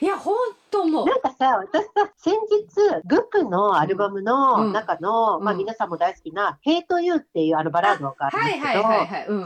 [0.01, 0.35] いや、本
[0.71, 1.05] 当もう。
[1.05, 8.83] なんかさ、私さ、先日、グックのアルバムの中の、まあうんうん皆さんも大好きな、ヘイトユーっていうあのバラードがあるんですけど。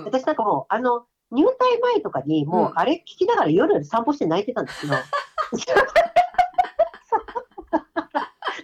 [0.06, 4.94] 私なんかもう、あの、入隊前とかに、もう、うんあれ聞きながら夜散歩して泣いてたんですよ。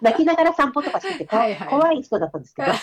[0.02, 2.72] 泣きながら散歩とかしてて、こはいはい怖い人だったんですけど。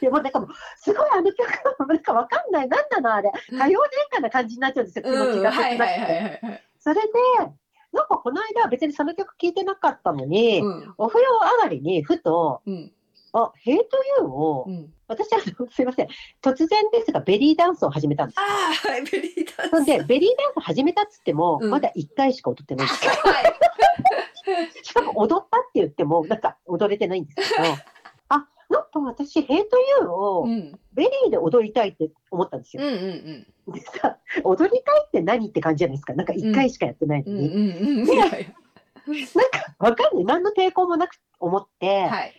[0.00, 1.48] でもなんかもう、すごいあの曲、
[1.88, 5.52] なんかわかんない、なんなのあれ、歌謡年間な感じになっちゃうんですよ、気持うん、ちが。
[5.52, 7.10] それで、
[7.94, 10.94] なんかこの間別にその曲聴いてなかったのに、うん。
[10.98, 12.92] お風呂上がりにふと、うん。
[13.32, 13.82] あ、 Hate
[14.20, 14.92] Youをう、ん。
[15.06, 16.08] 私はすいません、
[16.42, 18.40] 突然ですがベリーダンスを始めたんです。
[18.40, 19.86] ああ、はい、ベリーダンス。
[19.86, 23.12] で、ベリーダンス始めたっつっても、うんまだ1回しか踊ってないんですよ。
[23.12, 23.54] はい。
[24.82, 27.76] しかも踊ったって言っても、なんか踊れてないんですけど、あ、
[28.74, 30.78] なんか私、 Hate Youをうん。
[30.94, 32.82] ベリーで踊りたいって思ったんですよ。
[32.82, 36.12] うんうんでさ、踊りたいって何って感じじゃないですか。
[36.12, 37.38] なんか1回しかやってないのうん。
[37.38, 37.48] うんに。
[37.48, 38.06] うんうん。
[38.06, 38.54] いやい
[39.06, 40.24] なんかわかんない。
[40.24, 42.08] 何の抵抗もなく思って、や。
[42.10, 42.34] はい。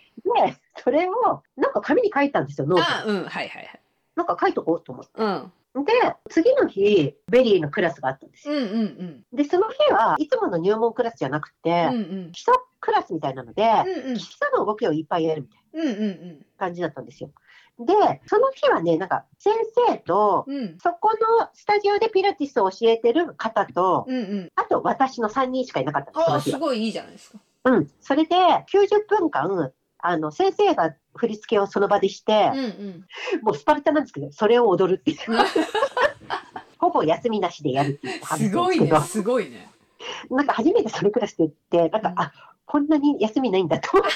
[0.47, 3.81] で、それをなんか紙に書いたんですよ、ノートあ、うん、はいはいはい。
[4.15, 5.11] なんか書いとこうと思って。
[5.15, 5.51] うん。
[5.83, 5.91] で、
[6.29, 8.53] 次の日、ベリーのクラスがあったんですよ。
[8.55, 9.25] うんうんうん。
[9.33, 12.31] で、その日はいつもの入門クラスじゃなくて、うんうん。
[12.31, 17.31] 基礎クラスみたいなので、うんうん基礎の動きをいっぱいやるみたいうんうんな感じだったんですよ。
[17.79, 17.93] で、
[18.27, 19.53] その日はね、なんか先
[19.89, 20.55] 生と、うん。
[20.55, 20.77] うん。
[20.79, 24.51] そこのスタジオでピラティスを教えてる方と、うんうん。
[24.55, 26.51] あと私の3人しかいなかったんです。
[26.51, 27.39] すごいいいじゃないですか。
[27.65, 27.91] うん。
[27.99, 33.05] それで、90分間、あの、先生が振り付けをその場でしてうん、うん。
[33.41, 35.17] もうスパルタなんですけど、それを踊るっていう。
[36.79, 39.69] ほぼ休みなしでやるっていう感じすごいねなんですごいね。
[40.29, 42.33] なんか初めてそのクラスで行って、なんか、うんあ、
[42.65, 44.13] こんなに休みないんだと思って。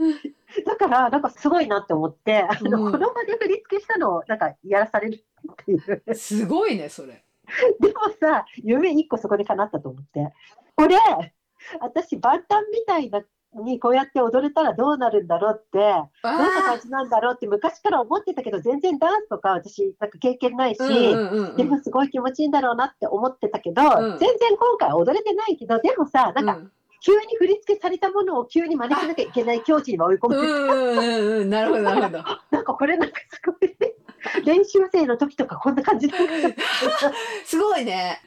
[0.64, 6.14] だから、なんかすごいなって思って、あの、うんこの場で振り付けしたのを、なんかやらされるっていう。
[6.14, 7.24] すごいね、それ。
[7.80, 10.32] でもさ、夢一個そこで叶ったと思って。
[10.76, 10.96] これ、
[11.80, 13.22] 私、万端みたいな、
[13.52, 20.78] にこうやって踊れたらどうなるんだろうって、あどんな感じなんだろうって昔から思ってたけど、全然ダンスとか私、なんか経験ないし。
[21.56, 30.36] でもすごい気持ちいいんだろうなって思ってたけど、うん全然今回踊れてないけど、でもさ、なんかうん急に振り付けされたものを急に真似しなきゃいけない境地に追い込む。
[30.36, 31.50] うんうんうんうん。
[31.50, 32.24] なるほど、なるほど。
[32.50, 33.76] なんかこれなんかすごい、
[34.44, 36.16] 練習生の時とかこんな感じだ
[37.44, 38.20] すごいね。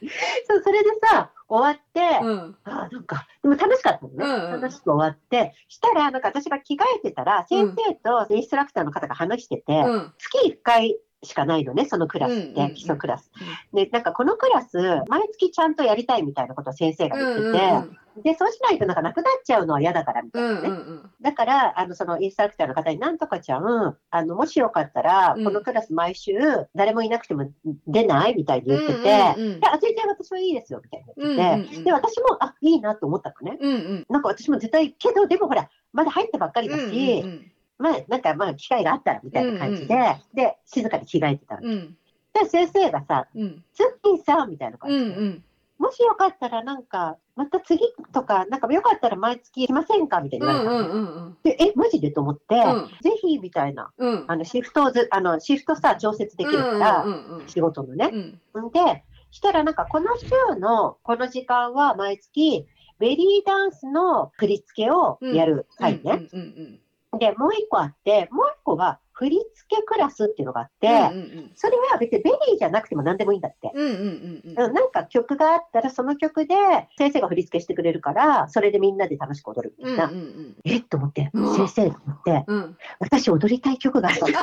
[0.48, 2.56] そうそれでさ、終わって、うん。
[2.64, 4.24] あなんか、でも楽しかったのね。
[4.24, 10.12] うんうん楽しく終わって、したら、なんか私が着替えてたら、先生とインストラクターの方が話してて、うん。
[10.18, 13.30] 月1回しかないのね、そのクラスって、うんうんうん基礎クラス。
[13.72, 14.78] で、なんかこのクラス、
[15.08, 20.68] 毎月ちゃんとやりたいみたいなことを先生が言ってて、うんうんで、そうしないとなんかなくなっちゃうのは嫌だからみたうんいなね。
[20.68, 21.10] うんうん。
[21.20, 26.32] だから、あの、そのインストラクターの方に、なんとかちゃん、あの、もしよかったら、うんこのクラス毎週、
[26.74, 27.50] 誰もいなくても
[27.86, 33.58] 出ないみたいに言ってて、うんうんうんであ、全然私はいいですよ、みたいに言ってて、うんうんうんで、私も、あ、いいなと思ったのね。
[33.60, 34.06] うんうん。
[34.08, 36.82] なんか私も絶対、けど、でもほら、まだ入ったばっかりだし、
[37.22, 41.68] うんうんまあ、なんかまあ、機会があったら、みたいな感じで、うんで、静かに着替えてたの。
[41.68, 41.96] うん
[42.32, 43.86] で、先生がさ、うんツッ
[44.16, 45.44] キーさんみたいな感うんじで、うん
[45.78, 47.80] もしよかったらなんか、また次
[48.12, 50.20] とか、なんかよかったら毎月来ませんか？
[50.20, 51.36] みたいにうん言われたの、うんうん。
[51.42, 52.12] で、え、マジで？
[52.12, 52.88] と思って、うん。
[53.02, 54.24] ぜひみたいな、うん。
[54.28, 58.10] あのシフトをず、あのシフトさ、調節できるから、うんうんうん仕事のね。
[58.54, 58.70] うん。
[58.70, 62.66] で、したらなんかこの週のこの時間は毎月、
[63.00, 66.28] ベリーダンスの振り付けをやる回ね。
[66.32, 66.80] うんうん
[67.16, 73.70] で、もう一個あって、もう一個が振り付けクラスっていうのがあって、うんうんそれは別にベリーじゃなくても何でもいいんだって。
[73.72, 74.64] うんうんうんうん。
[74.66, 76.54] うんなんか曲があったら、その曲で
[76.98, 80.04] 先生が振り付けしてくれるから、それでみんなで楽しく踊るみたいな。
[80.06, 82.76] うんうんえっと思って、うん先生と思って、うん。
[82.98, 84.32] 私踊りたい曲があったの。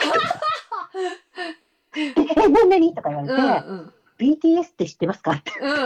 [1.94, 3.34] でえ、何何とか言われて、
[3.68, 3.94] うんうん。
[4.18, 5.52] BTS って知ってますかって。
[5.60, 5.86] うんうんう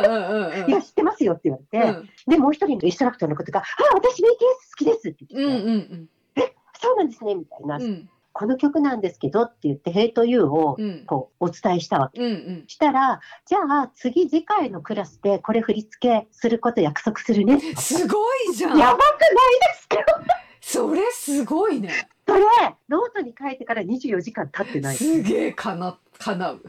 [0.60, 0.70] んうん。
[0.70, 3.64] いや、知ってますよって言われて、で、もう一人のインストラクターの方が、あ、
[3.95, 4.36] 私 BTS 好
[4.78, 5.88] きですってうんうんう言っ
[6.36, 12.22] て、んそうなんですね、みたいな、うんこの曲なんですけどって言って、ヘイトユーをうんこうお伝えしたわけ。
[12.22, 17.60] うんうんしたら、じゃあ次次回のクラスでこれ振り付けすること約束するね。
[17.78, 18.18] すご
[18.52, 19.10] いじゃんやばくないで
[19.80, 19.95] すか？
[20.60, 22.41] それすごいねそれ、
[22.90, 24.98] ノートに書いてから24時間経ってない。
[24.98, 26.62] すげえかな叶う。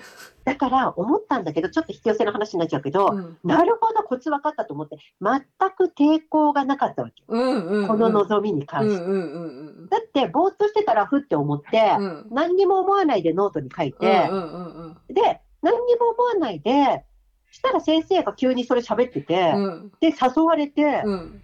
[0.45, 3.39] だから思ったんだけど、ちょっと引き寄せの話になっちゃうけど、うん。
[3.45, 5.41] なるほど、コツ分かったと思って、全
[5.71, 7.23] く抵抗がなかったわけ。
[7.29, 7.89] うんうんうん。
[7.89, 9.03] この望みに関して。
[9.03, 12.05] うんうんうんだって、ぼーっとしてたらふって思って、うん。
[12.05, 17.05] うん何にも思わないでノートに書いて、うんうんうんで、何にも思わないで、
[17.51, 19.93] したら先生が急にそれ喋ってて、うん。
[20.01, 21.43] で、誘われて、うん。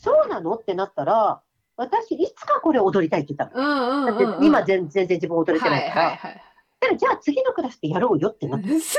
[0.00, 1.42] そうなのってなったら、
[1.76, 3.62] 私、いつかこれ踊りたいって言ったの。
[3.62, 6.06] うんうんだって今全全然自分踊れてないから。
[6.06, 6.40] はいはいだ
[6.80, 8.68] からじゃあ次のクラスでやろうよってなって。
[8.70, 8.80] はい。
[8.80, 8.98] す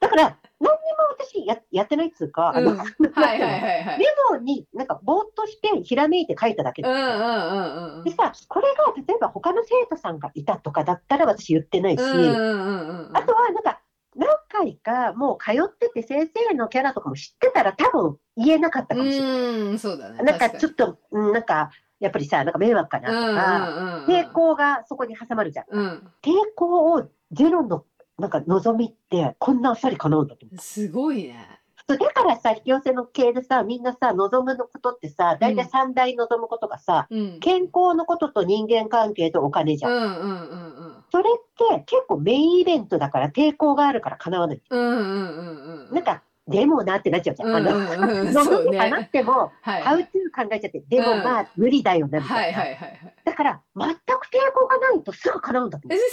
[0.00, 0.76] だから、何にも
[1.18, 2.76] 私ややってないっつうか、あの、うん。
[2.76, 3.98] ごいはいはいはいはい。
[4.00, 8.04] メモになんかぼーっとしてひらめいて書いただけだうんうったんうんうん。
[8.04, 13.80] でさ、これが例えば他の生徒さんがいたとかだったら私言ってないし、うんうんうんうんあとはなんか
[14.14, 19.32] 何回かもう通ってて先生のキャラとかも知ってたら多分言えなかったかもしれない。
[19.32, 20.22] うんそうだね。
[20.22, 21.70] なんかちょっと、うんなんか
[22.02, 25.66] やっぱりさ、なんか迷惑かなとか、抵抗がそこに挟まるじゃん。
[25.70, 27.84] うんうん抵抗をゼロの
[28.18, 30.58] なんか望みってこんなあっさり叶うんだと思う。
[30.60, 39.92] すごいねそうだからさ、引き寄せの系でさ、みんなさ、望むのことってさ、大体三大望むことがさ、うん健康のことと人間関係とお金じゃん。
[39.92, 44.62] うんうんうんうんそれって結構メインイベントだから抵抗があるから叶わない。
[44.70, 46.22] うんうんうんうんなんか、
[46.52, 47.48] でもなってなっちゃうじゃん。
[47.48, 52.40] うんあの、うんうん望そうねみかなっても、はいハウトゥー考えちゃって、でもまあ無理だよな、みたな。
[52.42, 56.00] はいいはいはいはいだから、全く抵抗がないとすぐ叶うんだと思う。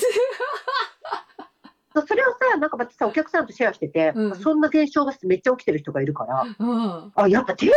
[2.07, 7.75] それをさ、なんかまたさ、お客さんとシェアしてて、うんそんな現象がめっちゃ起きてる人がいるから、うんあ、やっぱ抵抗が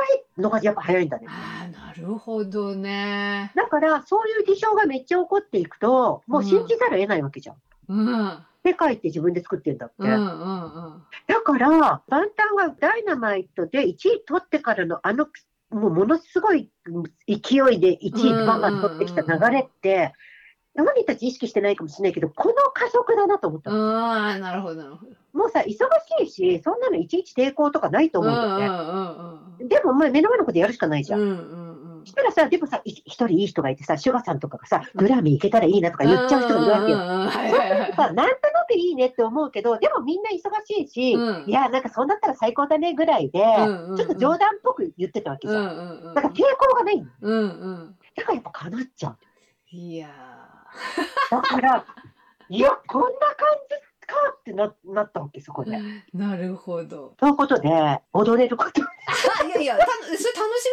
[0.00, 1.26] ないのがやっぱ早いんだね。
[1.72, 7.56] なるほどねだから、そういう事象がめっちゃ起こっていくと、もう信じざるを得ないわけじゃん。
[7.88, 9.94] うん世界って自分で作ってんだって。
[9.98, 15.26] うんうんうんだから、バンタンがダイナマイトで1位取ってからのあの、
[15.70, 20.12] もうものすごいうん勢いで1位バンバン取ってきた流れって、
[20.76, 24.06] 本人たち意識してないかもしれないけど、この加速だなと思ったの。
[24.06, 25.78] ああなるほどなるほどもうさ、忙し
[26.24, 28.66] いし、そんなのいちいち抵抗とかないと思うんだよね。
[29.60, 31.20] うんでも、まあ目の前のことやるしかないじゃん。
[31.20, 36.98] うんうんしたらさ、でもさ、い一人いい人がいてさ、シュガさんとかがさ、グラミー行けたらいいなとか言っちゃう人がいるわけよ。
[37.96, 40.34] そうなんとなくいいねって思うけど、でもみんな忙
[40.64, 46.14] しいし、うんいや、なんかそうなったら最高だねぐらいで、ちょっと冗談っぽく言ってたわけじゃん。
[46.14, 47.06] だから抵抗がないの。
[47.20, 49.18] うんうんだからやっぱ叶っちゃう。
[49.70, 50.08] いや
[51.30, 51.84] だから、
[52.48, 53.16] いや、こんな感
[53.68, 55.72] じかってななったわけ、そこで。
[55.72, 57.68] ー なるほどということで、
[58.12, 60.24] 踊れることあいやいやたそれ楽し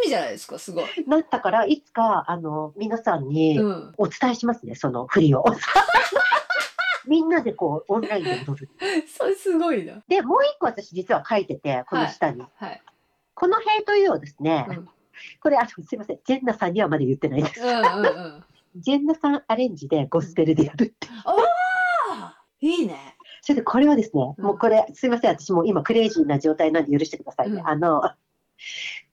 [0.04, 5.44] みじゃないですかすごいになったから、いつか、あの、皆さんにうんお伝えしますね、その振りを。
[7.06, 8.70] みんなでこう、オンラインで踊る。
[9.08, 12.46] それすごいなで、もう一個私実は書いてて、この下に。
[12.56, 12.82] はい
[13.36, 14.90] このヘイトユーをですね、うん
[15.42, 17.62] これ、あの、すいません、ジェンナさんにはまだ言ってないです。
[17.62, 18.44] うんうんうん
[18.76, 21.08] ジェンナさんアレンジでゴスペルでやるって。
[21.26, 21.36] あ
[22.12, 23.12] あいいね
[23.45, 24.45] それでこれはですね、うん。
[24.45, 27.60] もうこれ、すいません、私もう今クレイジーな状態なんで許してくださいね。
[27.60, 27.68] うん。
[27.68, 28.02] あの、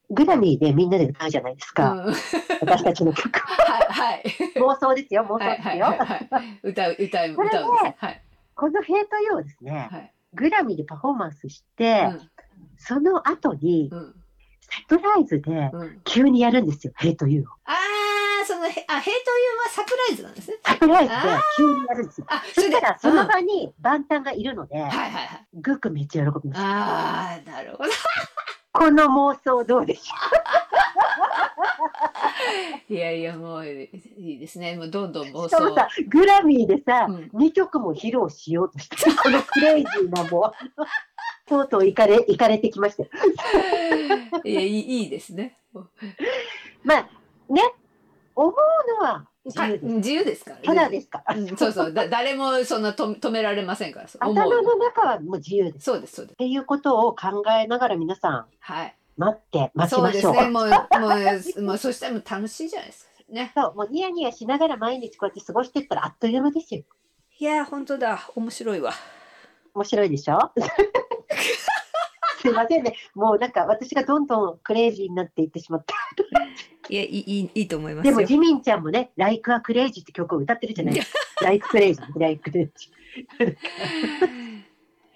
[0.09, 1.74] グラミーでみんなで歌うじゃないですうん。
[1.74, 2.15] か、はい
[2.61, 3.39] 私たちの曲。
[3.43, 4.23] はい
[4.57, 5.86] 妄想ですよ、妄想はいですよ。
[5.86, 7.59] はいはいはい歌う歌う歌うんです
[7.97, 8.23] はい。
[8.55, 10.12] この Hate Youをですね、はい。
[10.35, 12.09] グラミーでパフォーマンスして、
[12.77, 13.98] その後にうん。
[13.98, 14.15] うん
[14.73, 16.01] サプライズでうん。
[16.05, 17.48] 急にやるんですよ、 Hate Youを。
[17.65, 17.74] ああ
[18.51, 20.56] そのへあヘイトユーはサプライズなんですね。
[20.64, 21.20] サプライズで
[21.56, 22.27] 急にやるんですよ。
[22.28, 25.28] あそしたら、そのうん場に万端がいるので、はいはい
[25.93, 26.60] めっちゃ喜びます。
[26.60, 27.90] ああなるほど。
[28.72, 30.14] この妄想どうでしょ
[32.93, 34.77] いやいやもういいですね。
[34.77, 35.74] もうどんどん妄想。
[35.74, 37.31] さ、グラミーでさ、うん。
[37.35, 43.09] 2曲も披露しようとしてる、 このクレイジーなもう、とうとう行かれ、行かれてきましたよ。
[44.44, 45.59] いやいいいいですね。
[46.85, 47.09] まあ、
[47.48, 47.62] ね、
[48.35, 48.55] 思う
[49.01, 49.85] のは自か由です。
[49.94, 50.51] 自由ですか？
[50.52, 51.23] らねただですか？
[51.27, 51.35] ら。
[51.36, 51.57] うん。
[51.57, 51.93] そうそう。
[51.93, 54.07] だ 誰もそんなと止められませんから。
[54.20, 54.32] 頭
[54.62, 55.85] の中はもう自由です。
[55.85, 56.35] そうですそうです。
[56.35, 58.94] っていうことを考えながら皆さんはい。
[59.16, 60.32] 待って待ちそうましょう。
[60.32, 60.51] ですね。
[60.51, 60.69] もう
[61.01, 61.09] も
[61.59, 63.11] うもうそしたらもう楽しいじゃないですか。
[63.31, 63.52] ね。
[63.55, 66.82] そう、もうニヤニヤしながら毎日こうやって過ごしてったらあっという間ですよ。
[67.39, 68.20] いや本当だ。
[68.35, 68.93] 面白いわ。
[69.74, 70.39] 面白いでしょ？
[72.41, 72.97] すいませんね。
[73.15, 75.95] もうなんか私がどんどんクレイジーになっていってしまった。
[76.89, 81.19] いやいいいいいいと思いますでよもジミンちゃんもね、Like a Crazy って曲を歌ってるじゃないですか。
[81.47, 82.71] Like Crazy、Like Crazy。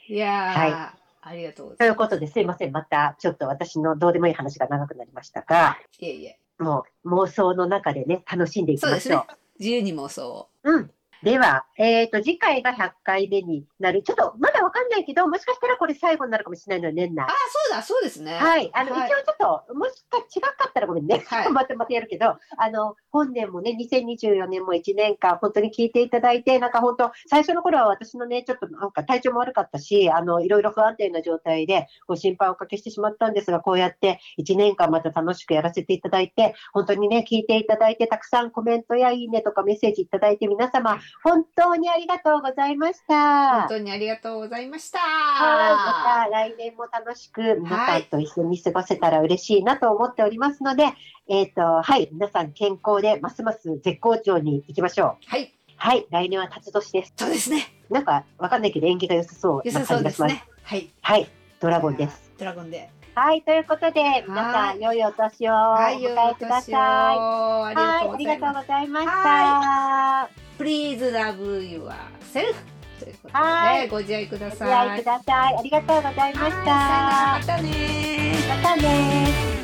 [0.06, 2.72] いやー、はいありがとうごとざいいうことですいません。
[2.72, 6.04] またちょっと私のどうでもいい話が長くなりましたが、ます。
[6.04, 6.38] いえいえ。
[6.58, 9.24] もう妄想の中でね、楽しんでいきましょう。
[9.58, 10.48] 自由に妄想を。
[10.64, 10.90] うん。
[11.24, 14.02] では、えっ、と、次回が100回目になる。
[14.02, 17.34] ちょっとまだわかんないけど、もしかしたらこれ最後になるかもしれないので、年内あ。、そ
[17.72, 18.34] うだ、そうですね。
[18.34, 18.70] はい。
[18.74, 21.24] あの、はい一応ちょっと、もしか違かったらごめんね。
[21.26, 43.60] はいまたまたやるけど、あの、本年もね、2024年も1年間、本当に聞いていただいて、なんか本当、最初の頃は私のね、ちょっとなんか体調も悪かったし、あの、いろいろ不安定な状態で、ご心配をおかけしてしまったんですが、こうやって1年間また楽しくやらせていただいて、本当にね、聞いていただいて、たくさんコメントやいいねとかメッセージいただいて、皆様、本当にありがとうございました。
[43.60, 44.98] 本当にありがとうございました。
[44.98, 50.84] はい、また来年も楽しく皆さんと一緒に過ごせたら嬉しいなと思っておりますので、
[51.28, 55.16] えっ、と、はい、皆さん健康でますます絶好調に行きましょう。
[55.26, 57.14] はい、はい、来年は辰年です。
[57.16, 57.66] そうですね。
[57.90, 59.94] なんかわかんないけど縁起が良さそうな感じがします。
[59.94, 60.44] そうですね。
[60.62, 60.90] はい。
[61.00, 61.28] はい、
[61.60, 62.32] ドラゴンです。
[62.38, 62.90] ドラゴンで。
[63.14, 66.74] はい、ということで、皆さはん良いお年をおはい、迎よえください。
[66.74, 68.62] はい、ありがとう。
[68.62, 70.43] ございました。
[70.58, 72.54] は Please love yourself
[73.00, 74.68] ということはいでご自愛くだごさい。
[74.68, 75.56] 自愛ください。
[75.58, 76.64] ありがとうございました。
[76.64, 79.63] またねまたね